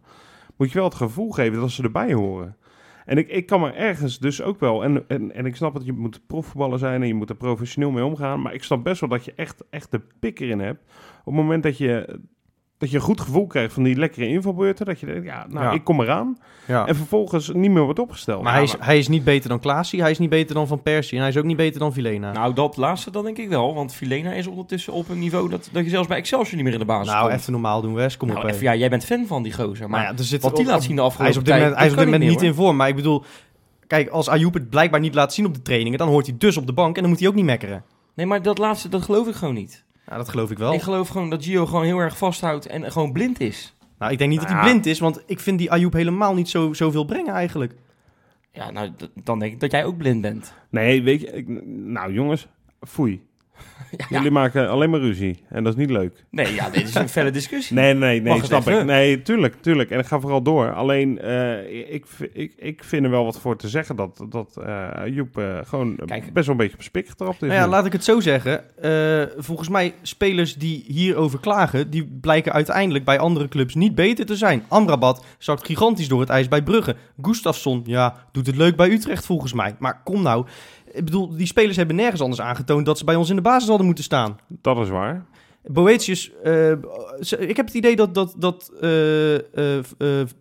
moet 0.57 0.67
je 0.71 0.77
wel 0.77 0.87
het 0.87 0.95
gevoel 0.95 1.29
geven 1.31 1.59
dat 1.59 1.71
ze 1.71 1.83
erbij 1.83 2.13
horen. 2.13 2.55
En 3.09 3.17
ik, 3.17 3.27
ik 3.29 3.45
kan 3.45 3.61
me 3.61 3.71
ergens 3.71 4.19
dus 4.19 4.41
ook 4.41 4.59
wel, 4.59 4.83
en, 4.83 5.07
en, 5.07 5.31
en 5.33 5.45
ik 5.45 5.55
snap 5.55 5.73
dat 5.73 5.85
je 5.85 5.93
moet 5.93 6.27
profvoetballer 6.27 6.79
zijn 6.79 7.01
en 7.01 7.07
je 7.07 7.13
moet 7.13 7.29
er 7.29 7.35
professioneel 7.35 7.91
mee 7.91 8.05
omgaan, 8.05 8.41
maar 8.41 8.53
ik 8.53 8.63
snap 8.63 8.83
best 8.83 8.99
wel 8.99 9.09
dat 9.09 9.25
je 9.25 9.33
echt, 9.35 9.63
echt 9.69 9.91
de 9.91 10.01
pik 10.19 10.39
erin 10.39 10.59
hebt. 10.59 10.83
Op 11.19 11.25
het 11.25 11.33
moment 11.33 11.63
dat 11.63 11.77
je, 11.77 12.19
dat 12.79 12.89
je 12.89 12.95
een 12.95 13.01
goed 13.03 13.21
gevoel 13.21 13.47
krijgt 13.47 13.73
van 13.73 13.83
die 13.83 13.95
lekkere 13.95 14.27
invalbeurten, 14.27 14.85
dat 14.85 14.99
je 14.99 15.05
denkt, 15.05 15.25
ja, 15.25 15.45
nou, 15.49 15.65
Ja. 15.65 15.71
ik 15.71 15.83
kom 15.83 16.01
eraan. 16.01 16.37
ja. 16.67 16.87
En 16.87 16.95
vervolgens 16.95 17.51
niet 17.53 17.71
meer 17.71 17.83
wordt 17.83 17.99
opgesteld. 17.99 18.43
Maar 18.43 18.53
hij 18.53 18.63
is, 18.63 18.75
hij 18.79 18.97
is 18.97 19.07
niet 19.07 19.23
beter 19.23 19.49
dan 19.49 19.59
Klaasie, 19.59 20.01
hij 20.01 20.11
is 20.11 20.17
niet 20.19 20.29
beter 20.29 20.55
dan 20.55 20.67
Van 20.67 20.81
Persie 20.81 21.13
en 21.17 21.19
hij 21.23 21.29
is 21.31 21.37
ook 21.37 21.43
niet 21.43 21.57
beter 21.57 21.79
dan 21.79 21.93
Vilena. 21.93 22.31
Nou, 22.31 22.53
dat 22.53 22.77
laatste 22.77 23.11
dan 23.11 23.23
denk 23.23 23.37
ik 23.37 23.49
wel. 23.49 23.73
Want 23.73 23.93
Filena 23.93 24.31
is 24.33 24.47
ondertussen 24.47 24.93
op 24.93 25.09
een 25.09 25.19
niveau 25.19 25.49
dat, 25.49 25.69
dat 25.71 25.83
je 25.83 25.89
zelfs 25.89 26.07
bij 26.07 26.17
Excelsior 26.17 26.55
niet 26.55 26.63
meer 26.63 26.73
in 26.73 26.79
de 26.79 26.85
basis 26.85 27.13
Nou, 27.13 27.27
komt. 27.29 27.39
even 27.39 27.51
normaal 27.51 27.81
doen, 27.81 27.93
Wes. 27.93 28.17
Kom 28.17 28.27
Nou, 28.27 28.39
op. 28.43 28.49
even, 28.49 28.63
ja, 28.63 28.75
jij 28.75 28.89
bent 28.89 29.05
fan 29.05 29.25
van 29.27 29.43
die 29.43 29.53
gozer. 29.53 29.89
Maar 29.89 30.01
ja, 30.01 30.09
er 30.17 30.23
zit 30.23 30.41
wat 30.41 30.55
die 30.55 30.65
op- 30.65 30.71
laat 30.71 30.83
zien 30.83 30.95
de 30.95 31.01
hij 31.01 31.05
afgelopen 31.09 31.33
is 31.33 31.39
op 31.39 31.45
dit 31.45 31.53
tijd, 31.53 31.59
moment, 31.65 31.77
hij 31.79 31.85
is 31.87 31.91
op 31.93 31.97
dit 31.99 32.07
moment 32.11 32.29
niet 32.31 32.39
meer, 32.39 32.49
in 32.49 32.55
vorm. 32.55 32.75
Maar 32.75 32.87
ik 32.87 32.95
bedoel, 32.95 33.23
kijk, 33.87 34.09
als 34.09 34.29
Ayoub 34.29 34.53
het 34.53 34.69
blijkbaar 34.69 34.99
niet 34.99 35.13
laat 35.15 35.33
zien 35.33 35.45
op 35.45 35.53
de 35.53 35.61
trainingen, 35.61 35.97
dan 35.97 36.07
hoort 36.07 36.25
hij 36.25 36.35
dus 36.37 36.57
op 36.57 36.65
de 36.67 36.73
bank 36.73 36.95
en 36.95 37.01
dan 37.01 37.11
moet 37.11 37.19
hij 37.19 37.27
ook 37.29 37.35
niet 37.35 37.45
mekkeren. 37.45 37.83
Nee, 38.15 38.25
maar 38.25 38.41
dat 38.41 38.57
laatste, 38.57 38.89
dat 38.89 39.01
geloof 39.01 39.27
ik 39.27 39.35
gewoon 39.35 39.53
niet. 39.53 39.83
Ja, 40.09 40.17
dat 40.17 40.29
geloof 40.29 40.51
ik 40.51 40.57
wel. 40.57 40.73
Ik 40.73 40.81
geloof 40.81 41.07
gewoon 41.07 41.29
dat 41.29 41.43
Gio 41.43 41.65
gewoon 41.65 41.83
heel 41.85 41.97
erg 41.99 42.17
vasthoudt 42.17 42.65
en 42.65 42.91
gewoon 42.91 43.11
blind 43.11 43.39
is. 43.39 43.75
Nou, 43.99 44.11
ik 44.11 44.17
denk 44.17 44.29
niet 44.29 44.39
dat 44.39 44.49
hij 44.49 44.57
Ja. 44.57 44.63
blind 44.63 44.85
is, 44.85 44.99
want 44.99 45.23
ik 45.25 45.39
vind 45.39 45.57
die 45.57 45.71
Ayoub 45.71 45.93
helemaal 45.93 46.33
niet 46.33 46.49
zo, 46.49 46.73
zoveel 46.73 47.05
brengen 47.05 47.33
eigenlijk. 47.33 47.73
Ja, 48.51 48.71
nou, 48.71 48.91
dan 49.23 49.39
denk 49.39 49.53
ik 49.53 49.59
dat 49.59 49.71
jij 49.71 49.85
ook 49.85 49.97
blind 49.97 50.21
bent. 50.21 50.53
Nee, 50.69 51.03
weet 51.03 51.21
je, 51.21 51.27
ik, 51.27 51.47
nou 51.67 52.13
jongens, 52.13 52.47
foei. 52.81 53.27
Ja, 53.97 54.05
Jullie 54.09 54.31
maken 54.31 54.69
alleen 54.69 54.89
maar 54.89 54.99
ruzie. 54.99 55.43
En 55.49 55.63
dat 55.63 55.73
is 55.73 55.79
niet 55.79 55.89
leuk. 55.89 56.25
Nee, 56.29 56.53
ja, 56.53 56.69
dit 56.69 56.87
is 56.87 56.95
een 56.95 57.09
felle 57.09 57.31
discussie. 57.31 57.75
Nee, 57.75 57.93
nee, 57.93 58.21
nee, 58.21 58.33
Wacht 58.33 58.45
snap 58.45 58.59
even. 58.67 58.79
ik. 58.79 58.85
Nee, 58.85 59.21
tuurlijk, 59.21 59.55
tuurlijk. 59.61 59.89
En 59.91 59.99
ik 59.99 60.05
ga 60.05 60.19
vooral 60.19 60.41
door. 60.41 60.73
Alleen, 60.73 61.19
eh, 61.19 61.93
ik, 61.93 62.05
ik, 62.33 62.53
ik 62.57 62.83
vind 62.83 63.03
er 63.05 63.11
wel 63.11 63.23
wat 63.23 63.39
voor 63.39 63.57
te 63.57 63.69
zeggen 63.69 63.95
dat, 63.95 64.25
dat 64.29 64.57
eh 64.65 64.87
Joep 65.05 65.37
eh, 65.37 65.57
gewoon 65.63 65.95
Kijk. 66.05 66.33
best 66.33 66.45
wel 66.45 66.55
een 66.55 66.61
beetje 66.61 66.77
op 66.77 66.83
spik 66.83 67.07
getrapt 67.09 67.41
is. 67.41 67.47
Nou 67.47 67.53
ja, 67.53 67.65
nu. 67.65 67.71
laat 67.71 67.85
ik 67.85 67.91
het 67.91 68.03
zo 68.03 68.19
zeggen. 68.19 68.81
Eh, 68.81 69.23
volgens 69.37 69.69
mij, 69.69 69.93
spelers 70.01 70.55
die 70.55 70.83
hierover 70.87 71.39
klagen, 71.39 71.89
die 71.89 72.05
blijken 72.21 72.53
uiteindelijk 72.53 73.05
bij 73.05 73.19
andere 73.19 73.47
clubs 73.47 73.75
niet 73.75 73.95
beter 73.95 74.25
te 74.25 74.35
zijn. 74.35 74.63
Amrabat 74.67 75.25
zakt 75.37 75.65
gigantisch 75.65 76.07
door 76.07 76.19
het 76.19 76.29
ijs 76.29 76.47
bij 76.47 76.63
Brugge. 76.63 76.95
Gustafsson, 77.21 77.81
ja, 77.85 78.15
doet 78.31 78.47
het 78.47 78.55
leuk 78.55 78.75
bij 78.75 78.89
Utrecht 78.89 79.25
volgens 79.25 79.53
mij. 79.53 79.75
Maar 79.79 80.01
kom 80.03 80.21
nou, 80.21 80.45
ik 80.91 81.05
bedoel, 81.05 81.35
die 81.35 81.47
spelers 81.47 81.77
hebben 81.77 81.95
nergens 81.95 82.21
anders 82.21 82.41
aangetoond 82.41 82.85
dat 82.85 82.97
ze 82.97 83.03
bij 83.03 83.15
ons 83.15 83.29
in 83.29 83.35
de 83.35 83.41
basis 83.41 83.67
hadden 83.67 83.85
moeten 83.85 84.03
staan. 84.03 84.37
Dat 84.47 84.77
is 84.77 84.89
waar. 84.89 85.25
Boetius, 85.63 86.31
eh, 86.43 86.71
ik 87.39 87.55
heb 87.55 87.65
het 87.65 87.73
idee 87.73 87.95
dat, 87.95 88.13
dat, 88.13 88.35
dat 88.37 88.71
eh, 88.81 89.35
eh, 89.77 89.85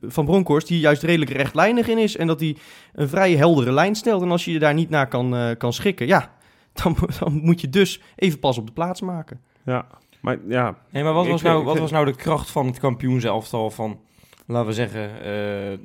Van 0.03 0.25
Bronckhorst 0.25 0.69
hier 0.69 0.79
juist 0.79 1.03
redelijk 1.03 1.31
rechtlijnig 1.31 1.89
in 1.89 1.99
is. 1.99 2.17
En 2.17 2.27
dat 2.27 2.41
hij 2.41 2.57
een 2.93 3.09
vrij 3.09 3.33
heldere 3.33 3.73
lijn 3.73 3.95
stelt. 3.95 4.23
En 4.23 4.31
als 4.31 4.45
je 4.45 4.53
je 4.53 4.59
daar 4.59 4.75
niet 4.75 4.91
naar 4.91 5.09
kan, 5.09 5.37
eh, 5.37 5.57
kan 5.59 5.73
schikken, 5.73 6.07
ja, 6.07 6.33
dan, 6.83 6.97
dan 7.21 7.41
moet 7.43 7.61
je 7.61 7.69
dus 7.69 8.01
even 8.17 8.39
pas 8.39 8.59
op 8.59 8.67
de 8.67 8.73
plaats 8.73 9.01
maken. 9.01 9.41
Ja, 9.65 9.87
maar 10.21 10.39
ja, 10.49 10.79
Nee, 10.91 11.03
maar 11.03 11.13
wat, 11.13 11.27
was 11.27 11.43
nou, 11.43 11.65
wat 11.65 11.79
was 11.79 11.91
nou 11.91 12.05
de 12.05 12.17
kracht 12.17 12.51
van 12.51 12.67
het 12.67 12.79
kampioenselftal 12.79 13.71
van, 13.71 14.01
laten 14.47 14.67
we 14.67 14.75
zeggen, 14.75 15.11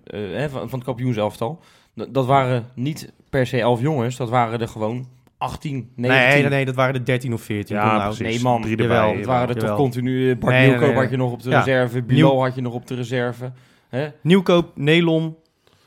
hè, 0.05 0.49
van, 0.49 0.69
van 0.69 0.79
het 0.79 0.87
kampioenselftal? 0.87 1.59
Dat, 1.95 2.13
dat 2.13 2.25
waren 2.25 2.65
niet 2.75 3.11
per 3.29 3.47
se 3.47 3.59
elf 3.59 3.81
jongens, 3.81 4.15
dat 4.17 4.29
waren 4.29 4.61
er 4.61 4.67
gewoon 4.67 5.07
18, 5.37 5.73
19. 5.95 6.27
Nee, 6.29 6.41
nee, 6.41 6.49
nee, 6.49 6.65
dat 6.65 6.75
waren 6.75 6.93
er 6.95 7.05
13 7.05 7.33
of 7.33 7.41
14. 7.41 7.75
ja 7.75 7.85
nou. 7.97 8.15
precies. 8.15 8.35
Nee, 8.35 8.43
man. 8.43 8.61
Drie 8.61 8.77
Jawel, 8.77 8.97
erbij. 9.03 9.17
Het 9.17 9.25
waren 9.25 9.47
er 9.47 9.53
toch 9.53 9.61
Jawel. 9.63 9.77
continu. 9.77 10.29
eh, 10.31 10.37
Bart 10.37 10.53
Nee, 10.53 10.67
Nieuwkoop 10.67 10.87
nee, 10.89 10.97
had 10.97 11.09
je 11.09 11.17
nog 11.17 11.31
op 11.31 11.43
de 11.43 11.49
Ja. 11.49 11.57
reserve. 11.59 12.01
Bilal 12.01 12.41
had 12.43 12.55
je 12.55 12.61
nog 12.61 12.73
op 12.73 12.87
de 12.87 12.95
reserve. 12.95 13.51
Hè? 13.89 14.07
Nieuwkoop, 14.21 14.71
Nelon, 14.75 15.35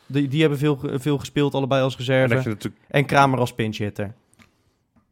die, 0.06 0.28
die 0.28 0.40
hebben 0.40 0.58
veel, 0.58 0.78
veel 0.94 1.18
gespeeld, 1.18 1.54
allebei 1.54 1.82
als 1.82 1.96
reserve. 1.96 2.34
dat 2.48 2.68
En. 2.88 3.04
Kramer 3.04 3.38
als 3.38 3.54
pinch 3.54 3.76
hitter. 3.76 4.14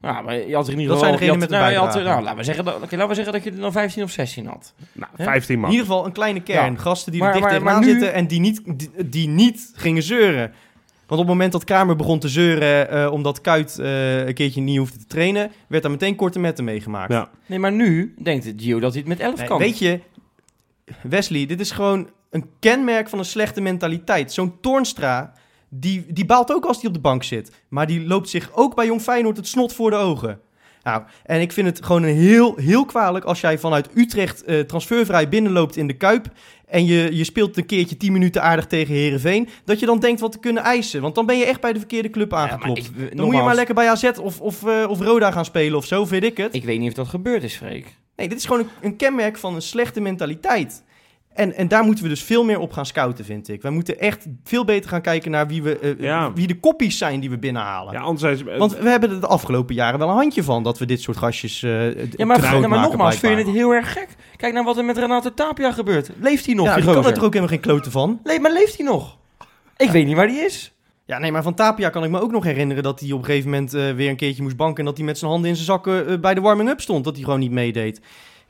Ja, 0.01 0.21
maar 0.23 0.35
je 0.49 0.55
had 0.55 0.67
er 0.67 0.73
in 0.73 0.79
ieder 0.81 0.95
Dat 0.97 1.05
geval... 1.05 1.19
zijn 1.19 1.19
degenen 1.19 1.25
je 1.25 1.31
had- 1.31 1.39
met 1.39 1.49
de 1.49 1.55
nou, 1.55 1.71
je 1.73 1.79
had 1.79 1.95
nou, 1.95 2.23
laten, 2.23 2.37
we 2.39 2.45
zeggen 2.45 2.65
dat, 2.65 2.75
oké, 2.75 2.91
laten 2.95 3.09
we 3.09 3.15
zeggen 3.15 3.33
dat 3.33 3.45
je 3.45 3.51
er 3.51 3.57
dan 3.57 3.73
15 3.73 4.03
of 4.03 4.11
16 4.11 4.47
had. 4.47 4.75
Nou, 4.93 5.11
Hè? 5.17 5.25
15 5.25 5.55
In 5.55 5.61
man. 5.61 5.71
ieder 5.71 5.87
geval 5.87 6.07
een 6.07 6.13
kleine 6.13 6.41
kern. 6.41 6.73
Ja. 6.73 6.79
Gasten 6.79 7.13
die 7.13 7.21
Maar- 7.21 7.31
er 7.31 7.35
dicht 7.41 7.47
maar- 7.51 7.59
tegenaan 7.59 7.79
maar 7.81 7.87
nu- 7.89 7.93
zitten 7.99 8.13
en 8.15 8.27
die 8.27 8.41
niet, 8.41 8.63
die, 8.79 9.09
die 9.09 9.29
niet 9.29 9.73
gingen 9.75 10.03
zeuren. 10.03 10.53
Want 11.07 11.21
op 11.21 11.27
het 11.27 11.37
moment 11.37 11.53
dat 11.53 11.65
Kramer 11.65 11.97
begon 11.97 12.19
te 12.19 12.29
zeuren 12.29 12.91
eh, 12.91 13.13
omdat 13.13 13.41
Kuit 13.41 13.79
eh, 13.79 14.27
een 14.27 14.35
keertje 14.35 14.61
niet 14.61 14.79
hoefde 14.79 14.99
te 14.99 15.07
trainen, 15.07 15.51
werd 15.69 15.83
daar 15.83 15.93
meteen 15.93 16.17
korte 16.17 16.39
metten 16.39 16.65
meegemaakt. 16.65 17.13
Ja. 17.13 17.31
Nee, 17.47 17.59
maar 17.59 17.73
nu 17.73 18.15
denkt 18.23 18.53
Gio 18.57 18.81
dat 18.81 18.93
hij 18.93 19.01
het 19.01 19.09
met 19.09 19.21
11 19.21 19.39
Nee, 19.39 19.47
kan. 19.47 19.59
weet 19.59 19.79
je, 19.79 20.01
Wesley, 21.03 21.47
dit 21.47 21.61
is 21.61 21.71
gewoon 21.71 22.09
een 22.31 22.51
kenmerk 22.61 23.09
van 23.09 23.19
een 23.19 23.25
slechte 23.25 23.61
mentaliteit. 23.61 24.33
Zo'n 24.33 24.61
Toornstra, 24.61 25.33
die, 25.69 26.07
die 26.13 26.27
baalt 26.27 26.53
ook 26.53 26.65
als 26.65 26.77
hij 26.77 26.87
op 26.87 26.95
de 26.95 27.01
bank 27.01 27.23
zit. 27.23 27.53
Maar 27.69 27.87
die 27.87 28.07
loopt 28.07 28.29
zich 28.29 28.51
ook 28.53 28.75
bij 28.75 28.87
Jong 28.87 29.01
Feyenoord 29.03 29.37
het 29.37 29.49
snot 29.49 29.73
voor 29.73 29.91
de 29.91 29.97
ogen. 29.97 30.41
Nou, 30.85 31.03
en 31.25 31.41
ik 31.41 31.53
vind 31.53 31.67
het 31.67 31.85
gewoon 31.87 32.03
een 32.03 32.15
heel, 32.17 32.55
heel 32.57 32.85
kwalijk 32.85 33.25
als 33.25 33.41
jij 33.41 33.59
vanuit 33.59 33.89
Utrecht 33.95 34.45
eh, 34.45 34.61
transfervrij 34.61 35.29
binnenloopt 35.29 35.77
in 35.77 35.87
de 35.87 35.93
Kuip. 35.97 36.27
En 36.67 36.85
je, 36.87 37.17
je 37.17 37.25
speelt 37.25 37.57
een 37.57 37.67
keertje 37.67 37.97
10 37.97 38.13
minuten 38.13 38.43
aardig 38.43 38.67
tegen 38.67 38.95
Herenveen. 38.95 39.49
Dat 39.65 39.81
je 39.81 39.87
dan 39.87 39.99
denkt 40.01 40.21
wat 40.21 40.33
te 40.33 40.39
kunnen 40.39 40.63
eisen. 40.63 41.01
Want 41.03 41.15
dan 41.15 41.27
ben 41.27 41.39
je 41.39 41.45
echt 41.45 41.61
bij 41.61 41.73
de 41.73 41.79
verkeerde 41.79 42.11
club 42.11 42.31
Ja, 42.31 42.37
aangeklopt. 42.37 42.79
ik- 42.79 43.17
dan 43.17 43.27
moet 43.27 43.37
je 43.37 43.43
maar 43.43 43.55
lekker 43.55 43.75
bij 43.75 43.89
AZ 43.91 44.05
of, 44.21 44.41
of, 44.41 44.67
eh, 44.67 44.85
of 44.89 45.01
Roda 45.01 45.31
gaan 45.31 45.45
spelen 45.45 45.79
of 45.79 45.85
zo, 45.85 46.05
vind 46.05 46.25
ik 46.25 46.37
het. 46.37 46.55
Ik 46.55 46.65
weet 46.65 46.79
niet 46.79 46.89
of 46.89 46.95
dat 46.95 47.09
gebeurd 47.09 47.43
is, 47.43 47.55
Freek. 47.57 47.97
Nee, 48.17 48.29
dit 48.29 48.39
is 48.39 48.45
gewoon 48.45 48.61
een, 48.61 48.69
een 48.83 48.97
kenmerk 48.97 49.39
van 49.39 49.55
een 49.55 49.63
slechte 49.63 50.01
mentaliteit. 50.01 50.83
En, 51.35 51.55
en 51.55 51.69
daar 51.69 51.85
moeten 51.85 52.05
we 52.05 52.11
dus 52.11 52.23
veel 52.23 52.45
meer 52.45 52.59
op 52.59 52.73
gaan 52.73 52.87
scouten, 52.87 53.25
vind 53.25 53.49
ik. 53.49 53.63
Wij 53.63 53.71
moeten 53.71 53.99
echt 54.01 54.27
veel 54.45 54.65
beter 54.65 54.91
gaan 54.91 55.01
kijken 55.01 55.31
naar 55.31 55.47
wie, 55.47 55.63
we, 55.63 55.79
eh, 55.79 56.01
Ja. 56.01 56.33
wie 56.33 56.47
de 56.47 56.61
koppies 56.61 56.99
zijn 56.99 57.21
die 57.21 57.31
we 57.31 57.39
binnenhalen. 57.39 57.93
Ja, 57.93 58.01
anders 58.01 58.21
zijn 58.21 58.37
ze... 58.37 58.59
Want 58.59 58.79
we 58.79 58.89
hebben 58.89 59.11
er 59.11 59.21
de 59.21 59.27
afgelopen 59.27 59.75
jaren 59.75 59.99
wel 59.99 60.09
een 60.09 60.15
handje 60.15 60.43
van 60.43 60.63
dat 60.63 60.79
we 60.79 60.87
dit 60.87 61.01
soort 61.01 61.17
gastjes 61.17 61.63
eh 61.63 62.11
Ja, 62.11 62.25
maar, 62.27 62.69
nogmaals, 62.69 63.17
vind 63.17 63.39
je 63.39 63.45
het 63.45 63.55
heel 63.55 63.71
erg 63.73 63.93
gek? 63.93 64.09
Kijk 64.37 64.53
naar 64.55 64.65
wat 64.65 64.77
er 64.79 64.85
met 64.85 64.99
Renato 64.99 65.35
Tapia 65.35 65.73
gebeurt. 65.73 66.11
Leeft 66.21 66.47
hij 66.47 66.55
nog, 66.55 66.67
Ja, 66.67 66.75
die 66.75 66.85
kan 66.85 66.97
er 67.05 67.09
ook 67.09 67.15
helemaal 67.23 67.49
geen 67.49 67.61
kloten 67.61 67.91
van. 67.93 68.21
Le- 68.25 68.39
maar 68.39 68.53
leeft 68.53 68.77
hij 68.77 68.87
nog? 68.87 69.19
Ik 69.77 69.91
weet 69.91 70.07
niet 70.07 70.17
waar 70.17 70.27
die 70.27 70.41
is. 70.45 70.73
Ja, 71.07 71.19
nee, 71.19 71.33
maar 71.33 71.43
van 71.43 71.55
Tapia 71.55 71.89
kan 71.89 72.05
ik 72.05 72.11
me 72.11 72.21
ook 72.21 72.31
nog 72.33 72.45
herinneren 72.45 72.83
dat 72.83 73.01
hij 73.01 73.13
op 73.13 73.19
een 73.19 73.25
gegeven 73.25 73.51
moment 73.51 73.75
eh, 73.75 73.91
weer 73.93 74.09
een 74.09 74.17
keertje 74.17 74.43
moest 74.43 74.57
banken 74.57 74.79
en 74.79 74.85
dat 74.85 74.97
hij 74.97 75.07
met 75.07 75.19
zijn 75.19 75.31
handen 75.31 75.49
in 75.51 75.55
zijn 75.57 75.67
zakken 75.69 76.07
eh, 76.09 76.19
bij 76.19 76.35
de 76.35 76.41
warming-up 76.41 76.81
stond, 76.81 77.05
dat 77.05 77.15
hij 77.15 77.25
gewoon 77.25 77.39
niet 77.41 77.51
meedeed. 77.51 78.01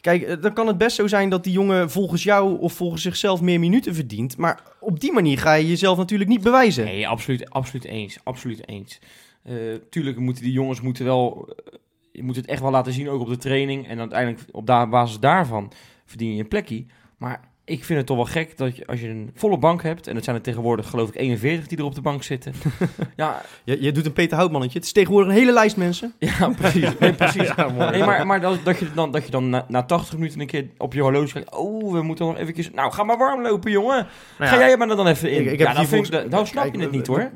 Kijk, 0.04 0.22
eh, 0.22 0.40
dan 0.40 0.52
kan 0.52 0.66
het 0.66 0.78
best 0.78 0.96
zo 0.96 1.06
zijn 1.06 1.28
dat 1.28 1.44
die 1.44 1.52
jongen 1.52 1.90
volgens 1.90 2.22
jou 2.22 2.58
of 2.58 2.72
volgens 2.72 3.02
zichzelf 3.02 3.40
meer 3.40 3.60
minuten 3.60 3.94
verdient, 3.94 4.36
maar 4.36 4.62
op 4.80 5.00
die 5.00 5.12
manier 5.12 5.38
ga 5.38 5.52
je 5.52 5.68
jezelf 5.68 5.96
natuurlijk 5.96 6.30
niet 6.30 6.42
bewijzen. 6.42 6.84
Nee, 6.84 7.08
absoluut, 7.08 7.50
absoluut 7.50 7.84
eens. 7.84 8.18
Absoluut 8.22 8.68
eens. 8.68 8.98
Eh, 9.42 9.54
tuurlijk 9.90 10.18
moeten 10.18 10.42
die 10.44 10.52
jongens 10.52 10.80
moeten 10.80 11.04
wel... 11.04 11.48
eh, 11.48 11.78
je 12.12 12.22
moet 12.22 12.36
het 12.36 12.46
echt 12.46 12.60
wel 12.60 12.70
laten 12.70 12.92
zien, 12.92 13.08
ook 13.08 13.20
op 13.20 13.28
de 13.28 13.36
training. 13.36 13.88
En 13.88 13.98
uiteindelijk 13.98 14.44
op 14.52 14.66
basis 14.66 15.18
daarvan 15.18 15.72
verdien 16.04 16.34
je 16.34 16.42
een 16.42 16.48
plekje. 16.48 16.86
Maar 17.18 17.40
ik 17.66 17.84
vind 17.84 17.98
het 17.98 18.06
toch 18.06 18.16
wel 18.16 18.24
gek 18.26 18.56
dat 18.56 18.76
je, 18.76 18.86
als 18.86 19.00
je 19.00 19.08
een 19.08 19.30
volle 19.34 19.58
bank 19.58 19.82
hebt... 19.82 20.06
en 20.06 20.14
dat 20.14 20.24
zijn 20.24 20.36
er 20.36 20.42
tegenwoordig 20.42 20.88
geloof 20.90 21.08
ik 21.08 21.14
41 21.16 21.66
die 21.66 21.78
er 21.78 21.84
op 21.84 21.94
de 21.94 22.00
bank 22.00 22.22
zitten. 22.22 22.52
ja, 23.16 23.42
Je, 23.64 23.82
je 23.82 23.92
doet 23.92 24.06
een 24.06 24.12
Peter 24.12 24.36
Houtmannetje. 24.36 24.78
Het 24.78 24.86
is 24.86 24.92
tegenwoordig 24.92 25.30
een 25.32 25.38
hele 25.38 25.52
lijst 25.52 25.76
mensen. 25.76 26.12
ja, 26.38 26.48
precies. 26.48 26.98
Nee, 26.98 27.12
precies. 27.12 27.52
Ja. 27.56 27.90
Nee, 27.90 28.04
maar, 28.04 28.26
maar 28.26 28.40
dat, 28.40 28.58
dat 28.64 28.78
je 28.78 28.86
dan, 28.94 29.10
dat 29.12 29.24
je 29.24 29.30
dan 29.30 29.50
na, 29.50 29.64
na 29.68 29.82
80 29.82 30.14
minuten 30.18 30.40
een 30.40 30.46
keer 30.46 30.66
op 30.78 30.92
je 30.92 31.00
horloge 31.00 31.32
kijkt... 31.32 31.54
Oh, 31.56 31.92
we 31.92 32.02
moeten 32.02 32.26
nog 32.26 32.36
eventjes... 32.36 32.70
Nou, 32.70 32.92
ga 32.92 33.02
maar 33.04 33.18
warm 33.18 33.42
lopen, 33.42 33.70
jongen. 33.70 34.06
Ga 34.38 34.58
jij 34.58 34.76
maar 34.76 34.86
dan 34.86 35.06
even 35.06 35.30
in. 35.30 35.40
Ik- 35.44 35.52
ik 35.52 35.58
heb 35.58 35.74
dan, 35.74 35.86
vind 35.86 36.06
ik, 36.06 36.12
dan, 36.12 36.28
dan 36.28 36.46
snap 36.46 36.74
je 36.74 36.80
het 36.80 36.90
niet, 36.90 37.06
hoor. 37.06 37.30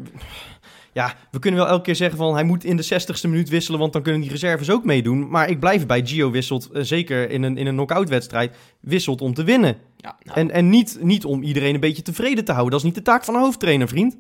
Ja, 0.98 1.14
we 1.30 1.38
kunnen 1.38 1.61
wel 1.61 1.68
elke 1.68 1.82
keer 1.82 1.96
zeggen 1.96 2.18
van 2.18 2.34
hij 2.34 2.44
moet 2.44 2.64
in 2.64 2.76
de 2.76 2.84
60ste 2.84 3.28
minuut 3.28 3.48
wisselen, 3.48 3.80
want 3.80 3.92
dan 3.92 4.02
kunnen 4.02 4.20
die 4.20 4.30
reserves 4.30 4.70
ook 4.70 4.84
meedoen. 4.84 5.28
Maar 5.28 5.48
ik 5.50 5.61
blijf 5.61 5.87
bij 5.87 6.06
Gio 6.06 6.30
wisselt, 6.30 6.70
eh, 6.70 6.82
zeker 6.82 7.30
in 7.30 7.42
een, 7.42 7.56
in 7.56 7.66
een 7.66 7.74
knock-out 7.74 8.08
wedstrijd, 8.08 8.56
wisselt 8.80 9.20
om 9.20 9.34
te 9.34 9.44
winnen. 9.44 9.76
Ja, 9.96 10.16
nou, 10.22 10.38
En, 10.38 10.50
en 10.50 10.68
niet, 10.68 10.98
niet 11.00 11.24
om 11.24 11.42
iedereen 11.42 11.74
een 11.74 11.80
beetje 11.80 12.02
tevreden 12.02 12.44
te 12.44 12.52
houden. 12.52 12.70
Dat 12.70 12.80
is 12.80 12.87
niet 12.87 12.94
de 12.94 13.02
taak 13.02 13.24
van 13.24 13.34
een 13.34 13.40
hoofdtrainer, 13.40 13.88
vriend. 13.88 14.16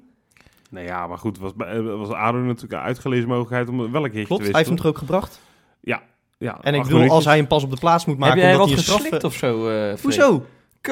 Nee, 0.70 0.84
ja, 0.84 1.06
maar 1.06 1.18
goed, 1.18 1.38
was, 1.38 1.54
bij- 1.54 1.82
was 1.82 2.08
ADO 2.10 2.38
natuurlijk 2.38 2.72
een 2.72 2.78
uitgelezen 2.78 3.28
mogelijkheid 3.28 3.68
om 3.68 3.76
wel 3.92 4.04
een 4.04 4.10
keertje 4.10 4.26
Klopt, 4.26 4.44
te 4.44 4.50
hij 4.50 4.58
heeft 4.60 4.68
hem 4.68 4.76
wisselen. 4.76 4.76
toch 4.76 4.86
ook 4.86 4.98
gebracht? 4.98 5.40
Ja, 6.40 6.60
En 6.60 6.74
ik 6.74 6.82
bedoel, 6.82 7.08
als 7.10 7.24
hij 7.24 7.36
hem 7.36 7.46
pas 7.46 7.62
op 7.64 7.70
de 7.70 7.76
plaats 7.76 8.04
moet 8.04 8.14
heb 8.16 8.24
maken 8.24 8.40
jij 8.42 8.52
omdat 8.52 8.68
wat 8.68 8.68
hij 8.68 8.78
een 8.78 8.84
straf... 8.84 9.00
geslikt 9.00 9.24
of 9.24 9.34
zo, 9.34 9.68
eh 9.68 9.96
Freek? 9.96 9.98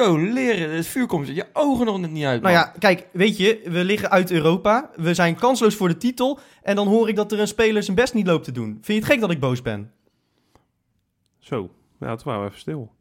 Leren, 0.05 0.75
het 0.75 0.85
vuur 0.87 1.05
komt 1.07 1.27
je 1.27 1.45
ogen 1.53 1.85
nog 1.85 1.99
net 1.99 2.11
niet 2.11 2.25
uit. 2.25 2.41
Nou 2.41 2.53
ja, 2.53 2.73
kijk, 2.79 3.07
weet 3.11 3.37
je, 3.37 3.61
we 3.65 3.83
liggen 3.83 4.09
uit 4.11 4.31
Europa. 4.31 4.89
We 4.95 5.13
zijn 5.13 5.35
kansloos 5.35 5.75
voor 5.75 5.87
de 5.87 5.97
titel. 5.97 6.39
En 6.63 6.75
dan 6.75 6.87
hoor 6.87 7.09
ik 7.09 7.15
dat 7.15 7.31
er 7.31 7.39
een 7.39 7.47
speler 7.47 7.83
zijn 7.83 7.95
best 7.95 8.13
niet 8.13 8.27
loopt 8.27 8.43
te 8.43 8.51
doen. 8.51 8.69
Vind 8.81 8.85
je 8.87 8.93
het 8.93 9.05
gek 9.05 9.19
dat 9.19 9.31
ik 9.31 9.39
boos 9.39 9.61
ben? 9.61 9.91
Zo, 11.39 11.69
ja, 11.99 12.15
toen 12.15 12.25
waren 12.25 12.41
we 12.41 12.47
even 12.47 12.59
stil. 12.59 12.91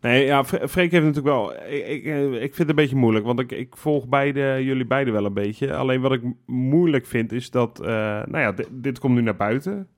Nee, 0.00 0.24
ja, 0.24 0.44
Fre- 0.44 0.68
Freek 0.68 0.90
heeft 0.90 1.04
natuurlijk 1.04 1.34
wel... 1.34 1.52
Ik, 1.54 1.86
ik, 1.86 2.04
eh, 2.04 2.32
ik 2.32 2.38
vind 2.40 2.56
het 2.58 2.68
een 2.68 2.74
beetje 2.74 2.96
moeilijk, 2.96 3.24
want 3.24 3.40
ik, 3.40 3.52
ik 3.52 3.76
volg 3.76 4.06
beide, 4.08 4.64
jullie 4.64 4.86
beiden 4.86 5.12
wel 5.14 5.24
een 5.24 5.34
beetje. 5.34 5.74
Alleen 5.76 6.00
wat 6.00 6.12
ik 6.12 6.22
moeilijk 6.46 7.06
vind 7.06 7.32
is 7.32 7.50
dat... 7.50 7.80
eh, 7.80 7.86
nou 8.24 8.38
ja, 8.38 8.52
dit, 8.52 8.68
dit 8.70 8.98
komt 8.98 9.14
nu 9.14 9.20
naar 9.20 9.36
buiten. 9.36 9.88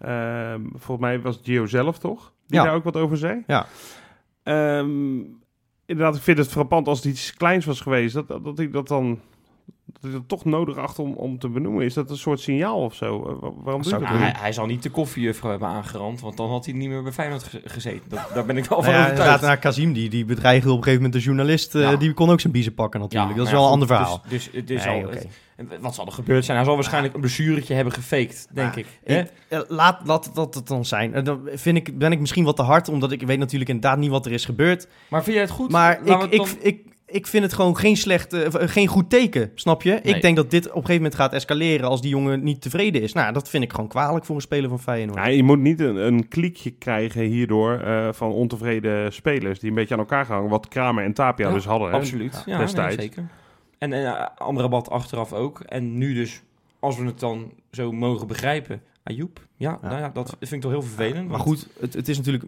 Ehm, 0.00 0.60
volgens 0.70 0.98
mij 0.98 1.20
was 1.20 1.40
Gio 1.42 1.66
zelf, 1.66 1.98
toch? 1.98 2.32
Die 2.46 2.58
Ja. 2.58 2.64
daar 2.64 2.74
ook 2.74 2.84
wat 2.84 2.96
over 2.96 3.16
zei? 3.16 3.42
Ja. 3.46 3.66
Ehm, 4.42 5.18
inderdaad, 5.86 6.16
ik 6.16 6.22
vind 6.22 6.38
het 6.38 6.48
frappant 6.48 6.88
als 6.88 6.98
het 6.98 7.06
iets 7.06 7.34
kleins 7.34 7.64
was 7.64 7.80
geweest. 7.80 8.14
Dat, 8.14 8.28
dat, 8.28 8.44
dat 8.44 8.56
hij 8.56 8.70
dat 8.70 8.88
dan... 8.88 9.20
Dat 10.00 10.02
hij 10.02 10.12
dat 10.12 10.28
toch 10.28 10.44
nodig 10.44 10.76
acht 10.76 10.98
om, 10.98 11.12
om 11.12 11.38
te 11.38 11.48
benoemen. 11.48 11.84
Is 11.84 11.94
dat 11.94 12.10
een 12.10 12.16
soort 12.16 12.40
signaal 12.40 12.80
of 12.80 12.94
zo? 12.94 13.16
Eh, 13.16 13.40
wa- 13.40 13.50
waarom 13.62 13.82
doe 13.82 13.90
zou 13.90 14.02
je 14.02 14.08
Nou, 14.08 14.18
dat? 14.22 14.30
hij, 14.32 14.40
hij 14.40 14.52
zal 14.52 14.66
niet 14.66 14.82
de 14.82 14.90
koffiejuffrouw 14.90 15.50
hebben 15.50 15.68
aangerand, 15.68 16.20
want 16.20 16.36
dan 16.36 16.48
had 16.50 16.64
hij 16.64 16.74
niet 16.74 16.88
meer 16.88 17.02
bij 17.02 17.12
Feyenoord 17.12 17.42
ge- 17.42 17.60
gezeten. 17.64 18.08
Dat, 18.08 18.30
daar 18.34 18.44
ben 18.46 18.56
ik 18.56 18.64
wel 18.64 18.78
Nou 18.80 18.90
van 18.92 19.00
ja, 19.00 19.06
overtuigd. 19.06 19.42
naar 19.42 19.56
Kazim, 19.58 19.92
die, 19.92 20.08
die 20.10 20.24
bedreigde 20.24 20.70
op 20.70 20.76
een 20.76 20.82
gegeven 20.82 21.02
moment 21.04 21.20
de 21.22 21.26
journalist. 21.28 21.74
eh. 21.74 21.98
Die 21.98 22.12
kon 22.12 22.30
ook 22.30 22.40
zijn 22.40 22.52
biezen 22.52 22.74
pakken 22.74 23.00
natuurlijk. 23.00 23.30
Ja, 23.30 23.36
dat 23.36 23.46
is 23.46 23.52
maar 23.52 23.60
wel 23.60 23.70
ja, 23.70 23.74
een 23.76 23.80
ander 23.82 23.96
verhaal. 23.96 24.22
Dus, 24.28 24.44
dus 24.44 24.54
het 24.60 24.70
is 24.70 24.84
Nee, 24.84 25.04
al, 25.04 25.10
het- 25.10 25.26
wat 25.80 25.94
zal 25.94 26.06
er 26.06 26.12
gebeurd 26.12 26.44
zijn? 26.44 26.56
Hij 26.56 26.66
zal 26.66 26.74
waarschijnlijk 26.74 27.14
een 27.14 27.20
blessuretje 27.20 27.74
hebben 27.74 27.92
gefaked, 27.92 28.48
denk 28.52 28.74
Ja, 28.74 28.80
ik. 28.80 28.86
Hè? 29.04 29.18
Ik- 29.20 29.30
eh, 29.48 29.60
laat, 29.68 30.00
laat 30.04 30.30
dat 30.34 30.54
het 30.54 30.66
dan 30.66 30.84
zijn. 30.84 31.24
Dan 31.24 31.40
vind 31.52 31.76
ik, 31.76 31.98
ben 31.98 32.12
ik 32.12 32.20
misschien 32.20 32.44
wat 32.44 32.56
te 32.56 32.62
hard, 32.62 32.88
omdat 32.88 33.12
ik 33.12 33.22
weet 33.22 33.38
natuurlijk 33.38 33.70
inderdaad 33.70 33.98
niet 33.98 34.10
wat 34.10 34.26
er 34.26 34.32
is 34.32 34.44
gebeurd. 34.44 34.88
Maar 35.08 35.22
vind 35.22 35.34
jij 35.36 35.44
het 35.44 35.54
goed? 35.54 35.70
Maar 35.70 35.92
ik, 36.04 36.20
het 36.20 36.32
ik, 36.32 36.36
dan- 36.38 36.48
ik, 36.60 36.80
ik 37.06 37.26
vind 37.26 37.42
het 37.44 37.52
gewoon 37.52 37.76
geen 37.76 37.96
slecht, 37.96 38.32
eh, 38.32 38.46
eh, 38.46 38.52
geen 38.68 38.86
goed 38.86 39.10
teken, 39.10 39.50
snap 39.54 39.82
je? 39.82 39.90
Nee. 39.90 40.14
Ik 40.14 40.22
denk 40.22 40.36
dat 40.36 40.50
dit 40.50 40.62
op 40.64 40.68
een 40.68 40.80
gegeven 40.80 40.94
moment 41.02 41.14
gaat 41.14 41.32
escaleren 41.32 41.88
als 41.88 42.00
die 42.00 42.10
jongen 42.10 42.42
niet 42.42 42.62
tevreden 42.62 43.02
is. 43.02 43.12
Nou, 43.12 43.32
dat 43.32 43.48
vind 43.48 43.64
ik 43.64 43.70
gewoon 43.72 43.88
kwalijk 43.88 44.24
voor 44.24 44.34
een 44.34 44.40
speler 44.40 44.68
van 44.68 44.80
Feyenoord. 44.80 45.18
Ja, 45.18 45.26
je 45.26 45.42
moet 45.42 45.58
niet 45.58 45.80
een, 45.80 45.96
een 45.96 46.28
kliekje 46.28 46.70
krijgen 46.70 47.22
hierdoor 47.22 47.78
eh, 47.80 48.08
van 48.12 48.30
ontevreden 48.32 49.12
spelers 49.12 49.58
die 49.58 49.68
een 49.68 49.74
beetje 49.74 49.94
aan 49.94 50.00
elkaar 50.00 50.24
gaan. 50.26 50.48
Wat 50.48 50.68
Kramer 50.68 51.04
en 51.04 51.12
Tapia 51.12 51.48
Ja, 51.48 51.54
dus 51.54 51.64
hadden. 51.64 51.88
hè. 51.88 51.94
Absoluut, 51.94 52.42
ja, 52.46 52.58
destijds. 52.58 52.96
nee, 52.96 53.06
zeker. 53.06 53.26
En, 53.78 53.92
en 53.92 54.36
Amrabat 54.36 54.90
achteraf 54.90 55.32
ook. 55.32 55.60
En 55.60 55.98
nu 55.98 56.14
dus, 56.14 56.42
als 56.78 56.98
we 56.98 57.04
het 57.04 57.20
dan 57.20 57.52
zo 57.70 57.92
mogen 57.92 58.26
begrijpen, 58.26 58.82
Ayoub. 59.02 59.46
Ja, 59.56 59.78
Ja. 59.82 59.88
Nou 59.88 60.00
ja 60.00 60.08
dat 60.08 60.36
vind 60.38 60.52
ik 60.52 60.60
toch 60.60 60.70
heel 60.70 60.82
vervelend. 60.82 61.28
Maar 61.28 61.36
want- 61.38 61.42
goed, 61.42 61.68
het, 61.80 61.94
het 61.94 62.08
is 62.08 62.16
natuurlijk... 62.16 62.44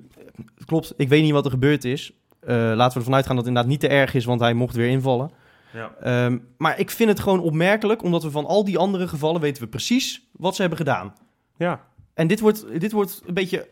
Het 0.55 0.65
klopt, 0.67 0.95
ik 0.97 1.09
weet 1.09 1.23
niet 1.23 1.33
wat 1.33 1.45
er 1.45 1.51
gebeurd 1.51 1.85
is. 1.85 2.13
Eh, 2.47 2.55
laten 2.57 2.93
we 2.93 2.99
ervan 2.99 3.15
uitgaan 3.15 3.37
dat 3.37 3.45
het 3.45 3.55
inderdaad 3.55 3.67
niet 3.73 3.81
te 3.81 3.89
erg 3.89 4.15
is, 4.15 4.25
want 4.25 4.41
hij 4.41 4.55
mocht 4.55 4.75
weer 4.75 4.89
invallen. 4.89 5.31
Ja. 5.73 5.95
Ehm, 6.01 6.39
maar 6.59 6.79
ik 6.79 6.91
vind 6.91 7.09
het 7.09 7.21
gewoon 7.21 7.41
opmerkelijk, 7.41 8.03
omdat 8.03 8.23
we 8.23 8.31
van 8.31 8.47
al 8.47 8.65
die 8.65 8.79
andere 8.79 9.09
gevallen 9.09 9.41
weten 9.41 9.63
we 9.63 9.69
precies 9.69 10.29
wat 10.33 10.55
ze 10.55 10.61
hebben 10.61 10.79
gedaan. 10.79 11.15
Ja. 11.57 11.85
En 12.15 12.27
dit 12.27 12.41
wordt, 12.41 12.81
dit 12.81 12.93
wordt 12.93 13.23
een 13.27 13.35
beetje 13.35 13.69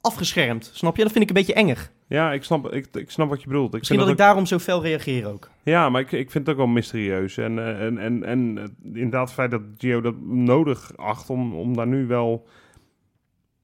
afgeschermd, 0.00 0.70
snap 0.74 0.96
je? 0.96 1.02
Dat 1.02 1.12
vind 1.12 1.24
ik 1.24 1.30
een 1.30 1.36
beetje 1.36 1.54
enger. 1.54 1.90
Ja, 2.06 2.32
ik 2.32 2.44
snap, 2.44 2.72
ik, 2.72 2.86
ik 2.92 3.10
snap 3.10 3.28
wat 3.28 3.40
je 3.42 3.46
bedoelt. 3.48 3.72
Ik 3.72 3.78
Misschien 3.78 3.98
dat 3.98 4.08
ik 4.08 4.16
daarom 4.16 4.46
zo 4.46 4.58
fel 4.58 4.82
reageer 4.82 5.26
ook. 5.26 5.32
ook- 5.34 5.50
Ja, 5.62 5.88
maar 5.88 6.00
ik, 6.00 6.12
ik 6.12 6.30
vind 6.30 6.46
het 6.46 6.48
ook 6.56 6.64
wel 6.64 6.72
mysterieus. 6.72 7.36
En, 7.36 7.58
eh, 7.58 7.84
en, 7.84 7.98
en, 7.98 8.24
en 8.24 8.58
eh, 8.58 8.64
inderdaad 8.94 9.24
het 9.24 9.32
feit 9.32 9.50
dat 9.50 9.60
Gio 9.78 10.00
dat 10.00 10.14
nodig 10.20 10.96
acht 10.96 11.30
om, 11.30 11.54
om 11.54 11.76
daar 11.76 11.86
nu 11.86 12.06
wel... 12.06 12.46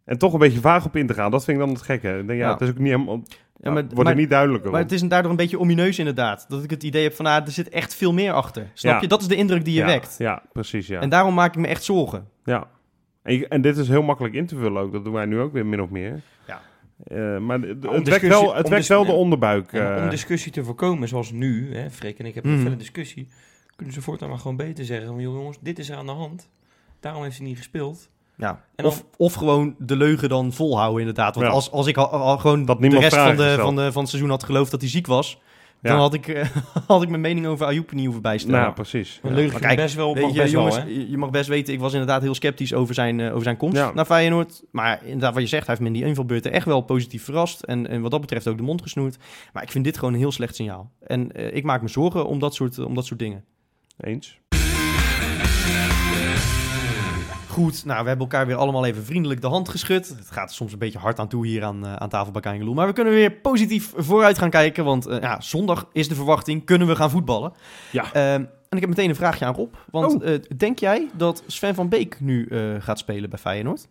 En 0.04 0.18
toch 0.18 0.32
een 0.32 0.38
beetje 0.38 0.60
vaag 0.60 0.84
op 0.84 0.96
in 0.96 1.06
te 1.06 1.14
gaan. 1.14 1.30
Dat 1.30 1.44
vind 1.44 1.58
ik 1.58 1.64
dan 1.64 1.72
het 1.74 1.82
gekke. 1.84 2.08
Ik 2.18 2.26
denk, 2.26 2.38
ja, 2.40 2.46
Ja. 2.46 2.52
het 2.52 2.60
is 2.60 2.68
ook 2.68 2.78
niet 2.78 2.92
helemaal... 2.92 3.22
Ja, 3.60 3.70
maar, 3.70 3.82
wordt 3.82 3.96
maar, 3.96 4.06
er 4.06 4.14
niet 4.14 4.30
duidelijker 4.30 4.70
maar 4.70 4.80
het 4.80 4.92
is 4.92 5.00
daardoor 5.02 5.30
een 5.30 5.36
beetje 5.36 5.58
omineus 5.58 5.98
inderdaad. 5.98 6.44
Dat 6.48 6.64
ik 6.64 6.70
het 6.70 6.82
idee 6.82 7.02
heb 7.02 7.14
van, 7.14 7.26
ah, 7.26 7.46
er 7.46 7.50
zit 7.50 7.68
echt 7.68 7.94
veel 7.94 8.12
meer 8.12 8.32
achter. 8.32 8.70
Snap 8.74 8.94
Ja. 8.94 9.00
je? 9.00 9.06
Dat 9.06 9.20
is 9.20 9.26
de 9.28 9.34
indruk 9.36 9.64
die 9.64 9.74
je 9.74 9.80
ja, 9.80 9.86
wekt. 9.86 10.14
Ja, 10.18 10.42
precies, 10.52 10.86
ja. 10.86 11.00
En 11.00 11.08
daarom 11.08 11.34
maak 11.34 11.54
ik 11.54 11.60
me 11.60 11.66
echt 11.66 11.84
zorgen. 11.84 12.28
Ja. 12.44 12.66
En, 13.22 13.34
je- 13.34 13.48
en 13.48 13.60
dit 13.60 13.76
is 13.76 13.88
heel 13.88 14.02
makkelijk 14.02 14.34
in 14.34 14.46
te 14.46 14.56
vullen 14.56 14.82
ook. 14.82 14.92
Dat 14.92 15.04
doen 15.04 15.12
wij 15.12 15.24
nu 15.26 15.40
ook 15.40 15.52
weer 15.52 15.66
min 15.66 15.82
of 15.82 15.90
meer. 15.90 16.20
Ja. 16.46 16.60
Eh, 17.04 17.38
maar 17.38 17.60
het, 17.60 17.86
om 17.86 17.94
het 17.94 18.08
wekt 18.08 18.26
wel, 18.26 18.54
het 18.54 18.64
om 18.64 18.70
wekt 18.70 18.86
wel 18.86 19.04
de 19.04 19.12
onderbuik. 19.12 19.72
En 19.72 19.96
eh. 19.96 20.02
om 20.02 20.10
discussie 20.10 20.52
te 20.52 20.64
voorkomen, 20.64 21.08
zoals 21.08 21.32
nu, 21.32 21.74
hè, 21.76 21.90
Freek 21.90 22.18
en 22.18 22.26
ik 22.26 22.34
hebben 22.34 22.52
Mhm. 22.52 22.60
een 22.60 22.66
felle 22.66 22.78
discussie, 22.78 23.28
kunnen 23.76 23.94
ze 23.94 24.02
voortaan 24.02 24.28
maar 24.28 24.38
gewoon 24.38 24.56
beter 24.56 24.84
zeggen 24.84 25.06
van, 25.08 25.20
"Joh, 25.20 25.34
jongens, 25.34 25.58
dit 25.60 25.78
is 25.78 25.88
er 25.90 25.96
aan 25.96 26.06
de 26.06 26.12
hand. 26.12 26.48
Daarom 27.00 27.22
heeft 27.22 27.36
hij 27.38 27.46
niet 27.46 27.56
gespeeld. 27.56 28.10
Ja. 28.38 28.64
En 28.74 28.84
of, 28.84 29.04
of 29.16 29.34
gewoon 29.34 29.74
de 29.78 29.96
leugen 29.96 30.28
dan 30.28 30.52
volhouden 30.52 30.98
inderdaad. 31.00 31.34
Want 31.34 31.46
Ja. 31.46 31.52
als, 31.52 31.70
als 31.70 31.86
ik 31.86 31.96
al, 31.96 32.08
al 32.10 32.38
gewoon 32.38 32.64
Dat 32.64 32.80
de 32.80 32.88
rest 32.88 33.16
van, 33.16 33.36
de, 33.36 33.56
van, 33.60 33.76
de, 33.76 33.92
van 33.92 34.00
het 34.00 34.10
seizoen 34.10 34.30
had 34.30 34.42
geloofd 34.44 34.70
dat 34.70 34.80
hij 34.80 34.90
ziek 34.90 35.06
was... 35.06 35.38
Ja. 35.82 35.90
dan 35.90 35.98
had 35.98 36.14
ik, 36.14 36.28
eh, 36.28 36.46
had 36.86 37.02
ik 37.02 37.08
mijn 37.08 37.20
mening 37.20 37.46
over 37.46 37.66
Ayoub 37.66 37.92
niet 37.92 38.04
hoeven 38.04 38.22
bijstellen. 38.22 38.60
Nou, 38.60 38.72
precies. 38.72 39.20
Een 39.22 39.28
Ja. 39.30 39.34
leugen 39.36 39.52
Maar 39.52 39.60
vind 39.60 39.70
ik 39.72 39.76
kijk, 39.76 39.80
best 39.88 39.94
wel, 39.94 40.14
mag 40.14 40.32
je, 40.34 40.40
best 40.40 40.52
jongens, 40.52 40.76
wel, 40.76 40.84
hè? 40.84 40.90
je 41.08 41.16
mag 41.16 41.30
best 41.30 41.48
weten, 41.48 41.72
ik 41.74 41.80
was 41.80 41.92
inderdaad 41.92 42.22
heel 42.22 42.34
sceptisch 42.34 42.74
over 42.74 42.94
zijn, 42.94 43.20
eh, 43.20 43.30
over 43.30 43.42
zijn 43.42 43.56
komst 43.56 43.76
Ja. 43.76 43.92
naar 43.94 44.04
Feyenoord. 44.04 44.62
Maar 44.70 45.00
inderdaad, 45.04 45.32
wat 45.34 45.42
je 45.42 45.48
zegt, 45.48 45.66
hij 45.66 45.74
heeft 45.78 45.88
me 45.88 45.94
in 45.94 46.00
die 46.00 46.08
invalbeurten 46.10 46.52
echt 46.52 46.64
wel 46.66 46.80
positief 46.80 47.24
verrast. 47.24 47.62
En, 47.62 47.88
en 47.88 48.00
wat 48.00 48.10
dat 48.10 48.20
betreft 48.20 48.48
ook 48.48 48.56
de 48.56 48.62
mond 48.62 48.82
gesnoerd. 48.82 49.16
Maar 49.52 49.62
ik 49.62 49.70
vind 49.70 49.84
dit 49.84 49.98
gewoon 49.98 50.12
een 50.14 50.18
heel 50.20 50.32
slecht 50.32 50.54
signaal. 50.54 50.90
En 51.06 51.32
eh, 51.32 51.56
ik 51.56 51.64
maak 51.64 51.82
me 51.82 51.88
zorgen 51.88 52.26
om 52.26 52.38
dat 52.38 52.54
soort, 52.54 52.78
om 52.78 52.94
dat 52.94 53.06
soort 53.06 53.18
dingen. 53.20 53.44
Eens. 54.00 54.38
Goed. 57.58 57.84
Nou, 57.84 58.02
we 58.02 58.08
hebben 58.08 58.26
elkaar 58.26 58.46
weer 58.46 58.56
allemaal 58.56 58.84
even 58.84 59.04
vriendelijk 59.04 59.40
de 59.40 59.46
hand 59.46 59.68
geschud. 59.68 60.08
Het 60.08 60.30
gaat 60.30 60.52
soms 60.52 60.72
een 60.72 60.78
beetje 60.78 60.98
hard 60.98 61.18
aan 61.18 61.28
toe 61.28 61.46
hier 61.46 61.64
aan, 61.64 61.86
eh, 61.86 61.94
aan 61.94 62.08
tafel 62.08 62.32
bij 62.32 62.40
Kangeloel. 62.42 62.74
Maar 62.74 62.86
we 62.86 62.92
kunnen 62.92 63.12
weer 63.12 63.32
positief 63.32 63.92
vooruit 63.96 64.38
gaan 64.38 64.50
kijken. 64.50 64.84
Want 64.84 65.06
eh, 65.06 65.20
ja, 65.20 65.40
zondag 65.40 65.88
is 65.92 66.08
de 66.08 66.14
verwachting. 66.14 66.64
Kunnen 66.64 66.86
we 66.88 66.96
gaan 66.96 67.10
voetballen? 67.10 67.52
Ja. 67.92 68.12
Ehm, 68.12 68.44
en 68.68 68.76
ik 68.76 68.80
heb 68.80 68.88
meteen 68.88 69.08
een 69.08 69.14
vraagje 69.16 69.44
aan 69.44 69.54
Rob. 69.54 69.74
Want 69.90 70.14
Oh. 70.14 70.28
eh, 70.28 70.40
denk 70.56 70.78
jij 70.78 71.08
dat 71.16 71.42
Sven 71.46 71.74
van 71.74 71.88
Beek 71.88 72.20
nu 72.20 72.48
gaat 72.80 72.98
spelen 72.98 73.30
bij 73.30 73.38
Feyenoord? 73.38 73.88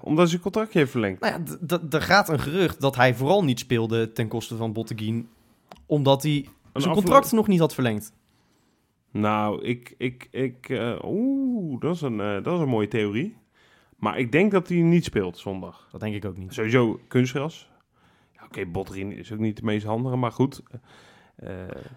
Omdat 0.00 0.28
zijn 0.28 0.40
contractje 0.40 0.78
heeft 0.78 0.90
verlengd. 0.90 1.20
Nou 1.20 1.42
ja, 1.68 1.78
er 1.90 2.02
gaat 2.02 2.28
een 2.28 2.40
gerucht 2.40 2.80
dat 2.80 2.96
hij 2.96 3.14
vooral 3.14 3.44
niet 3.44 3.58
speelde 3.58 4.12
ten 4.12 4.28
koste 4.28 4.56
van 4.56 4.72
Botteguin. 4.72 5.28
Omdat 5.86 6.22
hij 6.22 6.48
Een 6.72 6.80
zijn 6.80 6.94
contract 6.94 7.32
nog 7.32 7.46
niet 7.46 7.60
had 7.60 7.74
verlengd. 7.74 8.12
Nou, 9.20 9.62
ik... 9.62 9.94
ik, 9.98 10.28
ik 10.30 10.68
eh, 10.68 10.98
Oeh, 11.04 11.80
dat 11.80 11.94
is, 11.94 12.00
een, 12.00 12.20
eh, 12.20 12.42
dat 12.42 12.54
is 12.54 12.60
een 12.60 12.68
mooie 12.68 12.88
theorie. 12.88 13.36
Maar 13.96 14.18
ik 14.18 14.32
denk 14.32 14.50
dat 14.50 14.68
hij 14.68 14.78
niet 14.78 15.04
speelt 15.04 15.38
zondag. 15.38 15.88
Dat 15.90 16.00
denk 16.00 16.14
ik 16.14 16.24
ook 16.24 16.36
niet. 16.36 16.52
Sowieso 16.52 17.00
kunstgras. 17.08 17.70
Ja, 18.32 18.44
Oké, 18.44 18.66
Botterin 18.66 19.12
is 19.12 19.32
ook 19.32 19.38
niet 19.38 19.56
de 19.56 19.64
meest 19.64 19.86
handige, 19.86 20.16
maar 20.16 20.32
goed. 20.32 20.62
Eh 21.36 21.48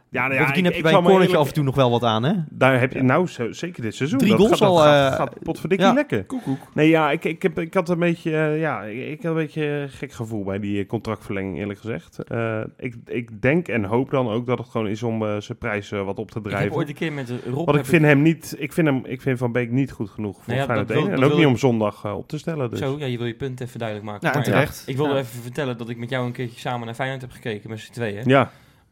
ja, 0.10 0.28
nou 0.28 0.34
ja, 0.34 0.40
ik- 0.40 0.46
heb 0.48 0.56
je 0.56 0.78
ik 0.78 0.84
bij 0.84 0.94
een 0.94 1.06
eerlijk- 1.10 1.34
af 1.34 1.48
en 1.48 1.54
toe 1.54 1.64
nog 1.64 1.76
wel 1.76 1.90
wat 1.92 2.04
aan, 2.04 2.24
hè? 2.24 2.34
Daar 2.50 2.80
heb 2.80 2.94
je, 2.94 3.02
nou, 3.04 3.28
zo, 3.28 3.52
zeker 3.52 3.82
dit 3.82 3.96
seizoen. 3.96 4.20
Drie 4.20 4.30
dat 4.32 4.40
goals 4.40 4.52
gaat, 4.52 4.60
dat 4.60 4.70
al, 4.70 4.84
Gaat, 4.84 5.14
gaat 5.16 5.44
potverdikkie 5.44 5.88
ja. 5.88 5.94
lekker. 5.94 6.24
Koekoek. 6.26 6.60
Nee, 6.74 6.90
ja, 6.90 7.12
ik, 7.12 7.26
ik, 7.26 7.42
heb, 7.42 7.60
ik 7.60 7.74
had 7.74 7.90
een 7.90 8.00
beetje, 8.00 8.32
eh, 8.38 8.60
ja, 8.60 8.82
ik, 8.84 8.98
ik 9.08 9.22
had 9.24 9.32
een 9.32 9.38
beetje 9.38 9.86
gek 9.90 10.12
gevoel 10.12 10.44
bij 10.44 10.60
die 10.60 10.86
contractverlenging, 10.86 11.58
eerlijk 11.58 11.80
gezegd. 11.80 12.20
Eh, 12.24 12.62
ik, 12.78 12.96
ik 13.06 13.42
denk 13.42 13.68
en 13.68 13.84
hoop 13.84 14.10
dan 14.12 14.30
ook 14.30 14.46
dat 14.46 14.58
het 14.58 14.68
gewoon 14.70 14.88
is 14.88 15.04
om 15.04 15.26
eh, 15.26 15.38
zijn 15.40 15.58
prijs 15.58 15.90
wat 15.90 16.18
op 16.20 16.32
te 16.32 16.38
Ik 16.38 16.44
heb 16.44 16.54
drijven. 16.54 16.76
ooit 16.76 16.88
een 16.90 16.94
keer 16.96 17.14
met 17.14 17.34
Rob... 17.50 17.66
Want 17.66 17.78
ik 17.78 17.86
vind 17.86 18.04
hem 18.04 18.22
niet, 18.22 18.56
ik 18.58 18.74
vind 18.74 18.88
hem, 18.88 19.02
ik 19.06 19.22
vind 19.22 19.38
Van 19.38 19.52
Beek 19.52 19.72
niet 19.72 19.92
goed 19.92 20.10
genoeg 20.10 20.36
voor 20.36 20.44
Nou 20.54 20.60
ja, 20.60 20.66
Feyenoord 20.66 20.88
dat 20.88 20.98
wil- 20.98 21.06
1. 21.06 21.16
En 21.16 21.24
ook 21.24 21.28
wil 21.30 21.38
niet 21.38 21.46
ik- 21.46 21.52
om 21.52 21.58
zondag 21.58 22.14
op 22.16 22.28
te 22.28 22.38
stellen. 22.38 22.70
Dus. 22.70 22.80
Zo, 22.80 22.96
ja, 23.00 23.06
je 23.06 23.18
wil 23.18 23.28
je 23.28 23.36
punt 23.36 23.62
even 23.62 23.80
duidelijk 23.80 24.10
maken. 24.10 24.28
Ja, 24.28 24.34
Maar, 24.34 24.44
terecht. 24.44 24.84
Ik 24.86 24.96
wilde 24.98 25.14
Ja. 25.14 25.20
even 25.20 25.42
vertellen 25.42 25.78
dat 25.78 25.90
ik 25.90 25.98
met 25.98 26.10
jou 26.10 26.26
een 26.26 26.32
keertje 26.32 26.60
samen 26.60 26.86
naar 26.86 26.96
Feyenoord 26.96 27.22
heb 27.22 27.32
gekeken 27.32 27.70
met 27.70 27.80
z'n 27.80 27.92
tweeën. 27.92 28.24
Ja, 28.26 28.52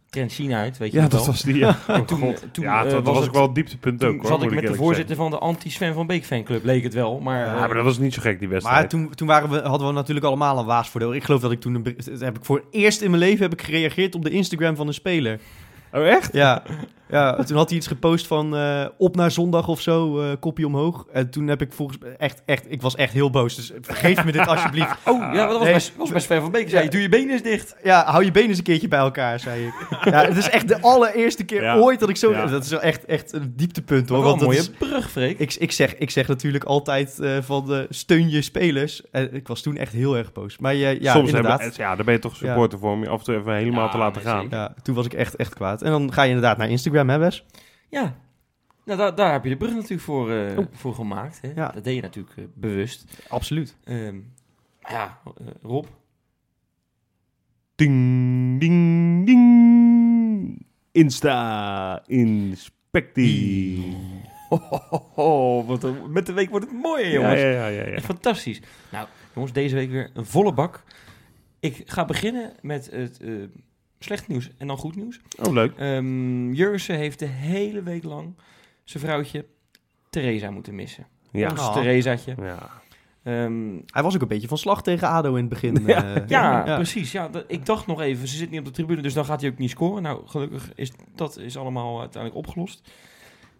Trent 0.09 0.31
China 0.31 0.59
uit, 0.59 0.77
weet 0.77 0.91
je 0.91 0.97
ja 0.97 1.03
dat 1.07 1.11
wel. 1.11 1.25
was 1.25 1.41
die. 1.41 1.55
Ja, 1.55 1.77
En 1.87 2.05
toen, 2.05 2.19
God. 2.19 2.43
toen, 2.51 2.63
ja, 2.63 2.83
dat 2.83 2.93
was, 2.93 3.03
was 3.03 3.17
ook 3.17 3.23
het- 3.23 3.33
wel 3.33 3.41
het 3.43 3.55
dieptepunt 3.55 4.03
ook. 4.03 4.17
Toen 4.17 4.25
zat 4.25 4.43
ik 4.43 4.53
met 4.53 4.67
de 4.67 4.73
voorzitter 4.75 5.15
van 5.15 5.31
de 5.31 5.37
anti-Sven 5.37 5.93
van 5.93 6.07
Beek 6.07 6.25
fanclub, 6.25 6.63
leek 6.63 6.83
het 6.83 6.93
wel. 6.93 7.19
Maar, 7.19 7.45
Ja, 7.45 7.59
maar 7.59 7.73
dat 7.73 7.83
was 7.83 7.97
niet 7.97 8.13
zo 8.13 8.21
gek 8.21 8.39
die 8.39 8.47
wedstrijd. 8.47 8.79
Maar 8.79 8.89
toen, 8.89 9.09
toen 9.15 9.27
waren 9.27 9.49
we, 9.49 9.59
hadden 9.61 9.87
we 9.87 9.93
natuurlijk 9.93 10.25
allemaal 10.25 10.59
een 10.59 10.65
waas 10.65 10.89
voor 10.89 10.99
de 10.99 11.05
oren. 11.05 11.17
Ik 11.17 11.23
geloof 11.25 11.41
dat 11.41 11.51
ik 11.51 11.59
toen... 11.61 11.75
Een, 11.75 11.95
heb 12.19 12.37
ik 12.37 12.45
voor 12.45 12.55
het 12.57 12.65
eerst 12.71 13.01
in 13.01 13.09
mijn 13.09 13.21
leven 13.21 13.41
heb 13.43 13.53
ik 13.53 13.61
gereageerd 13.61 14.15
op 14.15 14.23
de 14.23 14.29
Instagram 14.29 14.75
van 14.75 14.87
een 14.87 14.93
speler. 14.93 15.39
Oh, 15.93 16.07
echt? 16.07 16.33
Ja, 16.33 16.63
ja 17.09 17.43
toen 17.43 17.57
had 17.57 17.67
hij 17.69 17.77
iets 17.77 17.87
gepost 17.87 18.27
van 18.27 18.55
eh, 18.55 18.85
op 18.97 19.15
naar 19.15 19.31
zondag 19.31 19.67
of 19.67 19.81
zo, 19.81 20.19
eh, 20.21 20.29
kopje 20.39 20.65
omhoog. 20.65 21.05
En 21.13 21.29
toen 21.29 21.47
heb 21.47 21.61
ik 21.61 21.71
volgens 21.73 21.97
echt, 22.17 22.41
echt, 22.45 22.65
ik 22.71 22.81
was 22.81 22.95
echt 22.95 23.13
heel 23.13 23.29
boos. 23.29 23.55
Dus 23.55 23.71
vergeef 23.81 24.23
me 24.25 24.31
dit 24.31 24.47
alsjeblieft. 24.47 24.95
Oh, 25.05 25.33
ja, 25.33 25.47
dat 25.47 25.57
was, 25.57 25.63
Nee. 25.63 25.71
bij, 25.73 25.81
was 25.97 26.09
bij 26.09 26.19
Sven 26.19 26.41
van 26.41 26.51
Beek. 26.51 26.69
Zei, 26.69 26.83
Ja. 26.83 26.89
doe 26.89 27.01
je 27.01 27.09
benen 27.09 27.29
eens 27.31 27.41
dicht. 27.41 27.75
Ja, 27.83 28.03
hou 28.05 28.23
je 28.25 28.31
benen 28.31 28.49
eens 28.49 28.57
een 28.57 28.63
keertje 28.63 28.87
bij 28.87 28.99
elkaar, 28.99 29.39
zei 29.39 29.65
ik. 29.65 29.73
Ja, 30.03 30.25
het 30.25 30.37
is 30.37 30.49
echt 30.49 30.67
de 30.67 30.81
allereerste 30.81 31.43
keer 31.43 31.61
Ja. 31.63 31.75
ooit 31.77 31.99
dat 31.99 32.09
ik 32.09 32.15
zo... 32.17 32.31
Ja. 32.31 32.45
Dat 32.45 32.63
is 32.63 32.69
wel 32.69 32.81
echt, 32.81 33.05
echt 33.05 33.33
een 33.33 33.53
dieptepunt 33.55 34.09
hoor. 34.09 34.17
Wat 34.23 34.33
een 34.33 34.39
Want 34.39 34.39
dat 34.39 34.49
mooie 34.49 34.87
is, 34.87 34.89
brug, 34.89 35.11
Freek. 35.11 35.39
ik, 35.39 35.53
ik, 35.53 35.71
zeg, 35.71 35.95
ik 35.97 36.09
zeg 36.09 36.27
natuurlijk 36.27 36.63
altijd 36.63 37.19
eh, 37.19 37.37
van 37.41 37.85
steun 37.89 38.29
je 38.29 38.41
spelers. 38.41 39.01
En 39.11 39.33
ik 39.33 39.47
was 39.47 39.61
toen 39.61 39.77
echt 39.77 39.93
heel 39.93 40.17
erg 40.17 40.31
boos. 40.33 40.57
Maar 40.57 40.73
eh, 40.73 40.99
ja, 41.01 41.13
Soms 41.13 41.27
inderdaad. 41.27 41.59
hebben, 41.59 41.77
ja, 41.81 41.95
daar 41.95 42.05
ben 42.05 42.13
je 42.13 42.19
toch 42.19 42.35
supporter 42.35 42.79
voor 42.79 42.91
om 42.91 43.03
je 43.03 43.09
af 43.09 43.19
en 43.19 43.25
toe 43.25 43.35
even 43.35 43.53
helemaal 43.55 43.85
Ja, 43.85 43.91
te 43.91 43.97
laten 43.97 44.23
nee, 44.23 44.31
gaan. 44.33 44.41
zeker. 44.41 44.57
Ja, 44.57 44.73
toen 44.83 44.95
was 44.95 45.05
ik 45.05 45.13
echt, 45.13 45.35
echt 45.35 45.53
kwaad. 45.53 45.81
En 45.81 45.91
dan 45.91 46.13
ga 46.13 46.21
je 46.21 46.27
inderdaad 46.27 46.57
naar 46.57 46.69
Instagram, 46.69 46.96
hè 47.05 47.17
Wes? 47.17 47.45
Ja, 47.89 48.15
nou, 48.85 48.97
daar, 48.99 49.15
daar 49.15 49.31
heb 49.31 49.43
je 49.43 49.49
de 49.49 49.57
brug 49.57 49.73
natuurlijk 49.73 50.01
voor, 50.01 50.31
eh, 50.31 50.57
Oh. 50.57 50.65
voor 50.71 50.93
gemaakt. 50.93 51.41
Hè? 51.41 51.51
Ja. 51.55 51.69
Dat 51.71 51.83
deed 51.83 51.95
je 51.95 52.01
natuurlijk 52.01 52.37
eh, 52.37 52.43
bewust. 52.53 53.21
Absoluut. 53.27 53.75
Ehm, 53.83 54.15
ja, 54.81 55.17
eh, 55.25 55.47
Rob. 55.61 55.85
Ding, 57.75 58.59
ding, 58.59 59.25
ding. 59.25 60.65
Insta, 60.91 62.03
inspectie. 62.05 63.95
Oh, 65.15 65.67
wat 65.67 65.83
een- 65.83 66.11
met 66.11 66.25
de 66.25 66.33
week 66.33 66.49
wordt 66.49 66.65
het 66.65 66.81
mooier, 66.81 67.05
Ja, 67.07 67.13
jongens. 67.13 67.41
ja, 67.41 67.47
ja, 67.49 67.67
ja, 67.67 67.83
ja. 67.85 67.91
Echt 67.91 68.05
fantastisch. 68.05 68.61
Nou, 68.91 69.07
jongens, 69.33 69.53
deze 69.53 69.75
week 69.75 69.89
weer 69.91 70.09
een 70.13 70.25
volle 70.25 70.53
bak. 70.53 70.83
Ik 71.59 71.81
ga 71.85 72.05
beginnen 72.05 72.53
met 72.61 72.91
het 72.91 73.19
slecht 73.99 74.27
nieuws 74.27 74.49
en 74.57 74.67
dan 74.67 74.77
goed 74.77 74.95
nieuws. 74.95 75.19
Oh, 75.43 75.53
leuk. 75.53 75.77
Ehm 75.77 76.51
Jurgen 76.53 76.95
heeft 76.95 77.19
de 77.19 77.25
hele 77.25 77.83
week 77.83 78.03
lang 78.03 78.35
zijn 78.83 79.03
vrouwtje 79.03 79.45
Theresa 80.09 80.49
moeten 80.51 80.75
missen. 80.75 81.07
Ja. 81.31 81.49
Ons 81.49 81.59
Oh. 81.59 81.73
Theresaatje. 81.73 82.35
ja. 82.41 82.69
Ehm, 83.23 83.77
Hij 83.85 84.03
was 84.03 84.15
ook 84.15 84.21
een 84.21 84.27
beetje 84.27 84.47
van 84.47 84.57
slag 84.57 84.83
tegen 84.83 85.07
ADO 85.07 85.29
in 85.29 85.35
het 85.39 85.49
begin. 85.49 85.83
Ja. 85.85 86.15
eh. 86.15 86.27
ja, 86.27 86.75
precies. 86.75 87.11
Ja, 87.11 87.27
dat- 87.29 87.45
ik 87.47 87.65
dacht 87.65 87.87
nog 87.87 88.01
even, 88.01 88.27
ze 88.27 88.37
zit 88.37 88.49
niet 88.49 88.59
op 88.59 88.65
de 88.65 88.71
tribune, 88.71 89.01
dus 89.01 89.13
dan 89.13 89.25
gaat 89.25 89.41
hij 89.41 89.49
ook 89.49 89.57
niet 89.57 89.69
scoren. 89.69 90.03
Nou, 90.03 90.27
gelukkig 90.27 90.71
is 90.75 90.91
dat 91.15 91.37
is 91.37 91.57
allemaal 91.57 91.99
uiteindelijk 91.99 92.45
opgelost. 92.47 92.91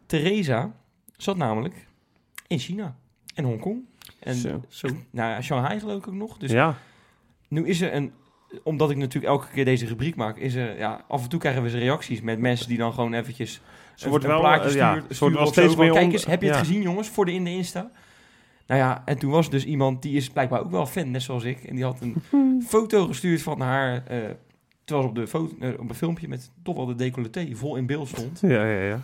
Theresa 0.06 0.72
zat 1.18 1.38
namelijk 1.38 1.88
in 2.48 2.60
China 2.60 2.96
en 3.36 3.44
Hongkong. 3.44 3.84
En 4.20 4.36
Zo. 4.36 4.64
Zo. 4.68 4.88
nou, 5.12 5.30
ja, 5.32 5.42
Shanghai 5.42 5.80
geloof 5.80 5.98
ik 5.98 6.08
ook 6.08 6.14
nog. 6.14 6.38
Dus 6.38 6.52
ja. 6.52 6.76
nu 7.48 7.68
is 7.68 7.82
er 7.82 7.94
een, 7.94 8.12
omdat 8.64 8.90
ik 8.90 8.98
natuurlijk 8.98 9.34
elke 9.34 9.48
keer 9.54 9.66
deze 9.66 9.86
rubriek 9.86 10.16
maak, 10.16 10.38
is 10.38 10.56
er, 10.56 10.78
ja, 10.78 11.04
af 11.08 11.24
en 11.24 11.30
toe 11.30 11.40
krijgen 11.40 11.64
we 11.64 11.70
eens 11.70 11.80
reacties 11.80 12.22
met 12.22 12.40
mensen 12.40 12.68
die 12.68 12.78
dan 12.78 12.94
gewoon 12.94 13.14
eventjes 13.14 13.62
Ze 13.96 14.10
wordt 14.10 14.24
een 14.24 14.30
wel, 14.30 14.40
plaatje 14.40 14.70
eh, 14.70 14.76
ja, 14.76 14.92
sturen, 14.92 15.16
ze 15.16 15.20
wordt 15.20 15.36
wel 15.36 15.48
steeds 15.48 15.76
meer 15.76 15.92
Kijk 15.92 16.12
eens, 16.12 16.26
heb 16.26 16.42
je 16.42 16.48
het 16.48 16.56
ja. 16.56 16.64
gezien 16.64 16.82
jongens, 16.82 17.10
voor 17.10 17.26
de 17.26 17.34
in 17.34 17.44
de 17.44 17.50
Insta? 17.50 17.92
Nou 18.68 18.82
ja, 18.82 19.02
en 19.06 19.18
toen 19.18 19.32
was 19.32 19.50
dus 19.50 19.66
iemand, 19.66 20.02
die 20.02 20.16
is 20.16 20.30
blijkbaar 20.30 20.60
ook 20.60 20.72
wel 20.72 20.86
fan, 20.86 21.12
net 21.12 21.22
zoals 21.22 21.44
ik. 21.44 21.64
En 21.64 21.76
die 21.76 21.84
had 21.84 22.02
een 22.02 22.24
foto 22.68 23.06
gestuurd 23.06 23.42
van 23.42 23.62
haar, 23.62 23.94
eh, 24.06 24.18
terwijl 24.84 25.08
ze 25.08 25.10
op, 25.10 25.16
de 25.16 25.28
foto, 25.28 25.56
eh, 25.60 25.80
op 25.80 25.90
een 25.90 25.96
filmpje 25.96 26.28
met 26.28 26.52
toch 26.64 26.76
wel 26.76 26.86
de 26.86 26.96
decolleté 26.96 27.50
vol 27.54 27.76
in 27.76 27.86
beeld 27.86 28.08
stond. 28.08 28.40
Ja, 28.56 28.66
ja, 28.66 28.82
ja. 28.82 29.02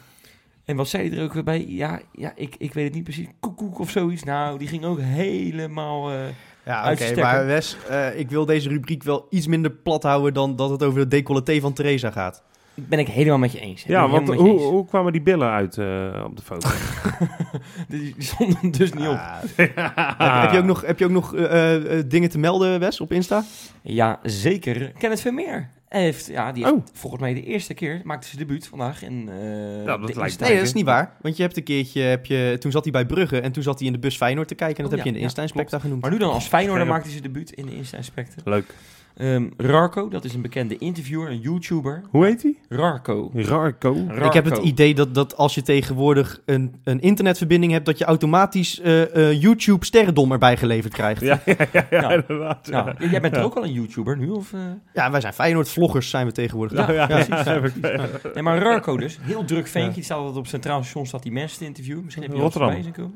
En 0.65 0.75
wat 0.75 0.87
zei 0.87 1.09
hij 1.09 1.17
er 1.17 1.23
ook 1.23 1.33
weer 1.33 1.43
bij? 1.43 1.65
Ja, 1.67 2.01
ja 2.11 2.31
ik, 2.35 2.55
ik 2.57 2.73
weet 2.73 2.85
het 2.85 2.93
niet 2.93 3.03
precies, 3.03 3.27
koekoek 3.39 3.79
of 3.79 3.89
zoiets. 3.89 4.23
Nou, 4.23 4.57
die 4.57 4.67
ging 4.67 4.85
ook 4.85 4.99
helemaal... 4.99 6.11
eh, 6.11 6.25
Ja, 6.65 6.91
oké, 6.91 7.15
maar 7.15 7.45
Wes, 7.45 7.77
eh, 7.89 8.19
ik 8.19 8.29
wil 8.29 8.45
deze 8.45 8.69
rubriek 8.69 9.03
wel 9.03 9.27
iets 9.29 9.47
minder 9.47 9.71
plat 9.71 10.03
houden 10.03 10.33
dan 10.33 10.55
dat 10.55 10.69
het 10.69 10.83
over 10.83 10.99
de 10.99 11.07
decolleté 11.07 11.59
van 11.59 11.73
Theresa 11.73 12.11
gaat. 12.11 12.43
ben 12.73 12.99
ik 12.99 13.07
helemaal 13.07 13.37
met 13.37 13.51
je 13.51 13.59
eens. 13.59 13.83
Ja, 13.83 14.09
want 14.09 14.27
hoe, 14.27 14.59
hoe 14.59 14.85
kwamen 14.85 15.11
die 15.11 15.21
billen 15.21 15.49
uit 15.49 15.77
eh, 15.77 16.23
op 16.25 16.37
de 16.37 16.43
foto? 16.43 16.69
die, 17.87 18.15
stonden 18.17 18.71
dus 18.71 18.93
niet 18.93 19.07
op. 19.07 19.15
Ah, 19.15 19.37
heb, 20.17 20.41
heb 20.41 20.51
je 20.51 20.57
ook 20.57 20.65
nog, 20.65 20.81
heb 20.81 20.99
je 20.99 21.05
ook 21.05 21.11
nog 21.11 21.35
eh, 21.35 21.75
dingen 22.05 22.29
te 22.29 22.39
melden, 22.39 22.79
Wes, 22.79 23.01
op 23.01 23.11
Insta? 23.11 23.43
Ja, 23.81 24.19
zeker. 24.23 24.91
Kenneth 24.97 25.21
Vermeer. 25.21 25.69
Hij 25.93 26.01
heeft, 26.03 26.25
ja, 26.27 26.51
die 26.51 26.63
heeft 26.63 26.75
Oh. 26.75 26.83
volgens 26.93 27.21
mij 27.21 27.33
de 27.33 27.43
eerste 27.43 27.73
keer, 27.73 28.01
maakte 28.03 28.27
zijn 28.27 28.39
debuut 28.39 28.67
vandaag 28.67 29.03
in 29.03 29.29
eh 29.29 29.85
dat 29.85 29.99
de 29.99 30.05
lijkt 30.05 30.17
Insta. 30.21 30.45
Nee, 30.45 30.55
dat 30.55 30.65
is 30.65 30.73
niet 30.73 30.85
waar. 30.85 31.15
Want 31.21 31.37
je 31.37 31.43
hebt 31.43 31.57
een 31.57 31.63
keertje, 31.63 32.01
heb 32.01 32.25
je, 32.25 32.55
toen 32.59 32.71
zat 32.71 32.83
hij 32.83 32.91
bij 32.91 33.05
Brugge 33.05 33.39
en 33.39 33.51
toen 33.51 33.63
zat 33.63 33.77
hij 33.77 33.87
in 33.87 33.93
de 33.93 33.99
bus 33.99 34.15
Feyenoord 34.17 34.47
te 34.47 34.55
kijken. 34.55 34.77
En 34.77 34.83
dat 34.83 34.91
Oh, 34.91 34.97
heb 34.97 35.05
je 35.05 35.09
in 35.09 35.13
de 35.15 35.19
ja, 35.21 35.25
Insta-inspecta 35.25 35.79
genoemd. 35.79 36.01
Maar 36.01 36.11
nu 36.11 36.17
dan 36.17 36.31
als 36.33 36.47
Feyenoorder 36.47 36.85
Scherp. 36.85 36.95
maakte 37.03 37.11
hij 37.13 37.19
zijn 37.21 37.33
debuut 37.33 37.51
in 37.51 37.65
de 37.65 37.75
Insta-inspector. 37.75 38.41
Leuk. 38.45 38.73
Ehm, 39.17 39.49
Rarco, 39.57 40.09
dat 40.09 40.23
is 40.25 40.33
een 40.33 40.41
bekende 40.41 40.77
interviewer, 40.77 41.29
een 41.29 41.39
YouTuber. 41.39 42.01
Hoe 42.09 42.25
heet 42.25 42.41
die? 42.41 42.59
Rarco. 42.69 43.31
Rarco. 43.33 43.93
Rarco. 44.07 44.25
Ik 44.25 44.33
heb 44.33 44.45
het 44.45 44.57
idee 44.57 44.95
dat, 44.95 45.15
dat 45.15 45.37
als 45.37 45.55
je 45.55 45.61
tegenwoordig 45.61 46.41
een, 46.45 46.75
een 46.83 46.99
internetverbinding 47.01 47.71
hebt, 47.71 47.85
dat 47.85 47.97
je 47.97 48.05
automatisch 48.05 48.79
eh, 48.81 49.15
eh, 49.29 49.41
YouTube 49.41 49.85
sterrendom 49.85 50.31
erbij 50.31 50.57
geleverd 50.57 50.93
krijgt. 50.93 51.21
Ja, 51.21 51.41
Ja, 51.45 51.55
ja, 51.57 51.67
ja, 51.73 51.87
ja, 51.89 52.01
Nou, 52.01 52.13
inderdaad. 52.13 52.67
ja. 52.67 52.83
Nou, 52.83 53.09
jij 53.09 53.21
bent 53.21 53.35
er 53.35 53.43
ook 53.43 53.55
al 53.55 53.63
een 53.63 53.71
YouTuber 53.73 54.17
nu, 54.17 54.29
of... 54.29 54.53
eh? 54.93 55.11
wij 55.11 55.21
zijn 55.21 55.33
Feyenoord-vloggers 55.33 56.09
zijn 56.09 56.25
we 56.25 56.31
tegenwoordig. 56.31 56.77
Ja, 56.87 56.91
ja, 56.91 57.05
precies. 57.05 57.27
ja, 57.27 57.43
heb 57.43 57.65
ik- 57.65 58.33
Nee, 58.33 58.43
maar 58.43 58.57
Rarco 58.57 58.97
dus, 58.97 59.17
heel 59.21 59.45
druk 59.45 59.67
ventje. 59.67 59.89
Ja. 59.89 59.95
Die 59.95 60.03
staat 60.03 60.17
altijd 60.17 60.37
op 60.37 60.47
Centraal 60.47 60.81
Station, 60.83 61.05
staat 61.05 61.23
die 61.23 61.31
mensen 61.31 61.57
te 61.57 61.65
interviewen. 61.65 62.03
Misschien 62.03 62.23
heb 62.25 62.33
je 62.33 62.39
Rotterdam. 62.39 62.71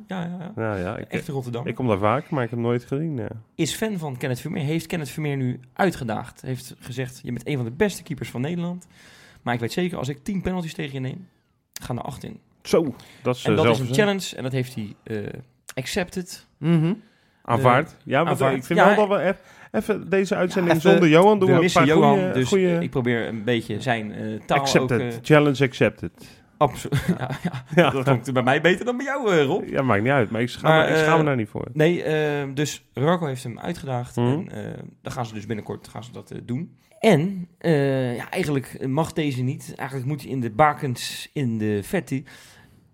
Ja, 0.08 0.22
ja, 0.22 0.52
ja. 0.56 0.64
Ja, 0.64 0.76
ja, 0.76 0.98
ik, 0.98 1.06
Echt 1.08 1.28
in 1.28 1.34
Rotterdam. 1.34 1.68
ik 1.68 1.76
kom 1.76 1.88
daar 1.88 1.98
vaak, 1.98 2.30
maar 2.30 2.44
ik 2.44 2.50
heb 2.50 2.60
hem 2.60 2.68
nooit 2.68 2.84
gezien. 2.86 3.16
Ja. 3.18 3.28
is 3.56 3.74
fan 3.76 3.98
van 3.98 4.18
Kenneth 4.18 4.40
Vermeer. 4.42 4.64
Heeft 4.64 4.86
Kenneth 4.88 5.10
Vermeer 5.10 5.38
nu 5.38 5.60
uitgedaagd. 5.88 6.42
Heeft 6.42 6.76
gezegd, 6.80 7.20
je 7.24 7.32
bent 7.32 7.48
een 7.48 7.56
van 7.56 7.66
de 7.66 7.72
beste 7.72 8.04
keepers 8.04 8.30
van 8.30 8.42
Nederland. 8.42 8.88
Maar 9.42 9.54
ik 9.54 9.60
weet 9.60 9.72
zeker, 9.72 9.98
als 9.98 10.08
ik 10.10 10.24
10 10.24 10.42
penalties 10.42 10.74
tegen 10.74 10.94
je 10.94 11.00
neem, 11.00 11.28
gaan 11.82 11.98
er 11.98 12.04
8 12.04 12.24
in. 12.24 12.40
Zo, 12.64 12.96
dat 13.24 13.36
is 13.36 13.44
En 13.44 13.52
eh, 13.58 13.64
dat 13.64 13.74
is 13.74 13.80
een 13.80 13.94
challenge 13.94 14.36
en 14.36 14.44
dat 14.44 14.52
heeft 14.52 14.76
hij 14.76 14.96
eh, 15.04 15.18
accepted. 15.74 16.48
Mhm. 16.58 16.94
aanvaard. 17.44 17.96
ja, 18.04 18.22
maar 18.24 18.32
aanvaard. 18.32 18.56
ik 18.56 18.64
vind 18.64 18.80
Ja, 18.80 18.96
wel 18.96 19.08
dat 19.08 19.20
we 19.20 19.36
even 19.72 20.10
deze 20.10 20.36
uitzending 20.36 20.76
even 20.76 20.90
zonder 20.92 21.10
Johan 21.10 21.40
doen 21.40 21.50
We 21.58 21.64
een 21.64 21.72
paar 21.72 21.86
Johan, 21.86 22.32
dus 22.34 22.52
ik 22.54 22.90
probeer 22.90 23.28
een 23.28 23.44
beetje 23.44 23.82
zijn 23.82 24.14
eh, 24.14 24.40
taal 24.46 24.60
accepted. 24.60 25.02
ook... 25.02 25.12
eh, 25.12 25.18
Challenge 25.22 25.64
accepted. 25.64 26.12
Absolu- 26.58 26.98
ja, 27.18 27.30
ja, 27.44 27.64
Ja. 27.76 27.90
dat 27.90 28.04
klonk 28.04 28.34
bij 28.34 28.44
mij 28.44 28.62
beter 28.62 28.86
dan 28.86 28.98
bij 28.98 29.06
jou, 29.06 29.32
eh, 29.32 29.44
Rob. 29.44 29.68
Ja, 29.70 29.82
maakt 29.82 30.02
niet 30.04 30.12
uit, 30.12 30.30
maar 30.30 30.42
ik 30.42 30.50
schaam, 30.50 30.72
Maar, 30.72 30.86
me, 30.90 30.92
ik 30.92 30.98
schaam 30.98 31.14
me 31.14 31.20
eh, 31.20 31.26
daar 31.26 31.36
niet 31.36 31.50
voor. 31.50 31.68
Nee, 31.74 32.04
eh, 32.04 32.48
dus 32.54 32.86
Rocco 32.94 33.26
heeft 33.26 33.44
hem 33.44 33.60
uitgedaagd. 33.60 34.16
Mhm. 34.16 34.28
En 34.28 34.50
eh, 34.52 34.80
dan 35.02 35.12
gaan 35.12 35.26
ze 35.26 35.34
dus 35.34 35.46
binnenkort 35.46 35.88
gaan 35.88 36.04
ze 36.04 36.12
dat 36.12 36.34
doen. 36.44 36.78
En 37.00 37.48
ja, 38.16 38.30
eigenlijk 38.30 38.88
mag 38.88 39.14
deze 39.14 39.42
niet. 39.42 39.74
Eigenlijk 39.76 40.10
moet 40.10 40.22
hij 40.22 40.32
in 40.32 40.40
de 40.42 40.50
bakens 40.52 41.30
in 41.34 41.58
de 41.58 41.80
Vetti 41.84 42.24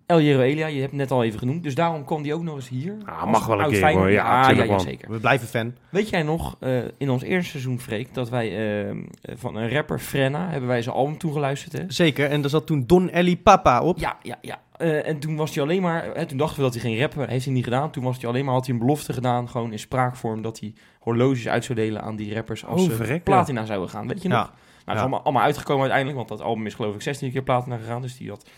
El 0.06 0.18
Hierro 0.18 0.40
Elia, 0.40 0.66
je 0.66 0.80
hebt 0.80 0.90
het 0.90 1.00
net 1.00 1.10
al 1.10 1.24
even 1.24 1.38
genoemd. 1.38 1.62
Dus 1.62 1.74
daarom 1.74 2.04
kwam 2.04 2.22
die 2.22 2.34
ook 2.34 2.42
nog 2.42 2.54
eens 2.54 2.68
hier. 2.68 2.96
Ah, 3.04 3.24
mag 3.24 3.46
wel 3.46 3.60
een 3.60 3.70
keer, 3.70 3.92
hoor. 3.92 4.10
Ja, 4.10 4.50
ja, 4.50 4.64
ja, 4.64 4.78
zeker. 4.78 5.10
We 5.10 5.18
blijven 5.18 5.48
fan. 5.48 5.74
Weet 5.88 6.08
jij 6.08 6.22
nog, 6.22 6.56
eh, 6.60 6.78
in 6.98 7.10
ons 7.10 7.22
eerste 7.22 7.50
seizoen, 7.50 7.80
Freek, 7.80 8.14
dat 8.14 8.28
wij 8.28 8.86
eh, 8.86 8.96
van 9.36 9.56
een 9.56 9.70
rapper, 9.70 9.98
Frenna, 9.98 10.48
hebben 10.50 10.68
wij 10.68 10.82
zijn 10.82 10.94
album 10.94 11.18
toegeluisterd, 11.18 11.72
hè? 11.72 11.84
Zeker, 11.88 12.30
en 12.30 12.40
daar 12.40 12.50
zat 12.50 12.66
toen 12.66 12.84
Don 12.86 13.10
Ellie 13.10 13.36
Papa 13.36 13.82
op. 13.82 13.98
Ja, 13.98 14.16
ja, 14.22 14.38
ja. 14.40 14.60
Eh, 14.76 15.08
en 15.08 15.18
toen 15.18 15.36
was 15.36 15.54
hij 15.54 15.62
alleen 15.62 15.82
maar, 15.82 16.04
hè, 16.14 16.26
toen 16.26 16.38
dachten 16.38 16.56
we 16.56 16.62
dat 16.62 16.72
hij 16.72 16.82
ging 16.82 17.00
rappen, 17.00 17.28
heeft 17.28 17.44
hij 17.44 17.54
niet 17.54 17.64
gedaan. 17.64 17.90
Toen 17.90 18.04
was 18.04 18.16
hij 18.20 18.28
alleen 18.28 18.44
maar, 18.44 18.54
had 18.54 18.66
hij 18.66 18.74
een 18.74 18.80
belofte 18.80 19.12
gedaan, 19.12 19.48
gewoon 19.48 19.72
in 19.72 19.78
spraakvorm, 19.78 20.42
dat 20.42 20.60
hij 20.60 20.72
horloges 21.00 21.48
uit 21.48 21.64
zou 21.64 21.78
delen 21.78 22.02
aan 22.02 22.16
die 22.16 22.34
rappers 22.34 22.64
als 22.64 22.80
Oh, 22.82 22.88
ze 22.88 22.94
verrek, 22.94 23.16
ja. 23.16 23.22
platina 23.22 23.64
zouden 23.64 23.88
gaan. 23.88 24.08
Weet 24.08 24.22
je 24.22 24.28
nog? 24.28 24.38
Ja. 24.38 24.44
Nou, 24.44 24.52
het 24.84 24.94
is 24.96 25.00
allemaal, 25.00 25.22
allemaal 25.22 25.42
uitgekomen 25.42 25.80
uiteindelijk, 25.80 26.18
want 26.18 26.28
dat 26.28 26.48
album 26.48 26.66
is 26.66 26.74
geloof 26.74 26.94
ik 26.94 27.02
16 27.02 27.32
keer 27.32 27.42
platina 27.42 27.76
gegaan. 27.76 28.02
Dus 28.02 28.16
die 28.16 28.28
had 28.28 28.42
eh, 28.44 28.50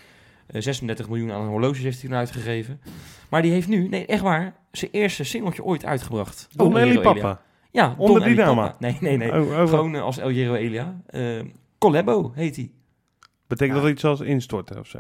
36 0.48 1.08
miljoen 1.08 1.32
aan 1.32 1.46
horloges 1.46 1.82
heeft 1.82 2.02
hij 2.02 2.10
uitgegeven. 2.16 2.80
Maar 3.28 3.42
die 3.42 3.52
heeft 3.52 3.68
nu, 3.68 3.88
nee 3.88 4.06
echt 4.06 4.22
waar, 4.22 4.54
zijn 4.72 4.90
eerste 4.90 5.24
singeltje 5.24 5.64
ooit 5.64 5.84
uitgebracht. 5.84 6.48
Don 6.50 6.76
Elia. 6.76 7.00
Papa. 7.00 7.40
Ja, 7.70 7.94
Onder 7.98 8.20
Don 8.20 8.28
die 8.28 8.36
naam, 8.36 8.56
Papa. 8.56 8.76
Nee, 8.78 8.96
nee, 9.00 9.16
nee. 9.16 9.32
Oh, 9.32 9.60
oh, 9.60 9.68
Gewoon 9.68 9.94
eh, 9.94 10.02
als 10.02 10.18
El 10.18 10.28
Hierro 10.28 10.54
Elia. 10.54 11.00
Eh 11.06 11.40
Collabo 11.78 12.32
heet 12.34 12.56
hij. 12.56 12.70
Betekent 13.46 13.76
Ja. 13.76 13.82
dat 13.82 13.92
iets 13.92 14.04
als 14.04 14.20
instorten 14.20 14.78
of 14.78 14.86
zo? 14.86 14.98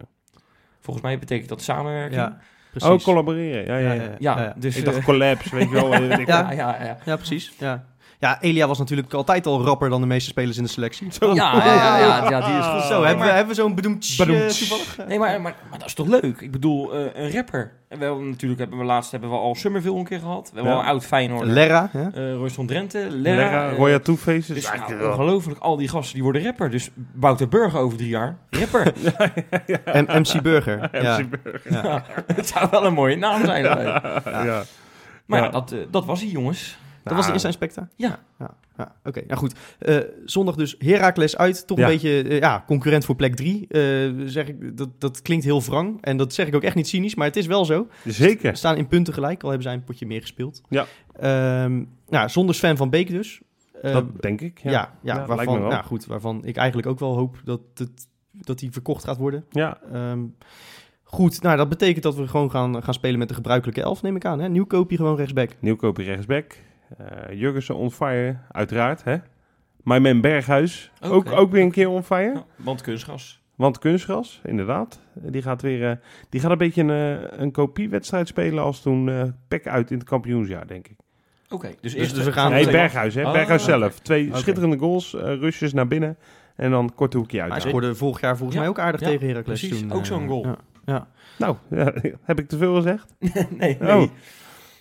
Volgens 0.80 1.04
mij 1.06 1.18
betekent 1.18 1.48
dat 1.48 1.62
samenwerking. 1.62 2.20
Ja, 2.20 2.38
precies. 2.70 2.88
Oh, 2.90 2.98
collaboreren. 3.00 3.66
Ja, 3.66 3.76
ja, 3.76 3.92
ja. 3.92 4.02
Ja, 4.18 4.40
ja. 4.40 4.54
dus... 4.58 4.76
Ik 4.76 4.86
eh, 4.86 4.92
dacht 4.92 5.04
collabs, 5.04 5.50
weet 5.50 5.68
je 5.68 5.74
wel. 5.74 5.92
eh, 5.92 6.26
ja, 6.26 6.52
ja, 6.52 6.84
ja. 6.84 6.98
Ja, 7.04 7.16
precies. 7.16 7.52
Ja. 7.58 7.86
Ja, 8.28 8.40
Elia 8.40 8.66
was 8.66 8.78
natuurlijk 8.78 9.12
altijd 9.14 9.46
al 9.46 9.64
rapper 9.64 9.88
dan 9.88 10.00
de 10.00 10.06
meeste 10.06 10.30
spelers 10.30 10.56
in 10.56 10.62
de 10.62 10.68
selectie. 10.68 11.12
Zo. 11.12 11.34
Ja, 11.34 11.56
ja, 11.56 11.64
ja, 11.74 11.98
ja, 11.98 12.30
ja, 12.30 12.46
die 12.46 12.58
is 12.58 12.66
goed. 12.66 12.82
Zo, 12.82 12.98
Nee, 12.98 13.06
hebben, 13.06 13.26
we, 13.26 13.32
hebben 13.32 13.54
we 13.54 13.60
zo'n 13.62 13.74
bedoemd 13.74 14.16
toevallig? 14.16 14.96
nee, 15.08 15.18
maar, 15.18 15.40
maar, 15.40 15.54
maar 15.70 15.78
dat 15.78 15.88
is 15.88 15.94
toch 15.94 16.06
leuk? 16.06 16.40
Ik 16.40 16.50
bedoel, 16.50 16.92
eh, 16.94 17.00
een 17.24 17.30
rapper. 17.32 17.72
En 17.88 17.98
we 17.98 18.04
hebben 18.04 18.28
natuurlijk, 18.28 18.60
hebben 18.60 18.78
we 18.78 18.84
laatst 18.84 19.10
hebben 19.10 19.30
we 19.30 19.36
al 19.36 19.54
Summerville 19.54 19.98
een 19.98 20.04
keer 20.04 20.18
gehad. 20.18 20.48
We 20.48 20.54
hebben 20.54 20.72
Ja. 20.72 20.78
al 20.78 20.84
een 20.84 20.90
oud 20.90 21.04
Feyenoord. 21.04 21.46
Lerra, 21.46 21.88
hè? 21.92 22.08
eh 22.30 22.34
Royston 22.36 22.66
Drenthe, 22.66 22.98
Lerra. 23.10 23.42
Lerra, 23.42 23.70
eh, 23.70 23.76
Roya 23.76 23.98
Two-Faces. 23.98 24.46
dus 24.46 24.64
Ja, 24.64 24.88
nou, 24.88 25.10
ongelooflijk, 25.10 25.58
al 25.58 25.76
die 25.76 25.88
gasten 25.88 26.14
die 26.14 26.22
worden 26.22 26.42
rapper. 26.44 26.70
Dus 26.70 26.90
Wouter 27.14 27.48
Burger 27.48 27.80
over 27.80 27.96
drie 27.98 28.08
jaar, 28.08 28.36
rapper. 28.50 28.92
En 29.84 30.04
MC 30.20 30.42
Burger. 30.42 30.88
Ja. 31.02 31.18
MC 31.18 31.42
Burger. 31.42 31.72
Ja. 31.72 32.04
Het 32.34 32.48
zou 32.48 32.68
wel 32.70 32.84
een 32.86 32.94
mooie 32.94 33.16
naam 33.16 33.44
zijn. 33.44 33.64
hè. 33.78 33.82
Ja. 33.82 34.62
Maar 35.26 35.38
ja, 35.38 35.44
Ja. 35.44 35.50
dat, 35.50 35.72
eh, 35.72 35.78
dat 35.90 36.04
was 36.04 36.20
hij, 36.20 36.28
jongens. 36.30 36.78
Dat 37.08 37.16
was 37.16 37.26
de 37.26 37.32
Nou, 37.32 37.44
eerste 37.46 37.46
inspector? 37.46 37.88
Ja. 37.96 38.18
Ja, 38.38 38.54
ja 38.76 38.94
oké. 39.04 39.22
Nou 39.26 39.38
goed, 39.38 39.54
Eh, 39.78 39.96
zondag 40.24 40.54
dus 40.54 40.74
Heracles 40.78 41.36
uit. 41.36 41.66
Toch 41.66 41.78
Ja. 41.78 41.84
een 41.84 41.90
beetje 41.92 42.22
eh, 42.22 42.38
ja, 42.38 42.64
concurrent 42.66 43.04
voor 43.04 43.16
plek 43.16 43.34
3. 43.36 43.66
zeg 44.28 44.48
ik, 44.48 44.76
dat, 44.76 44.88
dat 45.00 45.22
klinkt 45.22 45.44
heel 45.44 45.62
wrang. 45.62 45.98
En 46.02 46.16
dat 46.16 46.34
zeg 46.34 46.46
ik 46.46 46.54
ook 46.54 46.62
echt 46.62 46.74
niet 46.74 46.88
cynisch, 46.88 47.14
maar 47.14 47.26
het 47.26 47.36
is 47.36 47.46
wel 47.46 47.64
zo. 47.64 47.86
Zeker. 48.04 48.56
staan 48.56 48.76
in 48.76 48.86
punten 48.88 49.14
gelijk, 49.14 49.42
al 49.42 49.48
hebben 49.48 49.66
zij 49.66 49.74
een 49.76 49.84
potje 49.84 50.06
meer 50.06 50.20
gespeeld. 50.20 50.60
Ja. 50.68 50.86
Ehm, 51.12 51.82
nou, 52.08 52.28
zonder 52.28 52.54
Sven 52.54 52.76
van 52.76 52.90
Beek 52.90 53.08
dus. 53.10 53.40
Eh, 53.82 53.92
Dat 53.92 54.22
denk 54.22 54.40
ik. 54.40 54.60
ja, 54.62 54.94
Ja. 55.02 55.26
waarvan, 55.26 55.60
nou 55.62 55.84
goed, 55.84 56.06
waarvan 56.06 56.44
ik 56.44 56.56
eigenlijk 56.56 56.88
ook 56.88 56.98
wel 56.98 57.14
hoop 57.16 57.36
dat, 57.44 57.60
het, 57.74 58.06
dat 58.32 58.58
die 58.58 58.70
verkocht 58.72 59.04
gaat 59.04 59.16
worden. 59.16 59.44
Ja. 59.50 59.78
Ehm, 59.92 60.20
goed, 61.02 61.42
nou 61.42 61.56
dat 61.56 61.68
betekent 61.68 62.02
dat 62.02 62.14
we 62.14 62.28
gewoon 62.28 62.50
gaan, 62.50 62.82
gaan 62.82 62.94
spelen 62.94 63.18
met 63.18 63.28
de 63.28 63.34
gebruikelijke 63.34 63.82
elf, 63.82 64.02
neem 64.02 64.16
ik 64.16 64.24
aan. 64.24 64.40
Hè? 64.40 64.48
Nieuwkoopje 64.48 64.96
gewoon 64.96 65.16
rechtsback. 65.16 65.50
Nieuwkoper 65.60 66.04
rechtsback. 66.04 66.56
Eh 66.98 67.38
Jurgensen 67.38 67.76
on 67.76 67.90
fire, 67.90 68.36
uiteraard. 68.52 69.04
Hè? 69.04 69.16
My 69.82 69.98
man 69.98 70.20
Berghuis, 70.20 70.90
ook, 71.02 71.32
ook 71.32 71.50
weer 71.50 71.62
een 71.62 71.70
keer 71.70 71.88
on 71.88 72.02
fire. 72.02 72.32
Ja, 72.34 72.44
want 72.56 72.80
kunstgras. 72.80 73.42
Want 73.54 73.78
kunstgras, 73.78 74.40
inderdaad. 74.44 75.00
Eh, 75.14 75.32
Die 75.32 75.42
gaat 75.42 75.62
weer 75.62 75.90
eh, 75.90 75.96
die 76.28 76.40
gaat 76.40 76.50
een 76.50 76.58
beetje 76.58 76.82
een, 76.82 77.42
een 77.42 77.50
kopiewedstrijd 77.52 78.28
spelen 78.28 78.62
als 78.64 78.80
toen 78.82 79.08
eh 79.08 79.22
Pek 79.48 79.66
uit 79.66 79.90
in 79.90 79.98
het 79.98 80.06
kampioensjaar, 80.08 80.66
denk 80.66 80.88
ik. 80.88 80.96
Oké, 81.48 81.66
dus 81.68 81.76
Dus- 81.80 81.94
eerst... 81.94 82.14
dus 82.14 82.24
we 82.24 82.32
gaan- 82.32 82.50
nee, 82.50 82.70
Berghuis, 82.70 83.14
hè? 83.14 83.24
Ah, 83.24 83.32
Berghuis 83.32 83.64
zelf. 83.64 83.98
Twee 83.98 84.30
schitterende 84.32 84.78
goals, 84.78 85.14
eh 85.14 85.22
rushes 85.22 85.72
naar 85.72 85.86
binnen 85.88 86.16
en 86.56 86.70
dan 86.70 86.94
korte 86.94 87.16
hoekje 87.16 87.42
uit. 87.42 87.52
Hij 87.52 87.60
scoorde 87.60 87.94
vorig 87.94 88.20
jaar 88.20 88.36
volgens 88.36 88.54
Ja, 88.56 88.60
mij 88.60 88.70
ook 88.70 88.78
aardig 88.78 89.00
ja, 89.00 89.06
tegen 89.06 89.26
Heracles 89.28 89.60
precies. 89.60 89.80
toen. 89.80 89.92
Ook 89.92 90.06
zo'n 90.06 90.28
goal. 90.28 90.44
Ja, 90.46 90.56
ja. 90.84 91.08
nou 91.38 91.56
ja, 91.70 91.92
heb 92.22 92.38
ik 92.38 92.48
te 92.48 92.56
veel 92.58 92.74
gezegd? 92.74 93.14
nee, 93.18 93.46
nee. 93.80 93.96
Oh. 93.96 94.10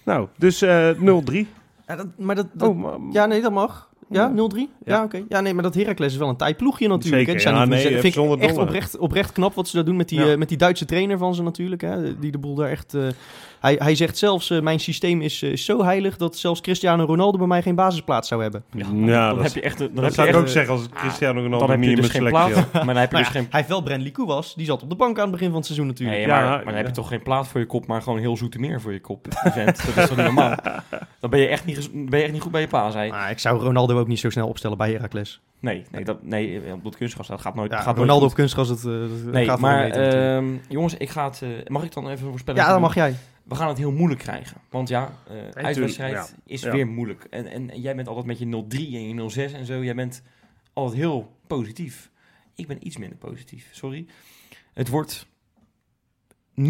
Nou, 0.06 0.28
dus 0.38 0.62
eh 0.62 0.90
0-3. 0.98 1.48
Ja, 1.88 1.96
dat, 1.96 2.08
maar 2.18 2.36
dat, 2.36 2.48
dat- 2.54 2.70
Oh, 2.70 2.78
maar, 2.82 2.98
ja, 3.12 3.26
nee, 3.26 3.42
dat 3.42 3.52
mag. 3.52 3.90
Ja, 4.10 4.22
Ja. 4.36 4.50
0-3? 4.50 4.58
Ja, 4.58 4.68
Ja. 4.86 5.04
oké. 5.04 5.24
Ja, 5.30 5.40
nee, 5.42 5.54
maar 5.54 5.64
dat 5.64 5.76
Heracles 5.76 6.12
is 6.14 6.18
wel 6.18 6.30
een 6.30 6.36
taai 6.36 6.56
ploegje 6.56 6.88
natuurlijk. 6.88 7.26
hè. 7.26 7.32
Zeker, 7.40 7.52
ja, 7.54 7.66
nee, 7.66 8.00
vind 8.02 8.16
ik 8.16 8.42
echt 8.42 8.58
oprecht, 8.58 8.98
oprecht 8.98 9.32
knap 9.32 9.54
wat 9.54 9.68
ze 9.68 9.76
daar 9.76 9.86
doen 9.86 9.96
met 9.96 10.10
die, 10.10 10.20
Ja. 10.20 10.32
eh, 10.32 10.38
met 10.38 10.50
die 10.50 10.58
Duitse 10.58 10.86
trainer 10.86 11.18
van 11.18 11.36
ze 11.36 11.44
natuurlijk. 11.44 11.82
Hè, 11.82 12.20
die 12.20 12.32
de 12.32 12.38
boel 12.38 12.56
daar 12.56 12.70
echt... 12.70 12.94
eh, 12.94 13.02
hij, 13.66 13.76
hij 13.80 13.96
zegt 13.96 14.18
zelfs, 14.18 14.50
eh, 14.50 14.62
mijn 14.62 14.80
systeem 14.80 15.22
is, 15.22 15.42
eh, 15.42 15.52
is 15.52 15.66
zo 15.66 15.84
heilig 15.84 16.18
dat 16.18 16.38
zelfs 16.38 16.62
Cristiano 16.62 17.04
Ronaldo 17.06 17.38
bij 17.38 17.48
mij 17.48 17.62
geen 17.62 17.76
basisplaats 17.76 18.28
zou 18.28 18.42
hebben. 18.42 18.64
Ja, 18.72 18.86
Ja, 19.06 19.28
dan 19.28 19.36
dat- 19.36 19.46
heb 19.46 19.54
je 19.54 19.62
echt... 19.62 19.78
Dan 19.78 19.90
dat 19.94 20.04
heb 20.04 20.14
zou 20.14 20.28
je 20.28 20.34
ik 20.34 20.40
echt, 20.40 20.46
ook 20.48 20.52
zeggen 20.54 20.74
als 20.74 20.90
Cristiano 20.94 21.42
Ronaldo 21.42 21.66
Dan 21.68 21.70
heb 21.70 21.80
niet 21.88 21.96
dus 21.96 22.10
geen 22.10 22.16
selectie 22.26 22.54
plaat. 22.54 22.64
had. 22.64 22.74
Maar 22.74 22.94
dan 22.94 22.96
heb 23.04 23.10
je 23.12 23.16
Maar 23.16 23.24
dus 23.26 23.34
ja, 23.34 23.40
geen... 23.40 23.48
hij 23.50 23.60
heeft 23.60 23.70
wel 23.70 23.82
Brandley 23.82 24.12
Koewas, 24.12 24.54
die 24.56 24.66
zat 24.66 24.84
op 24.84 24.90
de 24.90 24.96
bank 24.96 25.16
aan 25.18 25.22
het 25.24 25.32
begin 25.32 25.48
van 25.48 25.56
het 25.58 25.66
seizoen 25.66 25.88
natuurlijk. 25.88 26.18
Nee, 26.18 26.28
Ja, 26.28 26.40
maar, 26.40 26.50
maar 26.50 26.64
dan 26.64 26.72
ja. 26.74 26.78
heb 26.78 26.88
je 26.88 26.94
toch 26.94 27.08
geen 27.08 27.24
plaat 27.24 27.48
voor 27.48 27.60
je 27.60 27.66
kop, 27.66 27.88
maar 27.88 28.02
gewoon 28.02 28.20
heel 28.20 28.38
Zoetermeer 28.38 28.82
voor 28.82 28.92
je 28.94 29.02
kop. 29.02 29.28
Event. 29.44 29.86
Dat 29.86 29.98
is 29.98 30.08
toch 30.08 30.18
niet 30.18 30.26
normaal? 30.26 30.56
Dan 31.20 31.30
ben 31.30 31.40
je 31.40 31.48
echt 31.48 31.66
niet, 31.66 31.90
ben 32.10 32.20
je 32.20 32.24
echt 32.26 32.34
niet 32.34 32.42
goed 32.42 32.52
bij 32.52 32.62
je 32.62 32.68
pa, 32.68 32.92
zei. 32.92 33.10
Maar 33.12 33.30
ik 33.32 33.40
zou 33.40 33.60
Ronaldo 33.62 34.00
ook 34.00 34.08
niet 34.08 34.20
zo 34.20 34.30
snel 34.30 34.48
opstellen 34.48 34.78
bij 34.78 34.92
Heracles. 34.92 35.42
Nee, 35.60 35.84
nee, 35.92 36.04
dat, 36.04 36.24
nee 36.24 36.62
op 36.74 36.84
dat 36.84 36.98
kunstgras, 36.98 37.28
dat 37.28 37.42
gaat 37.42 37.56
nooit, 37.56 37.72
Ja, 37.72 37.78
gaat 37.78 37.86
nooit 37.86 37.98
Ronaldo 37.98 38.22
goed. 38.22 38.30
op 38.32 38.36
kunstgras, 38.38 38.68
dat, 38.68 38.78
eh, 38.78 38.84
dat 39.24 39.34
Nee, 39.34 39.46
gaat 39.46 39.60
maar 39.60 39.90
ehm, 39.90 40.46
jongens, 40.70 40.94
ik 40.98 41.10
ga 41.10 41.24
het... 41.26 41.42
eh, 41.42 41.50
mag 41.68 41.84
ik 41.84 41.94
dan 41.94 42.10
even 42.10 42.30
voorspellen? 42.30 42.62
ja, 42.62 42.70
dat 42.72 42.80
mag 42.80 42.96
jij. 42.96 43.16
We 43.48 43.56
gaan 43.56 43.68
het 43.68 43.78
heel 43.78 43.92
moeilijk 43.92 44.20
krijgen. 44.22 44.58
Want 44.70 44.88
ja, 44.90 45.12
eh 45.28 45.64
uitwedstrijd 45.64 46.14
ja. 46.14 46.28
is 46.46 46.62
Ja. 46.62 46.72
weer 46.72 46.88
moeilijk. 46.88 47.24
En, 47.30 47.46
en, 47.52 47.70
en 47.70 47.82
jij 47.82 47.96
bent 47.96 48.08
altijd 48.08 48.26
met 48.26 48.40
je 48.40 48.46
0-3 48.46 48.78
en 48.78 49.30
je 49.30 49.50
0-6 49.50 49.54
en 49.56 49.66
zo. 49.66 49.84
Jij 49.84 49.96
bent 49.96 50.22
altijd 50.74 50.98
heel 51.02 51.32
positief. 51.48 52.10
Ik 52.56 52.68
ben 52.68 52.88
iets 52.88 52.98
minder 52.98 53.18
positief, 53.18 53.68
sorry. 53.72 54.06
Het 54.74 54.88
wordt 54.90 55.28
0-1. 56.62 56.64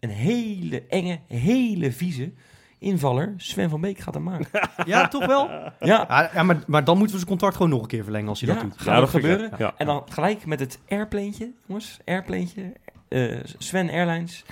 Een 0.00 0.10
hele 0.10 0.82
enge, 0.88 1.18
hele 1.26 1.92
vieze 1.92 2.32
invaller. 2.78 3.34
Sven 3.36 3.70
van 3.70 3.80
Beek 3.80 3.98
gaat 3.98 4.14
hem 4.14 4.22
maken. 4.22 4.46
Ja, 4.86 5.08
toch 5.08 5.26
wel? 5.26 5.48
Ja, 5.80 6.30
Ja, 6.34 6.42
maar, 6.42 6.62
maar 6.66 6.84
dan 6.84 6.94
moeten 6.96 7.12
we 7.16 7.18
zijn 7.22 7.30
contract 7.30 7.56
gewoon 7.56 7.70
nog 7.70 7.82
een 7.82 7.88
keer 7.88 8.02
verlengen 8.02 8.28
als 8.28 8.40
hij 8.40 8.48
ja 8.48 8.54
dat 8.54 8.64
doet. 8.64 8.80
gaat 8.80 9.00
dat 9.00 9.08
gebeuren. 9.08 9.50
Ja. 9.58 9.74
En 9.76 9.86
dan 9.86 10.02
gelijk 10.08 10.46
met 10.46 10.60
het 10.60 10.78
airplaneetje, 10.88 11.52
jongens. 11.66 11.98
Airplaneetje. 12.04 12.72
eh, 13.08 13.38
Sven 13.58 13.90
Airlines. 13.90 14.44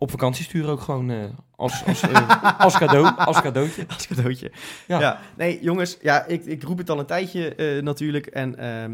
Op 0.00 0.10
vakantie 0.10 0.44
sturen 0.44 0.70
ook 0.70 0.80
gewoon 0.80 1.10
eh, 1.10 1.24
als, 1.56 1.84
als, 1.86 2.02
eh, 2.02 2.58
als 2.66 2.78
cadeau. 2.78 3.16
Als 3.16 3.40
cadeautje. 3.40 3.84
Als 3.88 4.06
cadeautje. 4.06 4.52
Ja. 4.86 5.00
Ja. 5.00 5.20
Nee, 5.36 5.62
jongens, 5.62 5.98
ja, 6.02 6.26
ik, 6.26 6.44
ik 6.44 6.62
roep 6.62 6.78
het 6.78 6.90
al 6.90 6.98
een 6.98 7.06
tijdje 7.06 7.54
eh, 7.54 7.82
natuurlijk. 7.82 8.26
En 8.26 8.58
ehm, 8.58 8.92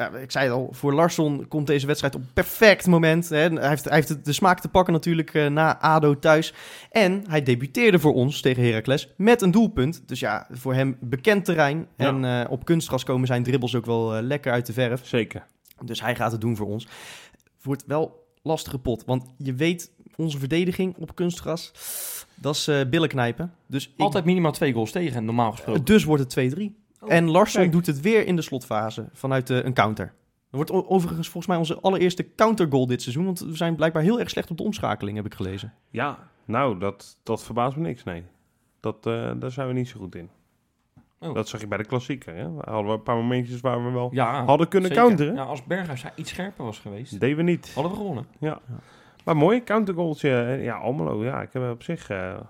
ja, 0.00 0.08
ik 0.18 0.30
zei 0.30 0.44
het 0.44 0.54
al, 0.54 0.68
voor 0.70 0.94
Larsson 0.94 1.48
komt 1.48 1.66
deze 1.66 1.86
wedstrijd 1.86 2.14
op 2.14 2.22
perfect 2.32 2.86
moment. 2.86 3.28
Hè. 3.28 3.36
Hij, 3.36 3.68
heeft, 3.68 3.84
hij 3.84 3.94
heeft 3.94 4.24
de 4.24 4.32
smaak 4.32 4.60
te 4.60 4.68
pakken 4.68 4.92
natuurlijk 4.92 5.34
eh, 5.34 5.46
na 5.46 5.80
ADO 5.80 6.18
thuis. 6.18 6.54
En 6.90 7.24
hij 7.28 7.42
debuteerde 7.42 7.98
voor 7.98 8.14
ons 8.14 8.40
tegen 8.40 8.62
Heracles 8.64 9.12
met 9.16 9.42
een 9.42 9.50
doelpunt. 9.50 10.02
Dus 10.08 10.20
ja, 10.20 10.46
voor 10.50 10.74
hem 10.74 10.96
bekend 11.00 11.44
terrein. 11.44 11.86
Ja. 11.96 12.06
En 12.06 12.24
eh, 12.24 12.50
op 12.50 12.64
kunstgras 12.64 13.04
komen 13.04 13.26
zijn 13.26 13.42
dribbels 13.42 13.74
ook 13.74 13.86
wel 13.86 14.22
lekker 14.22 14.52
uit 14.52 14.66
de 14.66 14.72
verf. 14.72 15.06
Zeker. 15.06 15.46
Dus 15.84 16.00
hij 16.00 16.16
gaat 16.16 16.32
het 16.32 16.40
doen 16.40 16.56
voor 16.56 16.66
ons. 16.66 16.86
Wordt 17.62 17.84
wel 17.86 18.26
lastige 18.42 18.78
pot. 18.78 19.04
Want 19.04 19.24
je 19.36 19.54
weet, 19.54 19.90
onze 20.20 20.38
verdediging 20.38 20.96
op 20.98 21.14
kunstgras, 21.14 21.72
dat 22.34 22.54
is 22.54 22.68
eh 22.68 22.80
billen 22.90 23.08
knijpen. 23.08 23.54
Dus, 23.66 23.86
ik, 23.86 23.92
Altijd 24.00 24.24
minimaal 24.24 24.52
twee 24.52 24.72
goals 24.72 24.90
tegen, 24.90 25.24
normaal 25.24 25.50
gesproken. 25.50 25.84
dus 25.84 26.04
wordt 26.04 26.34
het 26.34 26.54
2-3. 26.54 26.62
Oh, 27.00 27.12
en 27.12 27.30
Larsson 27.30 27.60
kijk. 27.60 27.72
doet 27.72 27.86
het 27.86 28.00
weer 28.00 28.26
in 28.26 28.36
de 28.36 28.42
slotfase 28.42 29.08
vanuit 29.12 29.50
eh, 29.50 29.64
een 29.64 29.72
counter. 29.74 30.12
Dat 30.50 30.68
wordt 30.70 30.88
overigens 30.88 31.28
volgens 31.28 31.46
mij 31.46 31.56
onze 31.56 31.80
allereerste 31.80 32.34
countergoal 32.34 32.86
dit 32.86 33.02
seizoen. 33.02 33.24
Want 33.24 33.40
we 33.40 33.56
zijn 33.56 33.76
blijkbaar 33.76 34.02
heel 34.02 34.18
erg 34.20 34.30
slecht 34.30 34.50
op 34.50 34.56
de 34.56 34.62
omschakeling, 34.62 35.16
heb 35.16 35.26
ik 35.26 35.34
gelezen. 35.34 35.74
Ja, 35.90 36.18
nou, 36.44 36.78
dat, 36.78 37.18
dat 37.22 37.44
verbaast 37.44 37.76
me 37.76 37.82
niks, 37.82 38.04
nee. 38.04 38.24
Dat, 38.80 39.06
eh, 39.06 39.30
daar 39.38 39.50
zijn 39.50 39.68
we 39.68 39.72
niet 39.72 39.88
zo 39.88 39.98
goed 40.00 40.14
in. 40.14 40.28
Oh. 41.18 41.34
Dat 41.34 41.48
zag 41.48 41.60
je 41.60 41.66
bij 41.66 41.78
de 41.78 41.84
klassieker, 41.84 42.34
hè? 42.34 42.52
We 42.52 42.62
hadden 42.64 42.86
we 42.86 42.92
een 42.92 43.02
paar 43.02 43.16
momentjes 43.16 43.60
waar 43.60 43.84
we 43.84 43.90
wel 43.90 44.08
ja, 44.12 44.44
hadden 44.44 44.68
kunnen 44.68 44.88
zeker. 44.88 45.04
counteren. 45.04 45.34
Ja, 45.34 45.42
als 45.42 45.64
Berghuis 45.64 46.04
iets 46.14 46.30
scherper 46.30 46.64
was 46.64 46.78
geweest, 46.78 47.20
deden 47.20 47.36
we 47.36 47.42
niet. 47.42 47.72
hadden 47.74 47.92
we 47.92 47.98
gewonnen. 47.98 48.26
Maar 49.30 49.38
mooi, 49.38 49.62
countergoaltje. 49.64 50.30
eh, 50.42 50.64
Ja, 50.64 50.74
Almelo, 50.76 51.24
ja, 51.24 51.42
ik 51.42 51.52
heb 51.52 51.70
op 51.70 51.82
zich... 51.82 52.08
eh, 52.10 52.40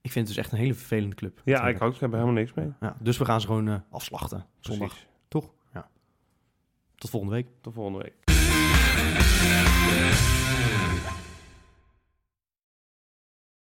Ik 0.00 0.10
vind 0.12 0.26
het 0.26 0.36
dus 0.36 0.36
echt 0.44 0.52
een 0.52 0.58
hele 0.58 0.74
vervelende 0.74 1.14
club. 1.14 1.40
ja, 1.44 1.68
ik 1.68 1.82
ook, 1.82 1.94
ik 1.94 2.00
heb 2.00 2.10
er 2.10 2.18
helemaal 2.18 2.38
niks 2.40 2.54
mee. 2.54 2.72
Ja, 2.80 2.96
dus 3.00 3.18
we 3.18 3.24
gaan 3.24 3.40
ze 3.40 3.46
gewoon 3.46 3.68
eh, 3.68 3.74
afslachten 3.90 4.46
zondag. 4.60 4.88
Precies. 4.88 5.08
Toch? 5.28 5.52
Ja. 5.74 5.88
Tot 6.94 7.10
volgende 7.10 7.34
week. 7.34 7.46
Tot 7.60 7.74
volgende 7.74 7.98
week. 7.98 8.14